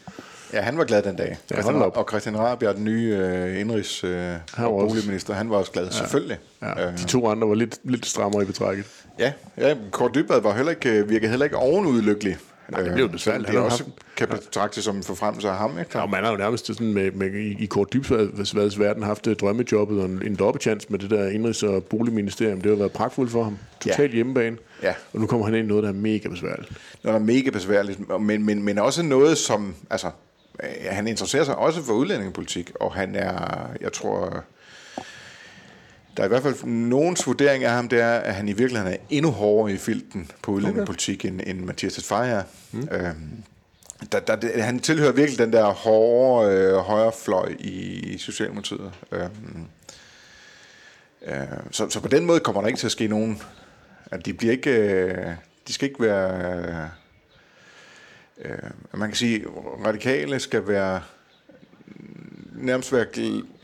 Ja, 0.55 0.61
han 0.61 0.79
var 0.79 0.85
glad 0.85 1.03
den 1.03 1.17
dag. 1.17 1.29
Ja, 1.29 1.55
Christian, 1.55 1.75
hold 1.75 1.85
op. 1.87 1.97
og 1.97 2.07
Christian 2.11 2.39
Rabjerg, 2.39 2.75
den 2.77 2.85
nye 2.85 3.17
øh, 3.21 3.61
indrigs- 3.61 4.07
øh, 4.07 4.33
var 4.59 4.67
og 4.67 4.75
også- 4.75 4.95
boligminister, 4.95 5.35
han 5.35 5.51
var 5.51 5.57
også 5.57 5.73
glad, 5.73 5.85
ja. 5.85 5.91
selvfølgelig. 5.91 6.39
Ja, 6.63 6.87
Øh, 6.87 6.99
de 6.99 7.05
to 7.05 7.29
andre 7.29 7.49
var 7.49 7.55
lidt, 7.55 7.79
lidt 7.85 8.07
strammere 8.07 8.43
i 8.43 8.47
betrækket. 8.47 8.85
ja, 9.19 9.33
ja 9.59 9.75
Kåre 9.91 10.11
Dybvad 10.15 10.41
var 10.41 10.55
heller 10.55 10.71
ikke, 10.73 10.91
øh, 10.91 11.11
virkede 11.11 11.31
heller 11.31 11.45
ikke 11.45 11.57
ovenud 11.57 12.03
lykkelig. 12.03 12.37
Nej, 12.71 12.81
det 12.83 12.95
blev 12.95 13.19
svært. 13.19 13.41
Det 13.41 13.47
Han 13.49 13.57
er 13.57 13.61
også 13.61 13.85
haft- 13.85 13.97
kan 14.17 14.29
betragtes 14.29 14.85
som 14.85 14.97
en 14.97 15.03
forfremmelse 15.03 15.49
af 15.49 15.57
ham, 15.57 15.79
ikke? 15.79 15.99
Ja, 15.99 16.07
man 16.07 16.25
har 16.25 16.31
jo 16.31 16.37
nærmest 16.37 16.67
sådan 16.67 16.93
med, 16.93 17.11
med, 17.11 17.27
i, 17.59 17.67
kort 17.67 17.93
dybsvads 17.93 18.79
verden 18.79 19.03
haft 19.03 19.27
øh, 19.27 19.37
drømmejobbet 19.37 19.99
og 20.01 20.05
en, 20.07 20.23
en 20.27 20.35
dobbeltchance 20.37 20.87
med 20.91 20.99
det 20.99 21.11
der 21.11 21.31
indrigs- 21.31 21.67
og 21.67 21.85
boligministerium. 21.85 22.61
Det 22.61 22.71
har 22.71 22.77
været 22.77 22.93
pragtfuldt 22.93 23.31
for 23.31 23.43
ham. 23.43 23.59
Totalt 23.81 24.11
Ja. 24.13 24.15
hjemmebane. 24.17 24.57
Ja. 24.83 24.95
Og 25.13 25.21
nu 25.21 25.27
kommer 25.27 25.47
han 25.47 25.55
ind 25.55 25.65
i 25.65 25.69
noget, 25.69 25.83
der 25.83 25.89
er 25.89 25.93
mega 25.95 26.29
besværligt. 26.29 26.71
noget, 27.05 27.15
der 27.15 27.21
er 27.21 27.35
mega 27.35 27.51
besværligt, 27.51 28.21
men, 28.21 28.47
men, 28.47 28.63
men 28.63 28.79
også 28.79 29.03
noget, 29.03 29.39
som, 29.39 29.75
altså, 29.91 30.07
øh, 30.07 30.13
han 30.91 31.09
interesserer 31.09 31.45
sig 31.45 31.57
også 31.57 31.83
for 31.83 31.93
udlændingepolitik, 31.93 32.71
og 32.81 32.95
han 32.95 33.15
er, 33.15 33.69
jeg 33.81 33.93
tror, 33.93 34.45
der 36.17 36.23
er 36.23 36.25
i 36.25 36.29
hvert 36.29 36.43
fald 36.43 36.65
nogens 36.65 37.27
vurdering 37.27 37.65
af 37.65 37.71
ham, 37.71 37.89
det 37.89 38.01
er, 38.01 38.11
at 38.13 38.35
han 38.35 38.49
i 38.49 38.53
virkeligheden 38.53 38.93
er 38.95 38.99
endnu 39.11 39.31
hårdere 39.31 39.75
i 39.75 39.79
filten 39.79 40.31
på 40.43 40.51
udlændingepolitik, 40.51 41.25
end, 41.25 41.41
end 41.47 41.61
Mathias 41.61 41.95
Tesfaye 41.95 42.29
er. 42.31 42.43
Mm. 42.73 42.89
Øhm, 42.93 43.31
der, 44.13 44.21
der, 44.21 44.37
det- 44.37 44.63
han 44.65 44.81
tilhører 44.81 45.13
virkelig 45.13 45.39
den 45.39 45.53
der 45.53 45.65
hårde 45.65 46.51
øh, 46.53 46.75
højrefløj 46.77 47.55
i, 47.59 47.71
i 48.15 48.19
Socialdemokratiet. 48.19 48.93
Øhm, 49.13 49.67
øh, 51.27 51.37
så, 51.71 51.91
så 51.91 52.01
på 52.01 52.09
den 52.09 52.25
måde 52.27 52.41
kommer 52.41 52.61
der 52.61 52.69
ikke 52.69 52.79
til 52.81 52.87
at 52.87 52.93
ske 52.93 53.09
nogen... 53.09 53.43
At 54.11 54.27
de 54.27 54.33
bliver 54.35 54.53
ikke... 54.53 54.71
Øh, 54.71 55.27
de 55.69 55.73
skal 55.73 55.89
ikke 55.89 56.03
være... 56.03 56.57
Øh, 56.59 56.75
man 58.95 59.09
kan 59.09 59.17
sige, 59.17 59.45
radikale 59.87 60.41
skal 60.41 60.69
være 60.69 61.01
nærmest 62.57 62.93
være... 62.93 63.07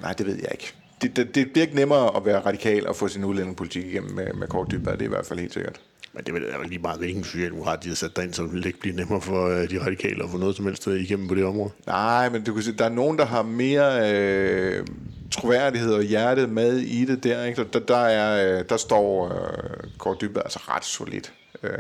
Nej, 0.01 0.13
det 0.13 0.27
ved 0.27 0.35
jeg 0.35 0.49
ikke. 0.53 0.75
Det, 1.03 1.17
det, 1.17 1.35
det 1.35 1.53
bliver 1.53 1.67
ikke 1.67 1.77
nemmere 1.77 2.17
at 2.17 2.25
være 2.25 2.41
radikal 2.41 2.87
og 2.87 2.97
få 2.97 3.09
sin 3.09 3.25
udlændingepolitik 3.25 3.87
igennem 3.87 4.15
med, 4.15 4.33
med 4.33 4.49
kort 4.49 4.71
dybere. 4.71 4.93
Det 4.93 5.03
er 5.03 5.07
i 5.07 5.09
hvert 5.09 5.27
fald 5.27 5.39
helt 5.39 5.53
sikkert. 5.53 5.81
Men 6.13 6.25
det 6.25 6.53
er 6.53 6.59
vel 6.59 6.69
lige 6.69 6.79
meget, 6.79 6.99
hvilken 6.99 7.25
socialdemokrat 7.25 7.85
de 7.85 7.89
har 7.89 7.97
sat 7.97 8.17
derind, 8.17 8.35
så 8.35 8.43
det 8.43 8.53
vil 8.53 8.67
ikke 8.67 8.81
blive 8.81 8.97
nemmere 8.97 9.21
for 9.21 9.49
øh, 9.49 9.71
de 9.71 9.85
radikale 9.87 10.25
at 10.25 10.31
få 10.31 10.37
noget 10.37 10.57
som 10.57 10.65
helst 10.67 10.89
øh, 10.89 11.01
igennem 11.01 11.29
på 11.29 11.35
det 11.35 11.45
område. 11.45 11.71
Nej, 11.87 12.29
men 12.29 12.45
du 12.45 12.55
kan 12.55 12.63
se, 12.63 12.73
der 12.73 12.85
er 12.85 12.89
nogen, 12.89 13.19
der 13.19 13.25
har 13.25 13.43
mere 13.43 14.13
øh, 14.13 14.87
troværdighed 15.31 15.95
og 15.95 16.03
hjertet 16.03 16.49
med 16.49 16.77
i 16.77 17.05
det 17.05 17.25
der. 17.25 17.45
Ikke? 17.45 17.65
Der, 17.73 17.81
der, 17.81 17.97
er, 17.97 18.59
øh, 18.59 18.65
der 18.69 18.77
står 18.77 19.25
øh, 19.27 19.91
Kåre 19.99 20.17
Dybvad 20.21 20.43
altså 20.45 20.59
ret 20.69 20.85
solidt 20.85 21.33
øh, 21.63 21.71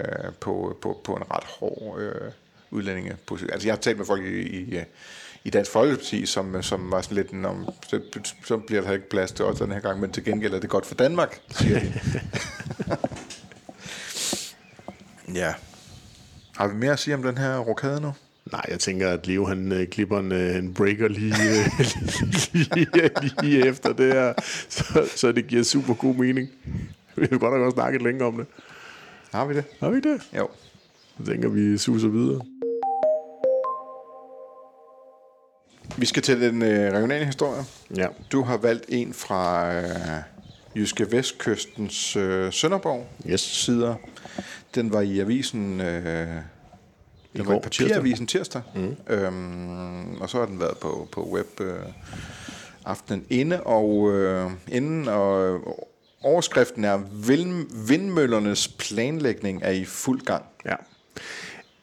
på, 0.40 0.78
på, 0.82 1.00
på 1.04 1.12
en 1.12 1.22
ret 1.30 1.44
hård 1.44 2.00
øh, 2.00 2.30
udlændingeposition. 2.70 3.52
Altså 3.52 3.68
jeg 3.68 3.74
har 3.74 3.80
talt 3.80 3.98
med 3.98 4.06
folk 4.06 4.24
i, 4.24 4.40
i, 4.40 4.80
i 5.44 5.50
Dansk 5.50 5.70
Folkeparti, 5.70 6.26
som, 6.26 6.62
som 6.62 6.90
var 6.90 7.00
sådan 7.00 7.16
lidt, 7.16 7.44
om, 7.46 7.68
så, 7.88 8.00
så 8.44 8.56
bliver 8.56 8.82
der 8.82 8.92
ikke 8.92 9.08
plads 9.08 9.32
til 9.32 9.44
os 9.44 9.58
den 9.58 9.72
her 9.72 9.80
gang, 9.80 10.00
men 10.00 10.12
til 10.12 10.24
gengæld 10.24 10.54
er 10.54 10.60
det 10.60 10.70
godt 10.70 10.86
for 10.86 10.94
Danmark, 10.94 11.40
siger 11.50 11.80
de. 11.80 11.92
ja. 15.40 15.54
Har 16.56 16.68
vi 16.68 16.74
mere 16.74 16.92
at 16.92 16.98
sige 16.98 17.14
om 17.14 17.22
den 17.22 17.38
her 17.38 17.58
rokade 17.58 18.00
nu? 18.00 18.12
Nej, 18.52 18.64
jeg 18.68 18.80
tænker, 18.80 19.08
at 19.10 19.26
Leo 19.26 19.46
han 19.46 19.72
øh, 19.72 19.86
klipper 19.86 20.18
en, 20.18 20.32
øh, 20.32 20.56
en 20.56 20.74
breaker 20.74 21.08
lige, 21.08 21.34
øh, 21.34 21.66
lige, 22.74 23.32
lige 23.42 23.66
efter 23.66 23.92
det 23.92 24.12
her, 24.12 24.32
så, 24.68 25.08
så 25.16 25.32
det 25.32 25.46
giver 25.46 25.62
super 25.62 25.94
god 25.94 26.14
mening. 26.14 26.48
Vi 27.16 27.26
har 27.30 27.38
godt 27.38 27.54
nok 27.54 27.62
også 27.62 27.74
snakket 27.74 28.02
længe 28.02 28.24
om 28.24 28.36
det. 28.36 28.46
Har 29.32 29.44
vi 29.44 29.54
det? 29.54 29.64
Har 29.80 29.90
vi 29.90 30.00
det? 30.00 30.20
Jo. 30.36 30.48
Jeg 31.20 31.26
tænker, 31.26 31.48
vi 31.48 31.78
suser 31.78 32.08
videre. 32.08 32.40
Vi 35.96 36.06
skal 36.06 36.22
til 36.22 36.40
den 36.40 36.62
øh, 36.62 36.92
regionale 36.92 37.24
historie. 37.24 37.62
Ja. 37.96 38.06
Du 38.32 38.42
har 38.42 38.56
valgt 38.56 38.84
en 38.88 39.12
fra 39.12 39.72
øh, 39.74 39.86
Jyske 40.76 41.12
Vestkystens 41.12 42.16
øh, 42.16 42.52
Sønderborg 42.52 43.06
Yes. 43.30 43.40
sider. 43.40 43.94
Den 44.74 44.92
var 44.92 45.00
i 45.00 45.20
avisen... 45.20 45.80
Øh, 45.80 46.28
den 47.36 47.46
var 47.46 47.54
i 47.56 47.60
papiravisen 47.62 48.26
tirsdag. 48.26 48.62
Mm. 48.74 48.96
Øhm, 49.14 50.20
og 50.20 50.30
så 50.30 50.38
har 50.38 50.46
den 50.46 50.60
været 50.60 50.78
på, 50.78 51.08
på 51.12 51.28
web 51.32 51.60
øh, 51.60 51.74
aftenen 52.84 53.24
inde. 53.30 53.62
Og 53.62 54.12
øh, 54.12 54.50
inden 54.68 55.08
og 55.08 55.48
øh, 55.54 55.60
overskriften 56.22 56.84
er 56.84 57.00
vind, 57.26 57.66
Vindmøllernes 57.88 58.68
planlægning 58.68 59.62
er 59.62 59.70
i 59.70 59.84
fuld 59.84 60.20
gang. 60.20 60.44
Ja. 60.66 60.74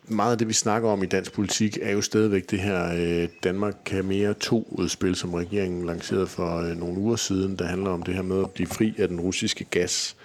Meget 0.09 0.31
af 0.31 0.37
det, 0.37 0.47
vi 0.47 0.53
snakker 0.53 0.89
om 0.89 1.03
i 1.03 1.05
dansk 1.05 1.33
politik, 1.33 1.77
er 1.81 1.91
jo 1.91 2.01
stadigvæk 2.01 2.51
det 2.51 2.59
her 2.59 2.93
øh, 2.95 3.29
Danmark 3.43 3.75
kan 3.85 4.05
mere 4.05 4.33
to 4.33 4.67
udspil, 4.71 5.15
som 5.15 5.33
regeringen 5.33 5.85
lancerede 5.85 6.27
for 6.27 6.57
øh, 6.57 6.77
nogle 6.77 6.99
uger 6.99 7.15
siden, 7.15 7.55
der 7.55 7.65
handler 7.65 7.89
om 7.89 8.03
det 8.03 8.13
her 8.13 8.21
med 8.21 8.39
at 8.39 8.51
blive 8.51 8.67
fri 8.67 8.93
af 8.97 9.07
den 9.07 9.19
russiske 9.19 9.63
gas. 9.63 10.15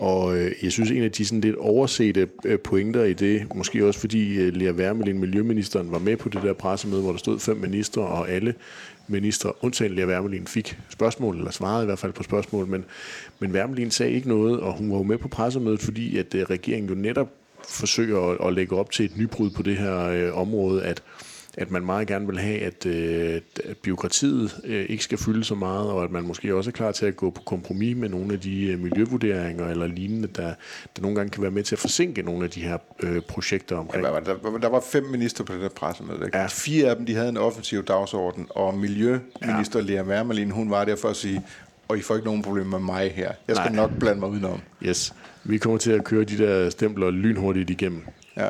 Og 0.00 0.38
øh, 0.38 0.52
jeg 0.62 0.72
synes, 0.72 0.90
en 0.90 1.02
af 1.02 1.12
de 1.12 1.24
sådan 1.24 1.40
lidt 1.40 1.56
oversete 1.56 2.28
øh, 2.44 2.58
pointer 2.58 3.04
i 3.04 3.12
det, 3.12 3.54
måske 3.54 3.86
også 3.86 4.00
fordi 4.00 4.34
øh, 4.34 4.54
Lea 4.54 4.72
Wermelin, 4.72 5.18
miljøministeren, 5.18 5.92
var 5.92 5.98
med 5.98 6.16
på 6.16 6.28
det 6.28 6.42
der 6.42 6.52
pressemøde, 6.52 7.02
hvor 7.02 7.10
der 7.10 7.18
stod 7.18 7.38
fem 7.38 7.56
ministre, 7.56 8.02
og 8.02 8.30
alle 8.30 8.54
ministre, 9.08 9.52
undtagen 9.60 9.94
Lea 9.94 10.06
Wermelin, 10.06 10.46
fik 10.46 10.78
spørgsmål, 10.88 11.36
eller 11.36 11.50
svarede 11.50 11.82
i 11.82 11.86
hvert 11.86 11.98
fald 11.98 12.12
på 12.12 12.22
spørgsmål, 12.22 12.66
men, 12.66 12.84
men 13.38 13.52
Wermelin 13.52 13.90
sagde 13.90 14.12
ikke 14.12 14.28
noget, 14.28 14.60
og 14.60 14.72
hun 14.72 14.90
var 14.90 14.96
jo 14.96 15.02
med 15.02 15.18
på 15.18 15.28
pressemødet, 15.28 15.80
fordi 15.80 16.18
at 16.18 16.34
øh, 16.34 16.42
regeringen 16.42 16.88
jo 16.88 16.94
netop 16.94 17.28
forsøger 17.70 18.30
at, 18.30 18.46
at 18.46 18.54
lægge 18.54 18.76
op 18.76 18.90
til 18.90 19.04
et 19.04 19.16
nybrud 19.16 19.50
på 19.50 19.62
det 19.62 19.76
her 19.76 19.98
øh, 20.06 20.38
område, 20.38 20.82
at 20.82 21.02
at 21.56 21.70
man 21.70 21.84
meget 21.84 22.08
gerne 22.08 22.26
vil 22.26 22.38
have, 22.38 22.60
at, 22.60 22.86
øh, 22.86 23.40
at 23.64 23.76
byråkratiet 23.76 24.60
øh, 24.64 24.86
ikke 24.88 25.04
skal 25.04 25.18
fylde 25.18 25.44
så 25.44 25.54
meget, 25.54 25.90
og 25.90 26.04
at 26.04 26.10
man 26.10 26.24
måske 26.24 26.54
også 26.54 26.70
er 26.70 26.72
klar 26.72 26.92
til 26.92 27.06
at 27.06 27.16
gå 27.16 27.30
på 27.30 27.42
kompromis 27.42 27.96
med 27.96 28.08
nogle 28.08 28.32
af 28.32 28.40
de 28.40 28.66
øh, 28.66 28.78
miljøvurderinger 28.78 29.68
eller 29.68 29.86
lignende, 29.86 30.28
der, 30.28 30.54
der 30.96 31.02
nogle 31.02 31.16
gange 31.16 31.30
kan 31.30 31.42
være 31.42 31.50
med 31.50 31.62
til 31.62 31.74
at 31.74 31.78
forsinke 31.78 32.22
nogle 32.22 32.44
af 32.44 32.50
de 32.50 32.60
her 32.60 32.78
øh, 33.00 33.22
projekter 33.22 33.76
omkring. 33.76 34.06
Det? 34.06 34.26
Der, 34.26 34.58
der 34.58 34.68
var 34.68 34.80
fem 34.80 35.04
minister 35.04 35.44
på 35.44 35.52
det 35.52 35.60
der 35.60 35.68
pressemøde. 35.68 36.30
Ja. 36.32 36.40
Ja. 36.40 36.46
Fire 36.46 36.90
af 36.90 36.96
dem 36.96 37.06
de 37.06 37.14
havde 37.14 37.28
en 37.28 37.36
offensiv 37.36 37.84
dagsorden, 37.84 38.46
og 38.50 38.74
miljøminister 38.74 39.78
ja. 39.78 39.80
Lea 39.80 40.02
Wermelin, 40.02 40.50
hun 40.50 40.70
var 40.70 40.84
der 40.84 40.96
for 40.96 41.08
at 41.08 41.16
sige, 41.16 41.42
og 41.88 41.98
I 41.98 42.02
får 42.02 42.14
ikke 42.14 42.26
nogen 42.26 42.42
problemer 42.42 42.78
med 42.78 42.86
mig 42.86 43.12
her. 43.12 43.32
Jeg 43.48 43.56
skal 43.56 43.72
Nej. 43.72 43.76
nok 43.76 43.90
blande 43.98 44.20
mig 44.20 44.28
udenom. 44.28 44.60
Yes. 44.82 45.14
Vi 45.44 45.58
kommer 45.58 45.78
til 45.78 45.90
at 45.90 46.04
køre 46.04 46.24
de 46.24 46.38
der 46.38 46.70
stempler 46.70 47.10
lynhurtigt 47.10 47.70
igennem. 47.70 48.02
Ja. 48.36 48.48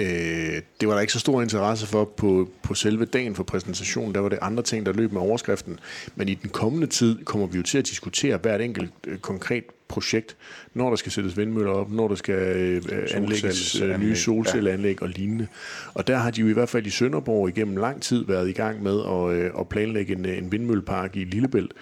Øh, 0.00 0.62
det 0.80 0.88
var 0.88 0.94
der 0.94 1.00
ikke 1.00 1.12
så 1.12 1.18
stor 1.18 1.42
interesse 1.42 1.86
for 1.86 2.04
på, 2.04 2.48
på 2.62 2.74
selve 2.74 3.04
dagen 3.04 3.34
for 3.34 3.42
præsentationen. 3.42 4.14
Der 4.14 4.20
var 4.20 4.28
det 4.28 4.38
andre 4.42 4.62
ting, 4.62 4.86
der 4.86 4.92
løb 4.92 5.12
med 5.12 5.20
overskriften. 5.20 5.78
Men 6.16 6.28
i 6.28 6.34
den 6.34 6.50
kommende 6.50 6.86
tid 6.86 7.24
kommer 7.24 7.46
vi 7.46 7.56
jo 7.56 7.62
til 7.62 7.78
at 7.78 7.86
diskutere 7.86 8.36
hvert 8.36 8.60
enkelt 8.60 8.90
øh, 9.06 9.18
konkret 9.18 9.64
projekt, 9.88 10.36
når 10.74 10.88
der 10.88 10.96
skal 10.96 11.12
sættes 11.12 11.36
vindmøller 11.36 11.72
op, 11.72 11.92
når 11.92 12.08
der 12.08 12.14
skal 12.14 12.34
øh, 12.34 12.82
anlægges 13.14 13.80
øh, 13.80 14.00
nye 14.00 14.16
Solcelleanlæg, 14.16 15.02
og 15.02 15.08
lignende. 15.08 15.46
Og 15.94 16.06
der 16.06 16.16
har 16.16 16.30
de 16.30 16.40
jo 16.40 16.48
i 16.48 16.52
hvert 16.52 16.68
fald 16.68 16.86
i 16.86 16.90
Sønderborg 16.90 17.48
igennem 17.48 17.76
lang 17.76 18.02
tid 18.02 18.24
været 18.26 18.48
i 18.48 18.52
gang 18.52 18.82
med 18.82 19.00
at, 19.00 19.36
øh, 19.36 19.50
at 19.60 19.68
planlægge 19.68 20.14
en, 20.14 20.24
en 20.24 20.52
vindmøllepark 20.52 21.16
i 21.16 21.24
Lillebælt, 21.24 21.72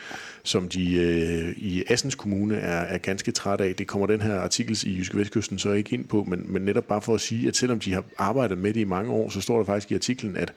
som 0.46 0.68
de 0.68 0.94
øh, 0.94 1.54
i 1.56 1.84
Assens 1.88 2.14
Kommune 2.14 2.56
er, 2.56 2.80
er 2.80 2.98
ganske 2.98 3.32
træt 3.32 3.60
af. 3.60 3.74
Det 3.74 3.86
kommer 3.86 4.06
den 4.06 4.20
her 4.20 4.40
artikel 4.40 4.78
i 4.86 4.96
Jyske 4.96 5.16
Vestkysten 5.16 5.58
så 5.58 5.72
ikke 5.72 5.94
ind 5.94 6.04
på, 6.04 6.24
men, 6.28 6.44
men 6.52 6.62
netop 6.62 6.84
bare 6.84 7.02
for 7.02 7.14
at 7.14 7.20
sige, 7.20 7.48
at 7.48 7.56
selvom 7.56 7.80
de 7.80 7.92
har 7.92 8.04
arbejdet 8.18 8.58
med 8.58 8.74
det 8.74 8.80
i 8.80 8.84
mange 8.84 9.10
år, 9.10 9.28
så 9.28 9.40
står 9.40 9.56
der 9.56 9.64
faktisk 9.64 9.92
i 9.92 9.94
artiklen, 9.94 10.36
at, 10.36 10.52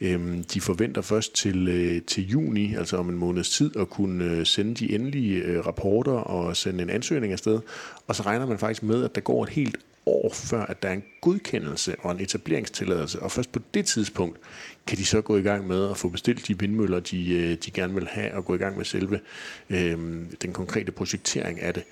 øh, 0.00 0.38
de 0.54 0.60
forventer 0.60 1.02
først 1.02 1.34
til, 1.34 1.68
øh, 1.68 2.02
til 2.02 2.28
juni, 2.28 2.74
altså 2.74 2.96
om 2.96 3.08
en 3.08 3.16
måneds 3.16 3.50
tid, 3.50 3.76
at 3.76 3.90
kunne 3.90 4.24
øh, 4.24 4.46
sende 4.46 4.74
de 4.74 4.94
endelige 4.94 5.36
øh, 5.36 5.66
rapporter 5.66 6.12
og 6.12 6.56
sende 6.56 6.82
en 6.82 6.90
ansøgning 6.90 7.32
afsted. 7.32 7.60
Og 8.06 8.16
så 8.16 8.22
regner 8.22 8.46
man 8.46 8.58
faktisk 8.58 8.82
med, 8.82 9.04
at 9.04 9.14
der 9.14 9.20
går 9.20 9.42
et 9.42 9.48
helt 9.48 9.76
år 10.06 10.30
før, 10.32 10.66
at 10.66 10.82
der 10.82 10.88
er 10.88 10.92
en 10.92 11.04
godkendelse 11.20 11.96
og 11.98 12.12
en 12.12 12.20
etableringstilladelse, 12.20 13.22
og 13.22 13.32
først 13.32 13.52
på 13.52 13.58
det 13.74 13.86
tidspunkt 13.86 14.38
kan 14.90 14.98
de 14.98 15.04
så 15.04 15.20
gå 15.20 15.36
i 15.36 15.42
gang 15.42 15.66
med 15.66 15.90
at 15.90 15.96
få 15.96 16.08
bestilt 16.08 16.48
de 16.48 16.58
vindmøller, 16.58 17.00
de, 17.00 17.32
øh, 17.32 17.56
de 17.64 17.70
gerne 17.70 17.94
vil 17.94 18.08
have, 18.10 18.34
og 18.34 18.44
gå 18.44 18.54
i 18.54 18.58
gang 18.58 18.76
med 18.76 18.84
selve 18.84 19.20
øh, 19.70 19.98
den 20.42 20.52
konkrete 20.52 20.92
projektering 20.92 21.60
af 21.60 21.74
det. 21.74 21.82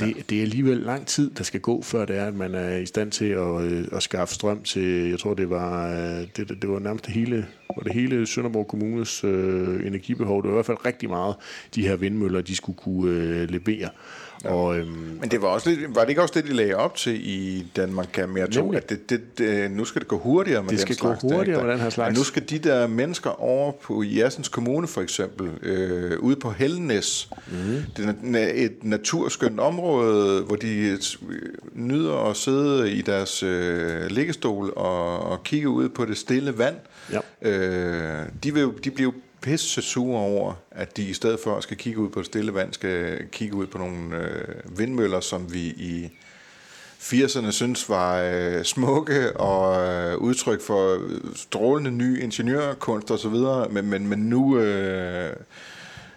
Det, 0.00 0.16
ja. 0.16 0.22
det 0.30 0.38
er 0.38 0.42
alligevel 0.42 0.76
lang 0.76 1.06
tid, 1.06 1.30
der 1.30 1.44
skal 1.44 1.60
gå, 1.60 1.82
før 1.82 2.04
det 2.04 2.16
er, 2.16 2.26
at 2.26 2.34
man 2.34 2.54
er 2.54 2.76
i 2.76 2.86
stand 2.86 3.10
til 3.10 3.24
at, 3.24 3.62
øh, 3.62 3.84
at 3.92 4.02
skaffe 4.02 4.34
strøm 4.34 4.62
til, 4.62 5.10
jeg 5.10 5.18
tror 5.18 5.34
det 5.34 5.50
var, 5.50 5.90
øh, 5.90 6.26
det, 6.36 6.58
det 6.62 6.70
var 6.70 6.78
nærmest 6.78 7.06
det 7.06 7.14
hele, 7.14 7.46
var 7.76 7.82
det 7.82 7.92
hele 7.92 8.26
Sønderborg 8.26 8.68
Kommunes 8.68 9.24
øh, 9.24 9.86
energibehov. 9.86 10.42
Det 10.42 10.48
var 10.48 10.54
i 10.54 10.56
hvert 10.56 10.66
fald 10.66 10.86
rigtig 10.86 11.08
meget, 11.08 11.34
de 11.74 11.88
her 11.88 11.96
vindmøller, 11.96 12.40
de 12.40 12.56
skulle 12.56 12.78
kunne 12.78 13.10
øh, 13.10 13.50
levere. 13.50 13.90
Ja. 14.44 14.50
Og, 14.50 14.78
øhm, 14.78 14.88
Men 15.20 15.30
det 15.30 15.42
var, 15.42 15.48
også 15.48 15.70
lidt, 15.70 15.94
var 15.94 16.00
det 16.00 16.08
ikke 16.08 16.22
også 16.22 16.34
det, 16.36 16.44
de 16.44 16.52
lagde 16.52 16.74
op 16.74 16.96
til 16.96 17.28
i 17.28 17.66
Danmark 17.76 18.08
kan 18.12 18.28
mere 18.28 18.50
to, 18.50 18.72
at 18.72 18.90
det, 18.90 19.10
det, 19.10 19.38
det, 19.38 19.70
nu 19.70 19.84
skal 19.84 20.00
det 20.00 20.08
gå 20.08 20.18
hurtigere 20.18 20.62
med 20.62 20.70
det 20.70 20.78
den 20.78 20.94
skal 20.94 20.96
gå 20.96 21.14
hurtigere 21.22 21.64
med 21.64 21.72
den 21.72 21.80
her 21.80 21.90
slags. 21.90 22.10
At 22.10 22.18
nu 22.18 22.24
skal 22.24 22.45
de 22.50 22.58
der 22.58 22.86
mennesker 22.86 23.30
over 23.30 23.72
på 23.72 24.02
Jersens 24.02 24.48
Kommune 24.48 24.86
for 24.86 25.00
eksempel, 25.00 25.50
øh, 25.62 26.18
ude 26.20 26.36
på 26.36 26.50
Hellenæs, 26.50 27.28
mm. 27.46 27.82
det 27.96 28.34
er 28.34 28.52
et 28.54 28.84
naturskønt 28.84 29.60
område, 29.60 30.42
hvor 30.42 30.56
de 30.56 30.98
nyder 31.72 32.30
at 32.30 32.36
sidde 32.36 32.92
i 32.92 33.02
deres 33.02 33.42
øh, 33.42 34.06
liggestol 34.10 34.72
og, 34.76 35.20
og 35.20 35.44
kigge 35.44 35.68
ud 35.68 35.88
på 35.88 36.04
det 36.04 36.16
stille 36.16 36.58
vand. 36.58 36.76
Ja. 37.12 37.20
Øh, 37.42 38.26
de, 38.42 38.54
vil, 38.54 38.70
de 38.84 38.90
bliver 38.90 39.12
pisse 39.40 39.82
sure 39.82 40.20
over, 40.20 40.54
at 40.70 40.96
de 40.96 41.02
i 41.02 41.12
stedet 41.12 41.40
for 41.40 41.56
at 41.56 41.62
skal 41.62 41.76
kigge 41.76 42.00
ud 42.00 42.08
på 42.08 42.18
det 42.18 42.26
stille 42.26 42.54
vand, 42.54 42.72
skal 42.72 43.18
kigge 43.32 43.56
ud 43.56 43.66
på 43.66 43.78
nogle 43.78 44.16
øh, 44.16 44.78
vindmøller, 44.78 45.20
som 45.20 45.52
vi 45.52 45.60
i 45.60 46.10
80'erne 47.12 47.50
synes 47.50 47.88
var 47.88 48.22
øh, 48.22 48.64
smukke 48.64 49.36
og 49.36 49.88
øh, 49.88 50.18
udtryk 50.18 50.62
for 50.62 51.00
strålende 51.34 51.90
ny 51.90 52.22
ingeniørkunst 52.22 53.10
osv., 53.10 53.34
men, 53.70 53.90
men, 53.90 54.06
men 54.06 54.18
nu, 54.18 54.58
øh, 54.58 55.36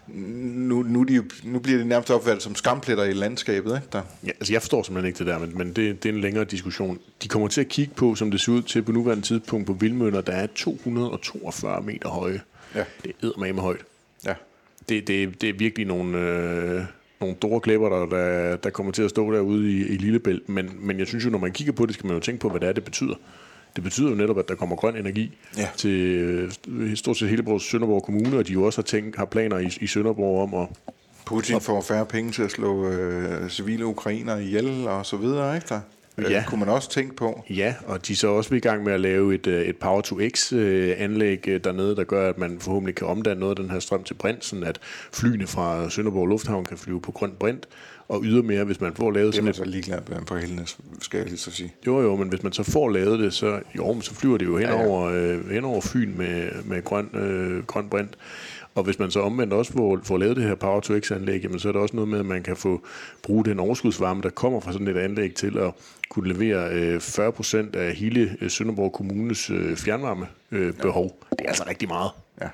nu, 0.08 0.84
nu, 0.84 1.04
de, 1.04 1.24
nu 1.44 1.60
bliver 1.60 1.78
det 1.78 1.88
nærmest 1.88 2.12
opfattet 2.12 2.44
som 2.44 2.56
skampletter 2.56 3.04
i 3.04 3.14
landskabet. 3.14 3.76
Ikke, 3.76 3.88
der? 3.92 4.02
Ja, 4.24 4.30
altså 4.30 4.54
jeg 4.54 4.62
forstår 4.62 4.84
simpelthen 4.84 5.08
ikke 5.08 5.20
det 5.20 5.28
der, 5.28 5.40
men, 5.40 5.58
men 5.58 5.68
det, 5.68 6.04
det 6.04 6.10
er 6.10 6.14
en 6.14 6.22
længere 6.22 6.46
diskussion. 6.46 7.00
De 7.24 7.28
kommer 7.28 7.48
til 7.48 7.62
at 7.62 7.68
kigge 7.68 7.94
på, 7.96 8.16
som 8.16 8.32
det 8.32 8.42
ser 8.42 8.52
ud 8.52 8.62
til 8.62 8.82
på 8.82 8.92
nuværende 8.92 9.24
tidspunkt, 9.24 9.68
på 9.68 9.74
vindmøller, 9.74 10.22
der 10.22 10.34
er 10.34 10.48
242 10.56 11.82
meter 11.82 12.10
høje. 12.10 12.42
Ja. 12.76 12.84
Det 13.04 13.14
er 13.22 13.54
med 13.54 13.62
højt. 13.62 13.82
Ja. 14.26 14.34
Det, 14.90 15.08
det, 15.08 15.42
det 15.42 15.50
er 15.50 15.54
virkelig 15.54 15.88
nogle, 15.88 16.18
øh, 16.18 16.84
nogle 17.22 17.36
store 17.36 17.60
klipper, 17.60 17.90
der, 17.90 18.06
der, 18.06 18.56
der 18.56 18.70
kommer 18.70 18.92
til 18.92 19.02
at 19.04 19.10
stå 19.10 19.34
derude 19.34 19.72
i, 19.72 19.88
i 19.88 19.98
Lillebælt. 19.98 20.50
Men, 20.50 20.70
men 20.80 21.00
jeg 21.00 21.08
synes 21.08 21.26
jo, 21.26 21.30
når 21.30 21.40
man 21.40 21.52
kigger 21.52 21.74
på 21.74 21.86
det, 21.86 21.94
skal 21.94 22.06
man 22.06 22.16
jo 22.16 22.20
tænke 22.20 22.40
på, 22.40 22.50
hvad 22.50 22.60
det 22.60 22.70
er, 22.70 22.74
det 22.74 22.84
betyder. 22.84 23.16
Det 23.76 23.84
betyder 23.84 24.10
jo 24.10 24.16
netop, 24.16 24.38
at 24.40 24.50
der 24.50 24.56
kommer 24.56 24.76
grøn 24.76 24.98
energi 24.98 25.38
ja. 25.58 25.68
til 25.78 25.92
øh, 26.68 26.96
stort 26.96 27.18
set 27.18 27.30
hele 27.30 27.44
vores 27.44 27.64
Sønderborg 27.64 28.04
Kommune, 28.04 28.38
og 28.38 28.48
de 28.48 28.54
jo 28.54 28.64
også 28.64 28.78
har, 28.78 28.84
tænkt, 28.84 29.16
har 29.16 29.26
planer 29.26 29.58
i, 29.58 29.78
i 29.82 29.88
Sønderborg 29.88 30.44
om 30.44 30.54
at 30.54 30.68
Putin 31.26 31.62
får 31.62 31.82
færre 31.82 32.06
penge 32.06 32.32
til 32.32 32.42
at 32.42 32.52
slå 32.52 32.88
øh, 32.88 33.50
civile 33.50 33.86
ukrainer 33.86 34.38
ihjel 34.38 34.88
og 34.88 35.06
så 35.06 35.18
videre, 35.18 35.56
ikke 35.56 35.68
der? 35.70 35.80
Øh, 36.26 36.32
ja. 36.32 36.44
kunne 36.48 36.60
man 36.60 36.70
også 36.70 36.90
tænke 36.90 37.16
på. 37.16 37.44
Ja, 37.50 37.76
og 37.86 38.08
de 38.08 38.14
er 38.14 38.18
så 38.18 38.28
også 38.28 38.56
i 38.56 38.60
gang 38.60 38.84
med 38.84 38.94
at 38.94 39.00
lave 39.00 39.36
et, 39.36 39.48
øh, 39.48 39.62
et 39.62 39.78
Power-to-X-anlæg 39.78 41.48
øh, 41.48 41.64
dernede, 41.64 41.96
der 41.96 42.04
gør, 42.04 42.30
at 42.30 42.38
man 42.38 42.60
forhåbentlig 42.60 42.96
kan 42.96 43.08
omdanne 43.08 43.40
noget 43.40 43.58
af 43.58 43.64
den 43.64 43.72
her 43.72 43.80
strøm 43.80 44.04
til 44.04 44.14
brint, 44.14 44.46
sådan 44.46 44.64
at 44.64 44.80
flyene 45.14 45.48
fra 45.48 45.90
Sønderborg 45.90 46.28
Lufthavn 46.28 46.66
kan 46.66 46.78
flyve 46.78 47.02
på 47.02 47.12
grønt 47.12 47.40
brint, 47.40 47.68
og 48.10 48.22
ydermere, 48.24 48.64
hvis 48.64 48.82
man 48.82 48.94
får 48.94 49.12
lavet 49.12 49.36
sådan 49.36 49.48
Det 49.48 49.58
er 49.58 49.62
man 49.62 49.66
så 49.66 49.72
ligeglad 49.72 50.00
med 50.10 50.26
på 50.26 50.36
hele 50.36 50.68
skal 51.02 51.18
jeg 51.18 51.28
lige 51.28 51.38
så 51.38 51.52
sige. 51.52 51.74
Jo, 51.88 52.02
jo, 52.02 52.16
men 52.16 52.30
hvis 52.30 52.44
man 52.44 52.54
så 52.54 52.64
får 52.64 52.90
lavet 52.90 53.20
det, 53.20 53.34
så, 53.34 53.60
jo, 53.78 54.02
så 54.02 54.16
flyver 54.16 54.38
det 54.38 54.46
jo 54.46 54.58
hen, 54.58 54.68
ja, 54.68 54.82
ja. 54.82 54.88
Over, 54.88 55.10
øh, 55.10 55.52
hen 55.52 55.66
over 55.66 55.82
Fyn 55.82 56.18
med, 56.18 56.50
med 56.66 56.84
grøn, 56.84 57.10
øh, 57.14 57.66
grøn 57.66 57.90
brint. 57.90 58.18
Og 58.80 58.86
hvis 58.86 59.00
man 59.00 59.12
så 59.12 59.22
omvendt 59.22 59.54
også 59.54 59.74
får, 59.74 60.00
får 60.04 60.18
lavet 60.18 60.36
det 60.36 60.44
her 60.44 60.56
Power 60.56 60.80
to 60.80 61.00
X-anlæg, 61.00 61.44
jamen, 61.44 61.60
så 61.60 61.68
er 61.68 61.72
der 61.72 61.80
også 61.80 61.96
noget 61.96 62.08
med, 62.08 62.20
at 62.20 62.26
man 62.26 62.44
kan 62.44 62.56
få 62.56 62.82
bruge 63.24 63.46
den 63.46 63.60
overskudsvarme, 63.60 64.22
der 64.22 64.30
kommer 64.30 64.60
fra 64.60 64.74
sådan 64.74 64.88
et 64.88 64.98
anlæg 64.98 65.34
til 65.36 65.58
at 65.58 65.74
kunne 66.10 66.34
levere 66.34 66.70
øh, 66.74 67.02
40 67.02 67.32
procent 67.32 67.76
af 67.76 67.96
hele 67.96 68.38
øh, 68.42 68.50
Sønderborg 68.50 68.94
Kommunes 68.94 69.50
øh, 69.50 69.78
fjernvarmebehov. 69.78 71.04
Ja. 71.06 71.36
Det 71.36 71.46
er 71.46 71.48
altså 71.48 71.64
rigtig 71.68 71.88
meget. 71.88 72.12
Ja 72.42 72.48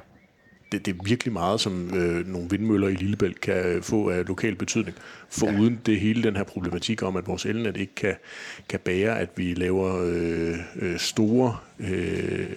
det, 0.72 0.86
det 0.86 0.96
er 0.96 1.04
virkelig 1.04 1.34
meget, 1.34 1.62
som 1.62 1.96
øh, 1.96 2.28
nogle 2.28 2.50
vindmøller 2.50 2.88
i 2.88 2.94
Lillebælt 2.94 3.42
kan 3.42 3.80
få 3.82 4.10
af 4.10 4.28
lokal 4.28 4.56
betydning. 4.56 4.98
For 5.30 5.52
ja. 5.52 5.60
uden 5.60 5.82
det 5.86 6.00
hele 6.00 6.24
den 6.24 6.36
her 6.36 6.44
problematik 6.44 7.04
om, 7.04 7.16
at 7.16 7.28
vores 7.28 7.46
elnet 7.46 7.78
ikke 7.78 7.96
kan, 7.96 8.16
kan 8.70 8.80
bære, 8.80 9.20
at 9.20 9.30
vi 9.36 9.54
laver 9.54 10.02
øh, 10.06 10.56
øh, 10.76 11.00
store 11.00 11.58
øh, 11.80 12.48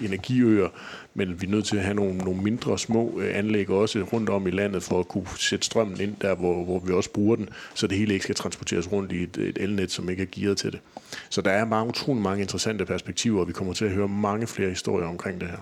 energiøer, 0.00 0.68
men 1.14 1.40
vi 1.40 1.46
er 1.46 1.50
nødt 1.50 1.64
til 1.64 1.76
at 1.76 1.82
have 1.82 1.94
nogle, 1.94 2.18
nogle 2.18 2.42
mindre 2.42 2.78
små 2.78 3.20
øh, 3.20 3.38
anlæg 3.38 3.70
også 3.70 4.06
rundt 4.12 4.30
om 4.30 4.46
i 4.46 4.50
landet 4.50 4.82
for 4.82 5.00
at 5.00 5.08
kunne 5.08 5.26
sætte 5.36 5.66
strømmen 5.66 6.00
ind 6.00 6.16
der, 6.20 6.34
hvor, 6.34 6.64
hvor 6.64 6.78
vi 6.78 6.92
også 6.92 7.10
bruger 7.10 7.36
den, 7.36 7.48
så 7.74 7.86
det 7.86 7.98
hele 7.98 8.14
ikke 8.14 8.22
skal 8.22 8.34
transporteres 8.34 8.92
rundt 8.92 9.12
i 9.12 9.22
et, 9.22 9.36
et 9.36 9.58
elnet, 9.58 9.90
som 9.90 10.10
ikke 10.10 10.22
er 10.22 10.26
gearet 10.32 10.58
til 10.58 10.72
det. 10.72 10.80
Så 11.28 11.40
der 11.40 11.50
er 11.50 11.64
mange, 11.64 11.88
utrolig 11.88 12.22
mange 12.22 12.42
interessante 12.42 12.86
perspektiver, 12.86 13.40
og 13.40 13.48
vi 13.48 13.52
kommer 13.52 13.72
til 13.72 13.84
at 13.84 13.90
høre 13.90 14.08
mange 14.08 14.46
flere 14.46 14.68
historier 14.68 15.06
omkring 15.06 15.40
det 15.40 15.48
her. 15.48 15.58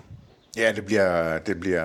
Ja, 0.57 0.71
det 0.71 0.85
bliver, 0.85 1.37
det 1.37 1.59
bliver, 1.59 1.83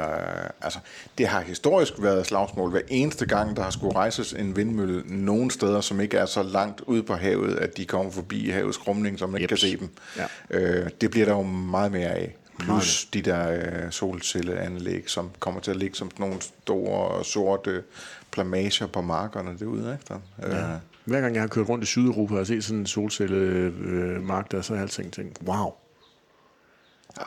altså, 0.61 0.79
det 1.19 1.27
har 1.27 1.41
historisk 1.41 1.93
været 1.99 2.27
slagsmål 2.27 2.71
hver 2.71 2.81
eneste 2.89 3.27
gang, 3.27 3.57
der 3.57 3.63
har 3.63 3.71
skulle 3.71 3.95
rejses 3.95 4.33
en 4.33 4.57
vindmølle 4.57 5.03
nogen 5.07 5.51
steder, 5.51 5.81
som 5.81 6.01
ikke 6.01 6.17
er 6.17 6.27
så 6.27 6.43
langt 6.43 6.81
ude 6.81 7.03
på 7.03 7.15
havet, 7.15 7.57
at 7.57 7.77
de 7.77 7.85
kommer 7.87 8.13
forbi 8.13 8.51
havets 8.51 8.77
krumning, 8.77 9.19
så 9.19 9.27
man 9.27 9.41
ikke 9.41 9.49
kan 9.49 9.57
se 9.57 9.77
dem. 9.77 9.89
Ja. 10.17 10.25
Øh, 10.51 10.91
det 11.01 11.11
bliver 11.11 11.27
der 11.27 11.33
jo 11.33 11.43
meget 11.43 11.93
mere 11.93 12.09
af. 12.09 12.37
Plus 12.59 13.05
de 13.05 13.23
der 13.23 13.51
øh, 13.53 13.91
solcelleanlæg, 13.91 15.11
som 15.11 15.31
kommer 15.39 15.61
til 15.61 15.71
at 15.71 15.77
ligge 15.77 15.97
som 15.97 16.11
nogle 16.19 16.41
store 16.41 17.25
sorte 17.25 17.83
plamager 18.31 18.87
på 18.87 19.01
markerne 19.01 19.59
derude. 19.59 19.99
Ikke? 20.01 20.23
Ja. 20.39 20.73
Øh. 20.75 20.81
Hver 21.05 21.21
gang 21.21 21.35
jeg 21.35 21.43
har 21.43 21.49
kørt 21.49 21.69
rundt 21.69 21.85
i 21.85 21.87
Sydeuropa 21.87 22.35
og 22.35 22.47
set 22.47 22.65
sådan 22.65 22.81
en 22.81 22.87
solcellemark 22.87 24.45
øh, 24.45 24.51
der, 24.51 24.63
så 24.63 24.73
har 24.73 24.77
jeg 24.77 24.83
altid 24.83 25.11
tænkt, 25.11 25.39
wow, 25.47 25.73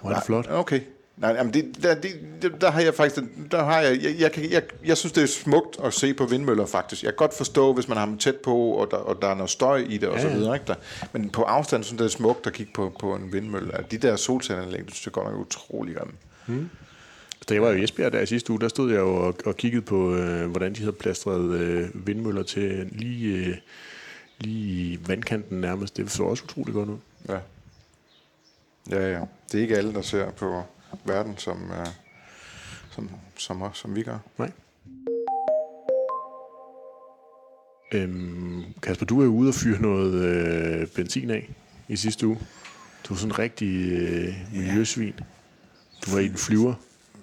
hvor 0.02 0.10
er 0.10 0.16
det 0.16 0.24
flot. 0.24 0.48
Okay, 0.50 0.82
Nej, 1.22 1.32
jamen 1.32 1.54
det, 1.54 1.84
der, 1.84 1.96
det, 1.96 2.62
der 2.62 2.72
har 2.72 2.82
jeg 2.82 2.94
faktisk, 2.94 3.22
der 3.52 3.64
har 3.64 3.82
jeg, 3.82 4.04
jeg, 4.04 4.16
jeg, 4.20 4.52
jeg, 4.52 4.64
jeg 4.86 4.98
synes 4.98 5.14
det 5.14 5.24
er 5.24 5.28
smukt 5.28 5.80
at 5.84 5.94
se 5.94 6.14
på 6.14 6.26
vindmøller 6.26 6.66
faktisk. 6.66 7.04
Jeg 7.04 7.12
kan 7.12 7.18
godt 7.18 7.34
forstå, 7.34 7.74
hvis 7.74 7.88
man 7.88 7.98
har 7.98 8.06
dem 8.06 8.18
tæt 8.18 8.36
på, 8.36 8.58
og 8.58 8.92
der, 8.92 8.98
og 8.98 9.22
der 9.22 9.28
er 9.28 9.36
noget 9.36 9.50
støj 9.50 9.86
i 9.90 9.98
det 9.98 10.10
og 10.10 10.16
ja, 10.16 10.22
så 10.22 10.30
videre. 10.30 10.56
Ikke 10.56 10.66
der? 10.68 10.76
Men 11.12 11.30
på 11.30 11.44
afstand 11.44 11.84
synes 11.84 12.00
jeg, 12.00 12.00
det 12.00 12.14
er 12.14 12.18
smukt 12.18 12.48
at 12.48 12.54
kigge 12.54 12.72
på, 12.76 12.94
på 13.00 13.16
en 13.16 13.34
vindmølle. 13.34 13.72
De 13.92 13.98
der 13.98 14.16
solcelleanlæg, 14.16 14.86
det 14.86 14.94
synes 14.94 15.06
jeg 15.06 15.14
godt 15.14 15.26
nok 15.26 15.36
er 15.36 15.40
utrolig 15.40 15.96
grimme. 15.96 16.14
Hmm. 16.46 16.70
Da 17.50 17.54
jeg 17.54 17.62
var 17.62 17.72
i 17.72 17.84
Esbjerg 17.84 18.12
der 18.12 18.20
i 18.20 18.26
sidste 18.26 18.52
uge, 18.52 18.60
der 18.60 18.68
stod 18.68 18.92
jeg 18.92 19.00
jo 19.00 19.16
og, 19.16 19.36
og 19.46 19.58
kiggede 19.58 19.82
på, 19.82 20.16
øh, 20.16 20.50
hvordan 20.50 20.74
de 20.74 20.80
havde 20.80 20.94
plastret 20.94 21.52
øh, 21.52 22.08
vindmøller 22.08 22.44
til 22.44 22.90
lige, 22.92 23.46
øh, 23.46 23.58
lige 24.40 25.00
vandkanten 25.08 25.62
nærmest. 25.62 25.98
Det 25.98 26.12
så 26.12 26.24
også 26.24 26.44
utrolig 26.44 26.74
godt 26.74 26.90
ud. 26.90 26.98
Ja. 27.30 27.38
Ja, 28.90 29.12
ja. 29.12 29.22
Det 29.52 29.58
er 29.58 29.62
ikke 29.62 29.78
alle, 29.78 29.94
der 29.94 30.02
ser 30.02 30.32
på 30.32 30.64
verden, 31.06 31.38
som, 31.38 31.64
uh, 31.64 31.88
som, 32.92 33.10
som, 33.38 33.62
os, 33.62 33.78
som 33.78 33.96
vi 33.96 34.04
gør. 34.04 34.18
Nej. 34.38 34.52
Øhm, 37.94 38.64
Kasper, 38.82 39.06
du 39.06 39.22
er 39.22 39.28
ude 39.28 39.50
og 39.50 39.54
fyre 39.54 39.82
noget 39.82 40.14
øh, 40.14 40.88
benzin 40.88 41.30
af 41.30 41.50
i 41.88 41.96
sidste 41.96 42.28
uge. 42.28 42.38
Du 43.08 43.14
var 43.14 43.16
sådan 43.16 43.32
en 43.32 43.40
rigtig 43.40 43.92
øh, 43.92 44.36
miljøsvin. 44.54 45.20
Du 46.06 46.12
var 46.12 46.20
i 46.20 46.26
en 46.26 46.38
flyver. 46.38 46.74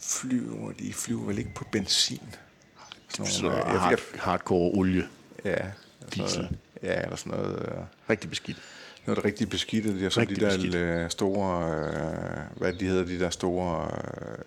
Flyver, 0.00 0.72
de 0.72 0.92
flyver 0.92 1.24
vel 1.24 1.38
ikke 1.38 1.54
på 1.54 1.64
benzin? 1.72 2.34
Sådan 3.08 3.42
noget, 3.42 3.58
øh, 3.58 3.80
hard, 3.80 3.90
jeg, 3.90 4.20
hardcore 4.20 4.70
olie. 4.74 5.08
Ja. 5.44 5.56
Diesel. 6.14 6.58
Ja, 6.82 7.02
eller 7.02 7.16
sådan 7.16 7.38
noget. 7.38 7.68
Øh, 7.68 7.84
rigtig 8.10 8.30
beskidt 8.30 8.62
noget 9.08 9.24
rigtig 9.24 9.48
beskidt, 9.48 9.84
det 9.84 10.02
er 10.02 10.08
så 10.08 10.20
de 10.20 10.34
der 10.34 10.56
beskidt. 10.56 10.74
Øh, 10.74 11.10
store, 11.10 11.70
øh, 11.70 12.58
hvad 12.58 12.72
de 12.72 12.84
hedder, 12.84 13.04
de 13.04 13.18
der 13.18 13.30
store 13.30 13.90
øh, 13.90 14.38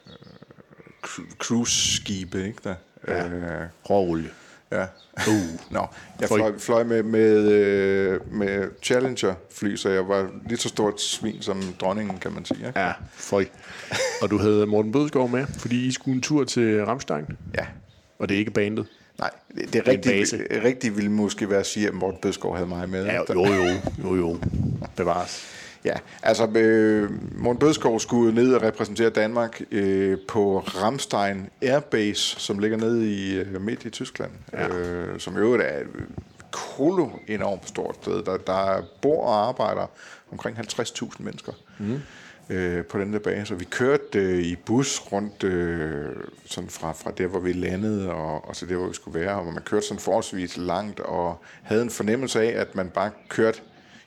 cruise-skibe, 1.37 2.45
ikke 2.47 2.59
der? 2.63 2.75
Ja. 3.07 3.27
Øh, 3.27 3.67
Råolie. 3.89 4.29
Ja. 4.71 4.83
Uh. 5.27 5.59
Nå, 5.75 5.87
jeg 6.19 6.27
fløj, 6.27 6.57
fløj 6.59 6.83
med, 6.83 7.03
med, 7.03 7.51
øh, 7.51 8.33
med 8.33 8.69
Challenger-fly, 8.83 9.75
så 9.75 9.89
jeg 9.89 10.07
var 10.07 10.29
lige 10.47 10.57
så 10.57 10.69
stort 10.69 11.01
svin 11.01 11.41
som 11.41 11.61
dronningen, 11.79 12.17
kan 12.17 12.31
man 12.31 12.45
sige. 12.45 12.67
Ikke? 12.67 12.79
Ja, 12.79 12.93
føj. 13.13 13.45
Og 14.21 14.29
du 14.29 14.37
havde 14.37 14.65
Morten 14.65 14.91
Bødskov 14.91 15.29
med, 15.29 15.45
fordi 15.57 15.87
I 15.87 15.91
skulle 15.91 16.15
en 16.15 16.21
tur 16.21 16.43
til 16.43 16.85
Ramstein. 16.85 17.25
Ja. 17.55 17.65
Og 18.19 18.29
det 18.29 18.35
er 18.35 18.39
ikke 18.39 18.51
bandet. 18.51 18.87
Nej, 19.21 19.29
det, 19.55 19.73
det 19.73 19.87
er 19.87 19.87
rigtigt, 19.87 20.35
rigtigt 20.63 20.97
ville 20.97 21.11
måske 21.11 21.49
være 21.49 21.59
at 21.59 21.65
sige, 21.65 21.87
at 21.87 21.93
Morten 21.93 22.19
Bødskov 22.21 22.55
havde 22.55 22.69
mig 22.69 22.89
med. 22.89 23.05
Ja, 23.05 23.13
jo, 23.33 23.45
jo, 23.45 23.63
jo, 24.03 24.15
jo. 24.15 24.37
Bevares. 24.95 25.47
Ja, 25.85 25.93
altså 26.23 26.47
øh, 26.55 27.09
Morten 27.37 27.59
Bødskov 27.59 27.99
skulle 27.99 28.35
ned 28.35 28.53
og 28.53 28.61
repræsentere 28.61 29.09
Danmark 29.09 29.61
øh, 29.71 30.17
på 30.27 30.59
Ramstein 30.59 31.49
Airbase, 31.61 32.39
som 32.39 32.59
ligger 32.59 32.77
nede 32.77 33.13
i 33.13 33.35
øh, 33.35 33.61
midt 33.61 33.85
i 33.85 33.89
Tyskland, 33.89 34.31
ja. 34.53 34.67
øh, 34.67 35.19
som 35.19 35.37
i 35.37 35.39
øvrigt 35.39 35.63
er 35.63 35.79
et 35.79 35.87
kolo 36.51 37.09
enormt 37.27 37.67
stort 37.67 37.95
sted. 38.01 38.23
Der, 38.23 38.37
der 38.37 38.81
bor 39.01 39.25
og 39.25 39.47
arbejder 39.47 39.91
omkring 40.31 40.57
50.000 40.57 41.09
mennesker. 41.19 41.51
Mm 41.79 42.01
øh, 42.51 42.85
på 42.85 42.99
den 42.99 43.13
der 43.13 43.19
bane. 43.19 43.45
Så 43.45 43.55
vi 43.55 43.65
kørte 43.65 44.19
øh, 44.19 44.39
i 44.39 44.55
bus 44.55 44.99
rundt 44.99 45.43
øh, 45.43 46.09
sådan 46.45 46.69
fra, 46.69 46.91
fra 46.91 47.11
der, 47.17 47.27
hvor 47.27 47.39
vi 47.39 47.53
landede, 47.53 48.11
og, 48.11 48.47
og 48.47 48.55
til 48.55 48.69
der, 48.69 48.75
hvor 48.75 48.87
vi 48.87 48.93
skulle 48.93 49.19
være. 49.19 49.35
Og 49.35 49.45
man 49.45 49.63
kørte 49.63 49.85
sådan 49.85 50.01
forholdsvis 50.01 50.57
langt, 50.57 50.99
og 50.99 51.43
havde 51.63 51.81
en 51.81 51.89
fornemmelse 51.89 52.41
af, 52.41 52.61
at 52.61 52.75
man 52.75 52.89
bare 52.89 53.11
kørte 53.29 53.61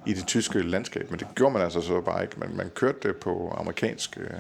i 0.07 0.13
det 0.13 0.27
tyske 0.27 0.63
landskab. 0.63 1.11
Men 1.11 1.21
det 1.21 1.27
gjorde 1.35 1.53
man 1.53 1.63
altså 1.63 1.81
så 1.81 2.01
bare 2.01 2.23
ikke. 2.23 2.41
Man, 2.41 2.57
man 2.57 2.71
kørte 2.75 3.09
det 3.09 3.17
på 3.17 3.55
amerikansk, 3.59 4.19
øh, 4.21 4.31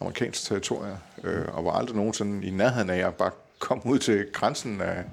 amerikansk 0.00 0.48
territorium, 0.48 0.96
øh, 1.24 1.44
og 1.48 1.64
var 1.64 1.72
aldrig 1.72 1.96
nogensinde 1.96 2.46
i 2.46 2.50
nærheden 2.50 2.90
af 2.90 3.06
at 3.06 3.14
bare 3.14 3.30
komme 3.58 3.86
ud 3.86 3.98
til 3.98 4.26
grænsen 4.32 4.80
af, 4.80 5.04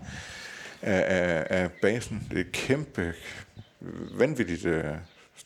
af, 0.82 1.04
af, 1.08 1.62
af 1.62 1.72
basen. 1.72 2.28
Det 2.32 2.40
er 2.40 2.52
kæmpe, 2.54 3.14
vanvittigt 4.18 4.66
øh, 4.66 4.84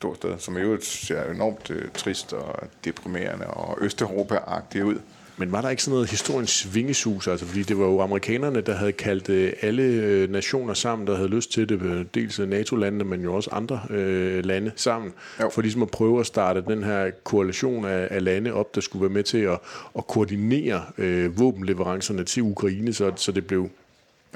stort 0.04 0.18
sted, 0.18 0.39
som 0.39 0.58
i 0.58 0.60
øvrigt 0.60 0.86
ser 0.86 1.32
enormt 1.32 1.72
øh, 1.72 1.91
trist 1.93 2.34
og 2.34 2.68
deprimerende 2.86 3.47
og 3.47 3.78
Østeuropa-agtigt 3.82 4.84
ud. 4.84 4.99
Men 5.38 5.51
var 5.51 5.62
der 5.62 5.70
ikke 5.70 5.84
sådan 5.84 5.93
noget 5.93 6.10
historiens 6.10 6.49
svingesus? 6.49 7.28
Altså, 7.28 7.45
fordi 7.45 7.64
det 7.64 7.80
var 7.80 7.86
jo 7.86 8.01
amerikanerne, 8.01 8.62
der 8.62 8.76
havde 8.76 8.91
kaldt 8.91 9.30
øh, 9.30 9.54
alle 9.62 9.84
øh, 9.84 10.32
nationer 10.32 10.74
sammen, 10.74 11.08
der 11.08 11.16
havde 11.16 11.30
lyst 11.30 11.51
til 11.51 11.70
det, 11.70 11.82
øh, 11.82 12.06
dels 12.14 12.39
NATO-landene, 12.39 13.04
men 13.04 13.22
jo 13.22 13.36
også 13.36 13.49
andre 13.51 13.82
øh, 13.89 14.45
lande 14.45 14.72
sammen, 14.76 15.14
jo. 15.41 15.49
for 15.49 15.62
ligesom 15.62 15.82
at 15.82 15.91
prøve 15.91 16.20
at 16.20 16.26
starte 16.26 16.64
den 16.68 16.84
her 16.84 17.12
koalition 17.24 17.86
af, 17.86 18.08
af 18.12 18.24
lande 18.24 18.54
op, 18.54 18.76
der 18.76 18.82
skulle 18.82 19.01
være 19.01 19.14
med 19.14 19.24
til 19.24 19.38
at, 19.38 19.60
at 19.97 20.08
koordinere 20.08 20.84
øh, 20.97 21.39
våbenleverancerne 21.39 22.24
til 22.24 22.43
Ukraine, 22.43 22.93
så, 22.93 23.12
så 23.16 23.32
det 23.32 23.47
blev 23.47 23.70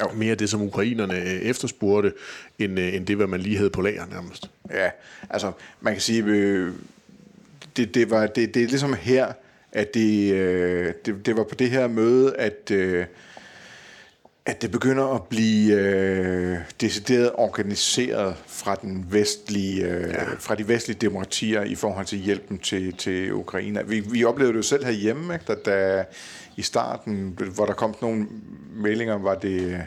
jo. 0.01 0.11
mere 0.15 0.35
det, 0.35 0.49
som 0.49 0.61
ukrainerne 0.61 1.15
øh, 1.15 1.25
efterspurgte, 1.25 2.13
end, 2.59 2.79
øh, 2.79 2.95
end 2.95 3.05
det, 3.05 3.15
hvad 3.15 3.27
man 3.27 3.39
lige 3.39 3.57
havde 3.57 3.69
på 3.69 3.81
lager 3.81 4.05
nærmest. 4.05 4.49
Ja, 4.71 4.89
altså 5.29 5.51
man 5.81 5.93
kan 5.93 6.01
sige, 6.01 6.23
øh, 6.23 6.73
det, 7.77 7.95
det, 7.95 8.09
var, 8.09 8.27
det, 8.27 8.53
det 8.53 8.63
er 8.63 8.67
ligesom 8.67 8.93
her, 8.93 9.33
at 9.71 9.93
det, 9.93 10.33
øh, 10.33 10.93
det, 11.05 11.25
det 11.25 11.37
var 11.37 11.43
på 11.43 11.55
det 11.55 11.69
her 11.69 11.87
møde, 11.87 12.35
at, 12.35 12.71
øh, 12.71 13.05
at 14.47 14.61
det 14.61 14.71
begynder 14.71 15.15
at 15.15 15.23
blive 15.23 15.73
øh, 15.73 16.57
decideret 16.81 17.31
organiseret 17.33 18.35
fra 18.45 18.75
den 18.75 19.05
vestlige, 19.09 19.83
øh, 19.83 20.09
ja. 20.09 20.23
fra 20.39 20.55
de 20.55 20.67
vestlige 20.67 20.97
demokratier 20.99 21.63
i 21.63 21.75
forhold 21.75 22.05
til 22.05 22.19
hjælpen 22.19 22.59
til, 22.59 22.93
til 22.93 23.33
Ukraine. 23.33 23.87
Vi, 23.87 23.99
vi 23.99 24.23
oplevede 24.23 24.53
det 24.53 24.57
jo 24.57 24.63
selv 24.63 24.85
herhjemme, 24.85 25.33
ikke? 25.33 25.45
Da, 25.47 25.55
da 25.71 26.03
i 26.55 26.61
starten, 26.61 27.39
hvor 27.55 27.65
der 27.65 27.73
kom 27.73 27.95
nogle 28.01 28.27
meldinger, 28.75 29.17
var 29.17 29.35
det 29.35 29.81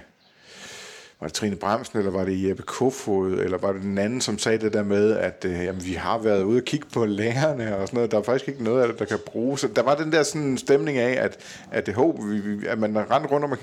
var 1.20 1.26
det 1.26 1.34
Trine 1.34 1.56
Bremsen, 1.56 1.98
eller 1.98 2.10
var 2.10 2.24
det 2.24 2.48
Jeppe 2.48 2.62
Kofod, 2.62 3.32
eller 3.32 3.58
var 3.58 3.72
det 3.72 3.82
den 3.82 3.98
anden, 3.98 4.20
som 4.20 4.38
sagde 4.38 4.58
det 4.58 4.72
der 4.72 4.82
med, 4.82 5.16
at 5.16 5.44
øh, 5.48 5.52
jamen, 5.52 5.84
vi 5.84 5.92
har 5.92 6.18
været 6.18 6.42
ude 6.42 6.58
og 6.58 6.64
kigge 6.64 6.86
på 6.92 7.04
lærerne 7.04 7.76
og 7.76 7.88
sådan 7.88 7.96
noget. 7.96 8.10
Der 8.10 8.18
er 8.18 8.22
faktisk 8.22 8.48
ikke 8.48 8.64
noget 8.64 8.82
af 8.82 8.88
det, 8.88 8.98
der 8.98 9.04
kan 9.04 9.18
bruges. 9.26 9.66
Der 9.76 9.82
var 9.82 9.94
den 9.94 10.12
der 10.12 10.22
sådan 10.22 10.58
stemning 10.58 10.98
af, 10.98 11.24
at, 11.24 11.38
at, 11.70 11.86
det 11.86 11.94
håb, 11.94 12.18
vi, 12.24 12.66
at 12.66 12.78
man 12.78 13.10
rendte 13.10 13.30
rundt 13.30 13.44
om, 13.44 13.54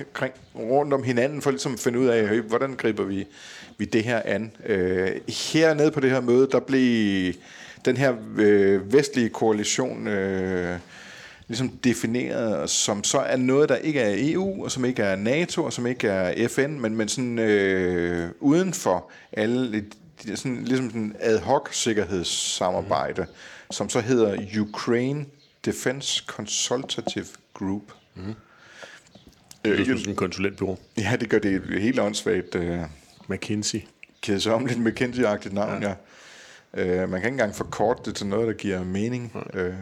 rundt 0.55 0.93
om 0.93 1.03
hinanden 1.03 1.41
for 1.41 1.51
ligesom 1.51 1.73
at 1.73 1.79
finde 1.79 1.99
ud 1.99 2.07
af, 2.07 2.41
hvordan 2.41 2.75
griber 2.75 3.03
vi, 3.03 3.27
vi 3.77 3.85
det 3.85 4.03
her 4.03 4.21
an. 4.25 4.51
Øh, 4.65 5.11
hernede 5.27 5.91
på 5.91 5.99
det 5.99 6.11
her 6.11 6.21
møde, 6.21 6.47
der 6.51 6.59
blev 6.59 7.33
den 7.85 7.97
her 7.97 8.13
øh, 8.37 8.93
vestlige 8.93 9.29
koalition... 9.29 10.07
Øh, 10.07 10.79
ligesom 11.47 11.69
defineret 11.69 12.69
som 12.69 13.03
så 13.03 13.19
er 13.19 13.37
noget, 13.37 13.69
der 13.69 13.75
ikke 13.75 13.99
er 13.99 14.15
EU, 14.33 14.63
og 14.63 14.71
som 14.71 14.85
ikke 14.85 15.03
er 15.03 15.15
NATO, 15.15 15.63
og 15.63 15.73
som 15.73 15.87
ikke 15.87 16.07
er 16.07 16.47
FN, 16.47 16.79
men, 16.79 16.95
men 16.95 17.07
sådan 17.07 17.39
øh, 17.39 18.29
uden 18.39 18.73
for 18.73 19.11
alle, 19.31 19.85
sådan, 20.35 20.63
ligesom 20.63 20.89
sådan 20.89 21.15
ad 21.19 21.39
hoc 21.39 21.73
sikkerhedssamarbejde, 21.73 23.21
mm. 23.21 23.71
som 23.71 23.89
så 23.89 23.99
hedder 23.99 24.37
Ukraine 24.59 25.25
Defense 25.65 26.23
Consultative 26.27 27.25
Group. 27.53 27.83
Mm. 28.15 28.33
Det 29.65 29.79
er 29.79 29.85
sådan 29.85 30.09
en 30.09 30.15
konsulentbureau. 30.15 30.77
Ja, 30.97 31.17
det 31.19 31.29
gør 31.29 31.39
det 31.39 31.81
helt 31.81 31.99
åndssvagt. 31.99 32.55
Øh, 32.55 32.79
McKinsey. 33.27 33.79
lidt 34.27 34.79
McKinsey-agtigt 34.79 35.53
navn, 35.53 35.83
ja. 35.83 35.93
ja. 36.75 37.03
Øh, 37.03 37.09
man 37.09 37.09
kan 37.09 37.17
ikke 37.17 37.27
engang 37.27 37.55
forkorte 37.55 38.01
det 38.05 38.15
til 38.15 38.27
noget, 38.27 38.47
der 38.47 38.53
giver 38.53 38.83
mening. 38.83 39.31
Ja. 39.53 39.59
Øh, 39.59 39.73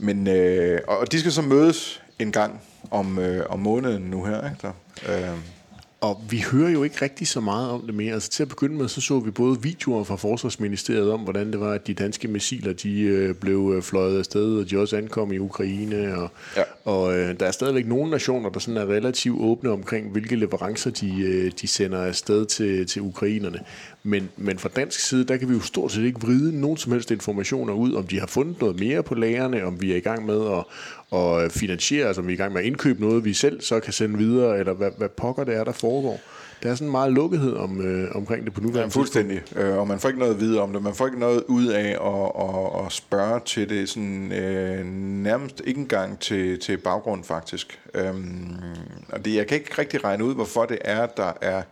men, 0.00 0.28
øh, 0.28 0.80
og 0.88 1.12
de 1.12 1.20
skal 1.20 1.32
så 1.32 1.42
mødes 1.42 2.02
en 2.18 2.32
gang 2.32 2.60
om, 2.90 3.18
øh, 3.18 3.46
om 3.48 3.58
måneden 3.58 4.02
nu 4.02 4.24
her. 4.24 4.50
Ikke? 4.50 4.56
Der, 4.62 4.72
øh. 5.08 5.38
Og 6.00 6.22
vi 6.30 6.44
hører 6.52 6.70
jo 6.70 6.82
ikke 6.82 7.02
rigtig 7.02 7.28
så 7.28 7.40
meget 7.40 7.70
om 7.70 7.82
det 7.86 7.94
mere. 7.94 8.14
Altså 8.14 8.30
til 8.30 8.42
at 8.42 8.48
begynde 8.48 8.76
med, 8.76 8.88
så 8.88 9.00
så 9.00 9.18
vi 9.18 9.30
både 9.30 9.62
videoer 9.62 10.04
fra 10.04 10.16
Forsvarsministeriet 10.16 11.12
om, 11.12 11.20
hvordan 11.20 11.52
det 11.52 11.60
var, 11.60 11.72
at 11.72 11.86
de 11.86 11.94
danske 11.94 12.28
missiler, 12.28 12.72
de 12.72 13.00
øh, 13.00 13.34
blev 13.34 13.72
øh, 13.76 13.82
fløjet 13.82 14.18
afsted, 14.18 14.58
og 14.58 14.70
de 14.70 14.78
også 14.78 14.96
ankom 14.96 15.32
i 15.32 15.38
Ukraine. 15.38 16.16
Og, 16.18 16.30
ja. 16.56 16.62
og 16.84 17.18
øh, 17.18 17.40
der 17.40 17.46
er 17.46 17.50
stadigvæk 17.50 17.86
nogle 17.86 18.10
nationer, 18.10 18.50
der 18.50 18.60
sådan 18.60 18.76
er 18.76 18.86
relativt 18.86 19.40
åbne 19.40 19.70
omkring, 19.70 20.10
hvilke 20.10 20.36
leverancer 20.36 20.90
de, 20.90 21.20
øh, 21.20 21.52
de 21.60 21.68
sender 21.68 22.04
afsted 22.04 22.46
til, 22.46 22.86
til 22.86 23.02
ukrainerne. 23.02 23.58
Men, 24.02 24.30
men 24.36 24.58
fra 24.58 24.68
dansk 24.76 25.00
side, 25.00 25.24
der 25.24 25.36
kan 25.36 25.48
vi 25.48 25.54
jo 25.54 25.60
stort 25.60 25.92
set 25.92 26.04
ikke 26.04 26.20
vride 26.20 26.60
nogen 26.60 26.76
som 26.76 26.92
helst 26.92 27.10
informationer 27.10 27.72
ud, 27.72 27.94
om 27.94 28.06
de 28.06 28.20
har 28.20 28.26
fundet 28.26 28.60
noget 28.60 28.80
mere 28.80 29.02
på 29.02 29.14
lagerne, 29.14 29.64
om 29.64 29.80
vi 29.82 29.92
er 29.92 29.96
i 29.96 30.00
gang 30.00 30.26
med 30.26 30.46
at, 30.46 31.18
at 31.18 31.52
finansiere, 31.52 32.06
altså 32.06 32.22
om 32.22 32.28
vi 32.28 32.32
er 32.32 32.34
i 32.34 32.38
gang 32.38 32.52
med 32.52 32.60
at 32.60 32.66
indkøbe 32.66 33.00
noget, 33.00 33.24
vi 33.24 33.32
selv 33.32 33.60
så 33.60 33.80
kan 33.80 33.92
sende 33.92 34.18
videre, 34.18 34.58
eller 34.58 34.72
hvad, 34.72 34.90
hvad 34.98 35.08
pokker 35.08 35.44
det 35.44 35.56
er, 35.56 35.64
der 35.64 35.72
foregår. 35.72 36.20
Der 36.62 36.70
er 36.70 36.74
sådan 36.74 36.90
meget 36.90 37.12
lukkethed 37.12 37.56
om, 37.56 37.80
øh, 37.80 38.08
omkring 38.14 38.44
det 38.44 38.52
på 38.52 38.60
nuværende 38.60 38.92
ja, 38.94 39.00
fuldstændig. 39.00 39.42
Øh, 39.56 39.78
og 39.78 39.88
man 39.88 40.00
får 40.00 40.08
ikke 40.08 40.18
noget 40.18 40.34
at 40.34 40.40
vide 40.40 40.60
om 40.60 40.72
det. 40.72 40.82
Man 40.82 40.94
får 40.94 41.06
ikke 41.06 41.18
noget 41.18 41.44
ud 41.48 41.66
af 41.66 41.88
at, 41.88 42.46
at, 42.48 42.86
at 42.86 42.92
spørge 42.92 43.40
til 43.44 43.68
det. 43.68 43.88
Sådan, 43.88 44.32
øh, 44.32 44.84
nærmest 45.22 45.62
ikke 45.64 45.80
engang 45.80 46.18
til, 46.18 46.60
til 46.60 46.76
baggrund, 46.76 47.24
faktisk. 47.24 47.80
Øhm, 47.94 48.56
og 49.08 49.24
det, 49.24 49.34
jeg 49.34 49.46
kan 49.46 49.58
ikke 49.58 49.74
rigtig 49.78 50.04
regne 50.04 50.24
ud, 50.24 50.34
hvorfor 50.34 50.64
det 50.64 50.78
er, 50.80 51.06
der 51.06 51.32
er 51.40 51.62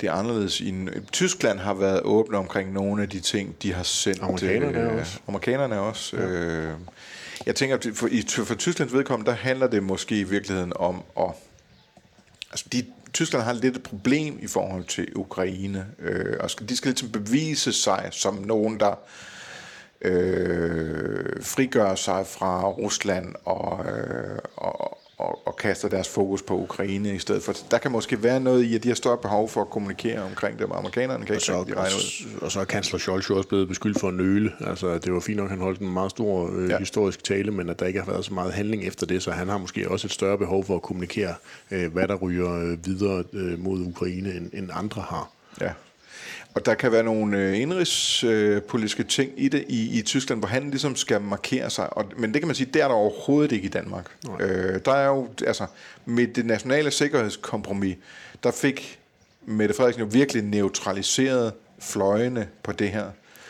det 0.00 0.08
er 0.08 0.12
anderledes. 0.12 0.60
I, 0.60 0.74
Tyskland 1.12 1.58
har 1.58 1.74
været 1.74 2.00
åbne 2.02 2.36
omkring 2.36 2.72
nogle 2.72 3.02
af 3.02 3.08
de 3.08 3.20
ting, 3.20 3.62
de 3.62 3.72
har 3.72 3.82
sendt. 3.82 4.22
Amerikanerne 4.22 4.92
øh, 4.92 4.98
også. 5.00 5.18
Amerikanerne 5.28 5.80
også. 5.80 6.16
Ja. 6.16 6.22
Øh, 6.22 6.74
jeg 7.46 7.54
tænker, 7.54 7.76
at 7.76 7.86
for, 7.94 8.08
i, 8.10 8.24
for 8.44 8.54
Tysklands 8.54 8.92
vedkommende, 8.92 9.30
der 9.30 9.36
handler 9.36 9.66
det 9.66 9.82
måske 9.82 10.20
i 10.20 10.24
virkeligheden 10.24 10.72
om 10.76 11.02
at... 11.20 11.30
Altså, 12.50 12.66
de, 12.72 12.84
Tyskland 13.12 13.44
har 13.44 13.52
lidt 13.52 13.76
et 13.76 13.82
problem 13.82 14.38
i 14.42 14.46
forhold 14.46 14.84
til 14.84 15.08
Ukraine, 15.16 15.86
øh, 15.98 16.36
og 16.40 16.50
skal, 16.50 16.68
de 16.68 16.76
skal 16.76 16.88
ligesom 16.88 17.10
bevise 17.10 17.72
sig 17.72 18.08
som 18.10 18.34
nogen, 18.34 18.80
der 18.80 18.94
øh, 20.02 21.42
frigør 21.42 21.94
sig 21.94 22.26
fra 22.26 22.68
Rusland 22.68 23.34
og, 23.44 23.86
øh, 23.86 24.38
og, 24.56 24.80
og, 25.18 25.46
og 25.46 25.56
kaster 25.56 25.88
deres 25.88 26.08
fokus 26.08 26.42
på 26.42 26.58
Ukraine 26.58 27.14
i 27.14 27.18
stedet 27.18 27.42
for. 27.42 27.54
Der 27.70 27.78
kan 27.78 27.92
måske 27.92 28.22
være 28.22 28.40
noget 28.40 28.62
i, 28.62 28.74
at 28.74 28.82
de 28.82 28.88
har 28.88 28.94
større 28.94 29.18
behov 29.18 29.48
for 29.48 29.60
at 29.60 29.70
kommunikere 29.70 30.22
omkring 30.22 30.58
det, 30.58 30.68
men 30.68 30.78
amerikanerne 30.78 31.24
kan 31.24 31.32
og 31.32 31.36
ikke 31.36 31.46
så, 31.46 31.52
regne 31.52 31.96
ud. 31.96 32.40
Og 32.42 32.52
så 32.52 32.60
er 32.60 32.64
kansler 32.64 32.98
Scholz 32.98 33.30
jo 33.30 33.36
også 33.36 33.48
blevet 33.48 33.68
beskyldt 33.68 34.00
for 34.00 34.08
at 34.08 34.14
nøle. 34.14 34.52
Altså, 34.60 34.98
det 34.98 35.12
var 35.12 35.20
fint 35.20 35.36
nok, 35.36 35.44
at 35.44 35.50
han 35.50 35.60
holdt 35.60 35.80
en 35.80 35.92
meget 35.92 36.10
stor 36.10 36.50
øh, 36.56 36.70
ja. 36.70 36.78
historisk 36.78 37.24
tale, 37.24 37.50
men 37.50 37.68
at 37.68 37.80
der 37.80 37.86
ikke 37.86 38.00
har 38.00 38.12
været 38.12 38.24
så 38.24 38.34
meget 38.34 38.52
handling 38.52 38.84
efter 38.84 39.06
det, 39.06 39.22
så 39.22 39.30
han 39.30 39.48
har 39.48 39.58
måske 39.58 39.90
også 39.90 40.06
et 40.06 40.12
større 40.12 40.38
behov 40.38 40.64
for 40.64 40.76
at 40.76 40.82
kommunikere, 40.82 41.34
øh, 41.70 41.92
hvad 41.92 42.08
der 42.08 42.14
ryger 42.14 42.52
øh, 42.54 42.86
videre 42.86 43.24
øh, 43.32 43.58
mod 43.58 43.80
Ukraine, 43.80 44.34
end, 44.34 44.50
end 44.52 44.70
andre 44.72 45.02
har. 45.02 45.30
Ja. 45.60 45.72
Og 46.58 46.66
der 46.66 46.74
kan 46.74 46.92
være 46.92 47.02
nogle 47.02 47.38
øh, 47.38 47.60
indrigspolitiske 47.60 49.02
ting 49.02 49.32
i 49.36 49.48
det 49.48 49.64
i, 49.68 49.98
i 49.98 50.02
Tyskland, 50.02 50.40
hvor 50.40 50.48
han 50.48 50.70
ligesom 50.70 50.96
skal 50.96 51.20
markere 51.20 51.70
sig. 51.70 51.96
Og, 51.96 52.04
men 52.16 52.32
det 52.32 52.40
kan 52.40 52.46
man 52.46 52.54
sige, 52.54 52.70
det 52.72 52.82
er 52.82 52.88
der 52.88 52.94
overhovedet 52.94 53.52
ikke 53.52 53.66
i 53.66 53.68
Danmark. 53.68 54.10
Øh, 54.40 54.80
der 54.84 54.92
er 54.92 55.06
jo, 55.06 55.28
altså, 55.46 55.66
med 56.04 56.26
det 56.26 56.46
nationale 56.46 56.90
sikkerhedskompromis, 56.90 57.96
der 58.42 58.50
fik 58.50 58.98
Mette 59.46 59.74
Frederiksen 59.74 60.02
jo 60.02 60.08
virkelig 60.12 60.42
neutraliseret 60.42 61.52
fløjene 61.78 62.48
på 62.62 62.72
det 62.72 62.90
her. 62.90 63.06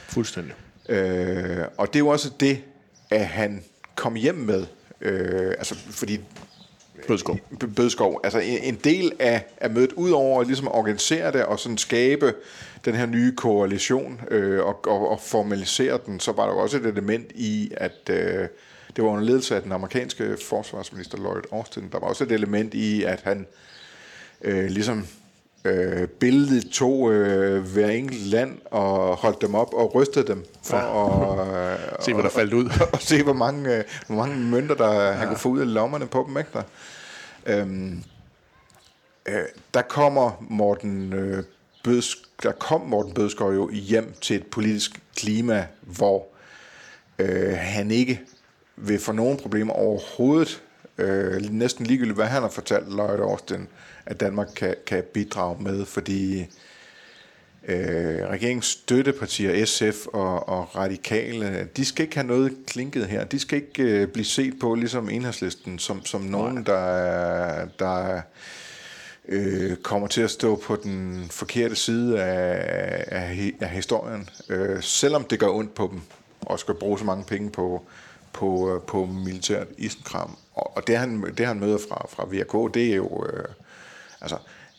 Fuldstændig. 0.09 0.55
Øh, 0.89 1.65
og 1.77 1.87
det 1.87 1.97
er 1.97 2.01
jo 2.01 2.09
også 2.09 2.31
det, 2.41 2.63
at 3.11 3.27
han 3.27 3.65
kom 3.95 4.15
hjem 4.15 4.35
med. 4.35 4.67
Øh, 5.01 5.55
altså, 5.59 5.75
fordi 5.75 6.21
Bødskov. 7.07 7.39
Bødskov. 7.77 8.21
Altså 8.25 8.39
en 8.39 8.75
del 8.85 9.13
af, 9.19 9.45
af 9.57 9.71
mødet, 9.71 9.93
udover 9.93 10.43
ligesom 10.43 10.43
at 10.43 10.47
ligesom 10.47 10.69
organisere 10.69 11.33
det 11.33 11.45
og 11.45 11.59
sådan 11.59 11.79
skabe 11.79 12.35
den 12.85 12.95
her 12.95 13.07
nye 13.07 13.37
koalition 13.37 14.21
øh, 14.31 14.65
og, 14.65 14.87
og, 14.87 15.09
og 15.09 15.21
formalisere 15.21 15.99
den, 16.07 16.21
så 16.21 16.33
var 16.33 16.47
der 16.47 16.53
jo 16.53 16.59
også 16.59 16.77
et 16.77 16.87
element 16.87 17.33
i, 17.35 17.73
at 17.77 18.11
øh, 18.11 18.49
det 18.97 19.05
var 19.05 19.11
under 19.11 19.25
ledelse 19.25 19.57
af 19.57 19.63
den 19.63 19.73
amerikanske 19.73 20.37
forsvarsminister 20.49 21.19
Lloyd 21.19 21.43
Austin. 21.53 21.89
Der 21.93 21.99
var 21.99 22.07
også 22.07 22.25
et 22.25 22.33
element 22.33 22.75
i, 22.75 23.03
at 23.03 23.21
han 23.25 23.47
øh, 24.43 24.65
ligesom 24.65 25.07
øh, 25.69 26.09
billedet 26.09 26.71
tog 26.71 27.13
øh, 27.13 27.63
hver 27.63 27.89
enkelt 27.91 28.27
land 28.27 28.59
og 28.65 29.17
holdt 29.17 29.41
dem 29.43 29.55
op 29.55 29.75
og 29.75 29.95
rystede 29.95 30.27
dem 30.27 30.45
for 30.63 30.77
ja. 30.77 31.97
at 31.97 32.03
se, 32.05 32.15
hvad 32.15 32.25
der 32.25 32.31
faldt 32.31 32.53
ud. 32.55 32.71
og 32.93 33.01
se, 33.01 33.23
hvor 33.23 33.33
mange, 33.33 33.77
øh, 33.77 33.85
hvor 34.07 34.17
mange 34.17 34.37
mønter, 34.37 34.75
der 34.75 34.93
ja. 34.93 35.13
han 35.13 35.29
kunne 35.29 35.39
få 35.39 35.49
ud 35.49 35.61
af 35.61 35.75
lommerne 35.75 36.07
på 36.07 36.25
dem. 36.29 36.39
Ikke 36.39 36.51
der? 36.53 36.63
Øhm, 37.47 38.03
øh, 39.29 39.43
der 39.75 39.83
kommer 39.83 40.45
Morten 40.51 41.13
øh, 41.13 41.45
Bøds, 41.85 42.17
der 42.43 42.53
kom 42.53 42.81
Morten 42.81 43.15
Bødskov 43.15 43.55
jo 43.55 43.71
hjem 43.71 44.15
til 44.21 44.37
et 44.37 44.47
politisk 44.47 45.01
klima, 45.17 45.67
hvor 45.81 46.27
øh, 47.19 47.57
han 47.57 47.91
ikke 47.91 48.21
vil 48.77 49.01
få 49.01 49.13
nogen 49.13 49.37
problemer 49.37 49.73
overhovedet, 49.73 50.63
øh, 50.99 51.51
næsten 51.51 51.87
ligegyldigt 51.87 52.17
hvad 52.17 52.27
han 52.27 52.43
har 52.43 52.49
fortalt 52.49 52.89
Lloyd 52.89 53.21
Austin, 53.21 53.69
at 54.09 54.21
Danmark 54.21 54.49
kan, 54.57 54.75
kan 54.87 55.03
bidrage 55.13 55.63
med, 55.63 55.85
fordi 55.85 56.47
øh, 57.69 58.27
regeringens 58.29 58.67
støttepartier, 58.67 59.67
SF 59.67 60.07
og, 60.07 60.49
og 60.49 60.77
radikale, 60.77 61.69
de 61.77 61.85
skal 61.85 62.03
ikke 62.03 62.17
have 62.17 62.27
noget 62.27 62.57
klinket 62.67 63.07
her. 63.07 63.25
De 63.25 63.39
skal 63.39 63.59
ikke 63.63 63.83
øh, 63.83 64.09
blive 64.09 64.25
set 64.25 64.55
på 64.61 64.75
ligesom 64.75 65.09
enhedslisten, 65.09 65.79
som, 65.79 66.05
som 66.05 66.21
nogen, 66.21 66.67
der, 66.67 67.65
der 67.79 68.21
øh, 69.29 69.77
kommer 69.77 70.09
til 70.09 70.21
at 70.21 70.31
stå 70.31 70.57
på 70.57 70.77
den 70.77 71.27
forkerte 71.31 71.77
side 71.77 72.23
af, 72.23 73.05
af, 73.07 73.53
af 73.61 73.69
historien, 73.69 74.29
øh, 74.49 74.83
selvom 74.83 75.25
det 75.25 75.39
gør 75.39 75.49
ondt 75.49 75.75
på 75.75 75.89
dem, 75.93 76.01
og 76.41 76.59
skal 76.59 76.75
bruge 76.75 76.99
så 76.99 77.05
mange 77.05 77.25
penge 77.25 77.51
på, 77.51 77.83
på, 78.33 78.75
øh, 78.75 78.83
på 78.83 79.07
militært 79.07 79.67
isenkram. 79.79 80.37
Og, 80.55 80.77
og 80.77 80.87
det, 80.87 80.99
han, 80.99 81.35
det, 81.39 81.47
han 81.47 81.61
møder 81.61 81.79
fra, 81.89 82.07
fra 82.11 82.25
VK, 82.25 82.75
det 82.75 82.93
er 82.93 82.97
jo... 82.97 83.27
Øh, 83.33 83.45
altså, 84.21 84.37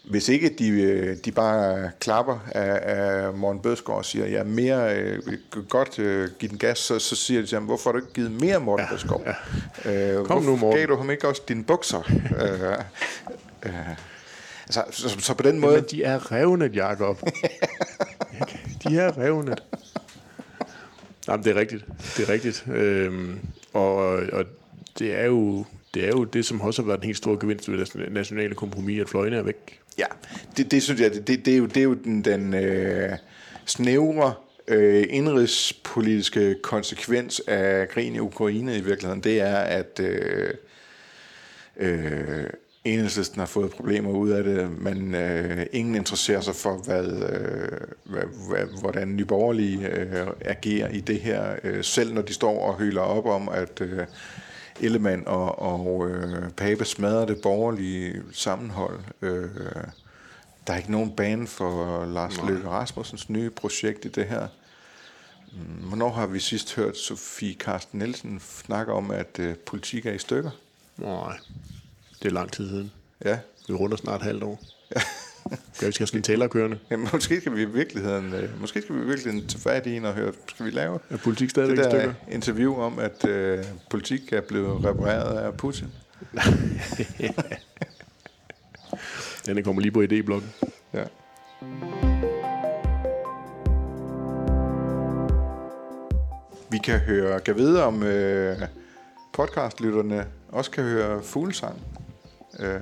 hvis 0.09 0.29
ikke 0.29 0.55
de, 0.59 0.69
øh, 0.69 1.17
de 1.25 1.31
bare 1.31 1.91
klapper 1.99 2.39
af, 2.51 2.79
af 2.95 3.33
Morten 3.33 3.61
Bødskov 3.61 3.97
og 3.97 4.05
siger, 4.05 4.27
ja, 4.27 4.43
mere 4.43 4.97
øh, 4.97 5.19
godt 5.69 5.99
øh, 5.99 6.29
give 6.39 6.49
den 6.49 6.57
gas, 6.57 6.79
så, 6.79 6.99
så 6.99 7.15
siger 7.15 7.41
de 7.41 7.47
til 7.47 7.55
ham, 7.55 7.65
hvorfor 7.65 7.89
har 7.89 7.91
du 7.91 7.97
ikke 7.97 8.13
givet 8.13 8.31
mere 8.31 8.59
Morten 8.59 8.85
ja, 8.85 8.91
Bødskov? 8.91 9.25
Ja. 9.85 10.17
Øh, 10.19 10.25
Kom 10.25 10.43
nu, 10.43 10.55
Morten. 10.55 10.77
gav 10.77 10.87
du 10.87 10.95
ham 10.95 11.09
ikke 11.09 11.27
også 11.27 11.41
dine 11.47 11.63
bukser? 11.63 12.01
øh, 12.41 13.71
øh, 13.71 13.89
altså, 14.65 14.83
så, 14.91 15.09
så, 15.09 15.19
så 15.19 15.33
på 15.33 15.43
den 15.43 15.59
måde... 15.59 15.73
Jamen, 15.73 15.89
de 15.91 16.03
er 16.03 16.31
revnet, 16.31 16.75
Jacob. 16.75 17.21
de 18.83 18.99
er 18.99 19.17
revnet. 19.17 19.63
Jamen, 21.27 21.43
det 21.43 21.55
er 21.55 21.59
rigtigt. 21.59 21.85
Det 22.17 22.29
er 22.29 22.33
rigtigt. 22.33 22.65
Øhm, 22.71 23.39
og, 23.73 23.97
og 24.33 24.45
det 24.99 25.19
er 25.19 25.25
jo 25.25 25.65
det 25.93 26.05
er 26.05 26.07
jo 26.07 26.23
det, 26.23 26.45
som 26.45 26.61
også 26.61 26.81
har 26.81 26.87
været 26.87 26.97
en 26.97 27.05
helt 27.05 27.17
stor 27.17 27.35
gevinst 27.39 27.71
ved 27.71 27.85
det 27.85 28.13
nationale 28.13 28.55
kompromis, 28.55 29.01
at 29.01 29.09
fløjene 29.09 29.35
er 29.35 29.41
væk. 29.41 29.79
Ja, 29.97 30.05
det, 30.57 30.71
det 30.71 30.83
synes 30.83 31.01
jeg, 31.01 31.13
det, 31.13 31.45
det, 31.45 31.47
er, 31.47 31.57
jo, 31.57 31.65
det 31.65 31.77
er 31.77 31.83
jo 31.83 31.93
den, 31.93 32.21
den 32.21 32.53
øh, 32.53 33.11
snævre 33.65 34.33
øh, 34.67 35.05
indrigspolitiske 35.09 36.55
konsekvens 36.63 37.41
af 37.47 37.89
krigen 37.89 38.15
i 38.15 38.19
Ukraine 38.19 38.77
i 38.77 38.81
virkeligheden, 38.81 39.23
det 39.23 39.41
er, 39.41 39.55
at 39.55 39.99
øh, 39.99 40.53
øh, 41.77 42.43
enhedslisten 42.83 43.39
har 43.39 43.45
fået 43.45 43.71
problemer 43.71 44.11
ud 44.11 44.29
af 44.29 44.43
det, 44.43 44.81
men 44.81 45.15
øh, 45.15 45.65
ingen 45.71 45.95
interesserer 45.95 46.41
sig 46.41 46.55
for, 46.55 46.77
hvad, 46.85 47.05
øh, 47.05 47.79
hvad, 48.05 48.23
hvad, 48.49 48.81
hvordan 48.81 49.15
Nye 49.15 49.25
Borgerlige 49.25 49.87
øh, 49.87 50.27
agerer 50.45 50.89
i 50.89 50.99
det 50.99 51.19
her, 51.19 51.55
øh, 51.63 51.83
selv 51.83 52.13
når 52.13 52.21
de 52.21 52.33
står 52.33 52.61
og 52.61 52.79
høler 52.79 53.01
op 53.01 53.25
om, 53.25 53.49
at 53.49 53.81
øh, 53.81 53.99
Ellemann 54.81 55.27
og, 55.27 55.59
og 55.59 56.09
øh, 56.09 56.49
Pape 56.49 56.85
smadrer 56.85 57.25
det 57.25 57.41
borgerlige 57.41 58.21
sammenhold. 58.31 58.99
Øh, 59.21 59.49
der 60.67 60.73
er 60.73 60.77
ikke 60.77 60.91
nogen 60.91 61.15
bane 61.15 61.47
for 61.47 62.05
Lars 62.05 62.37
Nej. 62.37 62.49
Løkke 62.49 62.69
Rasmussens 62.69 63.29
nye 63.29 63.49
projekt 63.49 64.05
i 64.05 64.07
det 64.07 64.25
her. 64.25 64.47
Mm, 65.51 65.87
hvornår 65.87 66.09
har 66.09 66.27
vi 66.27 66.39
sidst 66.39 66.75
hørt 66.75 66.97
Sofie 66.97 67.53
Carsten 67.53 67.99
Nielsen 67.99 68.39
snakke 68.39 68.93
om, 68.93 69.11
at 69.11 69.39
øh, 69.39 69.55
politik 69.55 70.05
er 70.05 70.11
i 70.11 70.17
stykker? 70.17 70.51
Nej, 70.97 71.37
det 72.21 72.27
er 72.27 72.33
lang 72.33 72.51
tid 72.51 72.69
siden. 72.69 72.91
Ja. 73.25 73.39
Vi 73.67 73.73
runder 73.73 73.97
snart 73.97 74.21
halvt 74.21 74.43
år. 74.43 74.59
Ja. 74.95 75.01
Skal 75.73 75.87
vi 75.87 75.91
skal 75.91 76.03
have 76.03 76.07
sådan 76.07 76.19
en 76.19 76.23
tæller 76.23 76.47
kørende? 76.47 76.79
Ja, 76.91 76.97
måske 76.97 77.41
skal 77.41 77.55
vi 77.55 77.61
i 77.61 77.65
virkeligheden, 77.65 78.33
øh, 78.33 78.61
måske 78.61 78.81
skal 78.81 78.95
vi 78.95 79.01
i 79.01 79.05
virkeligheden 79.05 79.47
tage 79.47 79.61
fat 79.61 79.85
i 79.85 79.95
en 79.95 80.05
og 80.05 80.13
høre, 80.13 80.33
skal 80.47 80.65
vi 80.65 80.71
lave 80.71 80.99
er 81.09 81.17
politik 81.17 81.49
stadigvæk 81.49 81.77
det 81.77 81.85
der 81.85 81.99
stykker? 81.99 82.13
interview 82.31 82.75
om, 82.75 82.99
at 82.99 83.27
øh, 83.27 83.63
politik 83.89 84.33
er 84.33 84.41
blevet 84.41 84.85
repareret 84.85 85.37
af 85.37 85.57
Putin? 85.57 85.87
Den 89.45 89.63
kommer 89.63 89.81
lige 89.81 89.91
på 89.91 90.01
idéblokken. 90.01 90.69
Ja. 90.93 91.03
Vi 96.71 96.77
kan 96.77 96.99
høre, 96.99 97.39
kan 97.39 97.55
vide 97.55 97.83
om 97.83 98.03
øh, 98.03 98.57
podcastlytterne 99.33 100.25
også 100.49 100.71
kan 100.71 100.83
høre 100.83 101.23
fuglesang. 101.23 101.81
Øh, 102.59 102.79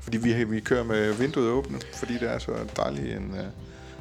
fordi 0.00 0.16
vi, 0.16 0.44
vi 0.44 0.60
kører 0.60 0.84
med 0.84 1.12
vinduet 1.12 1.48
åbent, 1.48 1.86
fordi 1.94 2.14
det 2.14 2.30
er 2.30 2.38
så 2.38 2.52
dejligt 2.76 3.16
en 3.16 3.30
uh, 3.30 3.38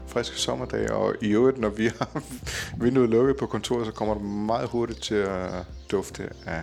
frisk 0.07 0.38
sommerdag. 0.38 0.91
Og 0.91 1.15
i 1.21 1.29
øvrigt, 1.29 1.57
når 1.57 1.69
vi 1.69 1.86
har 1.99 2.23
vinduet 2.84 3.09
lukket 3.09 3.38
på 3.38 3.45
kontoret, 3.45 3.86
så 3.86 3.91
kommer 3.91 4.13
det 4.13 4.23
meget 4.23 4.69
hurtigt 4.69 5.01
til 5.01 5.15
at 5.15 5.49
dufte 5.91 6.29
af 6.45 6.61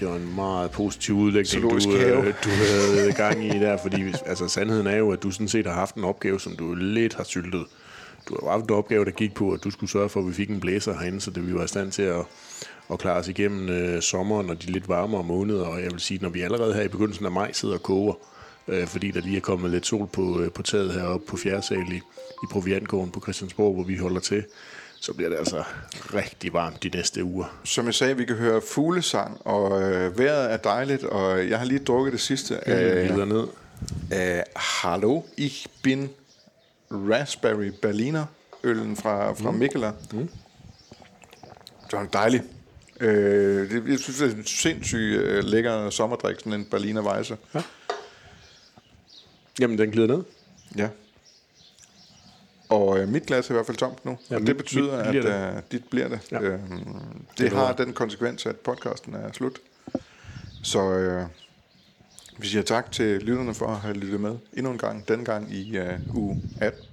det 0.00 0.08
var 0.08 0.16
en 0.16 0.34
meget 0.34 0.70
positiv 0.70 1.14
udlægning, 1.14 1.70
du, 1.70 1.76
øh, 1.92 2.34
du 2.44 2.48
havde 2.48 3.12
gang 3.12 3.44
i 3.44 3.48
der, 3.48 3.76
fordi 3.76 4.14
altså, 4.26 4.48
sandheden 4.48 4.86
er 4.86 4.96
jo, 4.96 5.10
at 5.10 5.22
du 5.22 5.30
sådan 5.30 5.48
set 5.48 5.66
har 5.66 5.72
haft 5.72 5.94
en 5.94 6.04
opgave, 6.04 6.40
som 6.40 6.56
du 6.56 6.74
lidt 6.74 7.14
har 7.14 7.24
syltet. 7.24 7.64
Du 8.28 8.38
har 8.42 8.50
haft 8.50 8.64
en 8.64 8.70
opgave, 8.70 9.04
der 9.04 9.10
gik 9.10 9.34
på, 9.34 9.52
at 9.52 9.64
du 9.64 9.70
skulle 9.70 9.90
sørge 9.90 10.08
for, 10.08 10.20
at 10.20 10.26
vi 10.26 10.32
fik 10.32 10.50
en 10.50 10.60
blæser 10.60 10.92
herinde, 10.98 11.20
så 11.20 11.30
det 11.30 11.46
vi 11.46 11.54
var 11.54 11.64
i 11.64 11.68
stand 11.68 11.92
til 11.92 12.02
at, 12.02 12.24
at 12.90 12.98
klare 12.98 13.16
os 13.16 13.28
igennem 13.28 13.68
øh, 13.68 14.02
sommeren 14.02 14.50
og 14.50 14.62
de 14.62 14.66
lidt 14.66 14.88
varmere 14.88 15.24
måneder. 15.24 15.66
Og 15.66 15.82
jeg 15.82 15.90
vil 15.92 16.00
sige, 16.00 16.18
når 16.22 16.28
vi 16.28 16.40
allerede 16.40 16.74
her 16.74 16.82
i 16.82 16.88
begyndelsen 16.88 17.26
af 17.26 17.32
maj 17.32 17.52
sidder 17.52 17.74
og 17.74 17.82
koger, 17.82 18.14
øh, 18.68 18.86
fordi 18.86 19.10
der 19.10 19.20
lige 19.20 19.36
er 19.36 19.40
kommet 19.40 19.70
lidt 19.70 19.86
sol 19.86 20.06
på, 20.06 20.40
øh, 20.40 20.52
på 20.52 20.62
taget 20.62 20.92
heroppe 20.92 21.26
på 21.26 21.36
fjerde 21.36 21.62
sal 21.62 21.92
i, 21.92 21.96
i 22.42 22.46
Proviantgården 22.50 23.10
på 23.10 23.20
Christiansborg, 23.20 23.74
hvor 23.74 23.84
vi 23.84 23.96
holder 23.96 24.20
til, 24.20 24.44
så 25.00 25.12
bliver 25.12 25.28
det 25.28 25.36
altså 25.36 25.62
rigtig 26.14 26.52
varmt 26.52 26.82
de 26.82 26.88
næste 26.88 27.24
uger. 27.24 27.60
Som 27.64 27.86
jeg 27.86 27.94
sagde, 27.94 28.16
vi 28.16 28.24
kan 28.24 28.36
høre 28.36 28.60
fuglesang, 28.60 29.40
og 29.44 29.82
øh, 29.82 30.18
vejret 30.18 30.52
er 30.52 30.56
dejligt, 30.56 31.04
og 31.04 31.48
jeg 31.48 31.58
har 31.58 31.66
lige 31.66 31.78
drukket 31.78 32.12
det 32.12 32.20
sidste. 32.20 32.60
Øh, 32.66 33.28
ned. 33.28 33.46
Øh, 34.12 34.42
Hallo, 34.56 35.22
ich 35.36 35.66
bin 35.82 36.08
Raspberry 36.90 37.72
Berliner, 37.82 38.24
øllen 38.62 38.96
fra, 38.96 39.32
fra 39.32 39.50
mm. 39.50 39.58
Mikkeler. 39.58 39.92
Mm. 40.12 40.28
Det 41.84 41.92
var 41.92 42.00
en 42.00 42.08
dejlig. 42.12 42.42
Øh, 43.00 43.70
det, 43.70 43.88
jeg 43.88 43.98
synes, 43.98 44.18
det 44.18 44.32
er 44.32 44.36
en 44.36 44.44
sindssygt 44.44 45.20
øh, 45.20 45.44
lækker 45.44 45.90
sommerdrik, 45.90 46.36
sådan 46.38 46.52
en 46.52 46.64
Berliner 46.64 47.02
Weisse. 47.02 47.36
Ja. 47.54 47.62
Jamen, 49.60 49.78
den 49.78 49.90
glider 49.90 50.16
ned. 50.16 50.24
Ja. 50.76 50.88
Og 52.68 52.98
øh, 52.98 53.08
mit 53.08 53.26
glas 53.26 53.46
er 53.46 53.52
i 53.52 53.54
hvert 53.54 53.66
fald 53.66 53.76
tomt 53.76 54.04
nu, 54.04 54.18
ja, 54.30 54.34
og 54.34 54.40
mit, 54.40 54.48
det 54.48 54.56
betyder, 54.56 55.12
mit 55.12 55.24
at 55.24 55.56
øh, 55.56 55.62
dit 55.72 55.84
bliver 55.90 56.08
det. 56.08 56.20
Ja. 56.32 56.40
Øhm, 56.40 56.60
det, 56.68 57.38
det 57.38 57.52
har 57.52 57.72
den 57.72 57.92
konsekvens, 57.92 58.46
at 58.46 58.56
podcasten 58.56 59.14
er 59.14 59.32
slut. 59.32 59.58
Så 60.62 60.92
øh, 60.92 61.26
vi 62.38 62.46
siger 62.46 62.62
tak 62.62 62.92
til 62.92 63.22
lytterne 63.22 63.54
for 63.54 63.66
at 63.66 63.76
have 63.76 63.94
lyttet 63.94 64.20
med 64.20 64.36
endnu 64.52 64.72
en 64.72 64.78
gang, 64.78 65.08
den 65.08 65.24
gang 65.24 65.52
i 65.52 65.78
uh, 65.78 66.16
uge 66.16 66.42
18. 66.60 66.85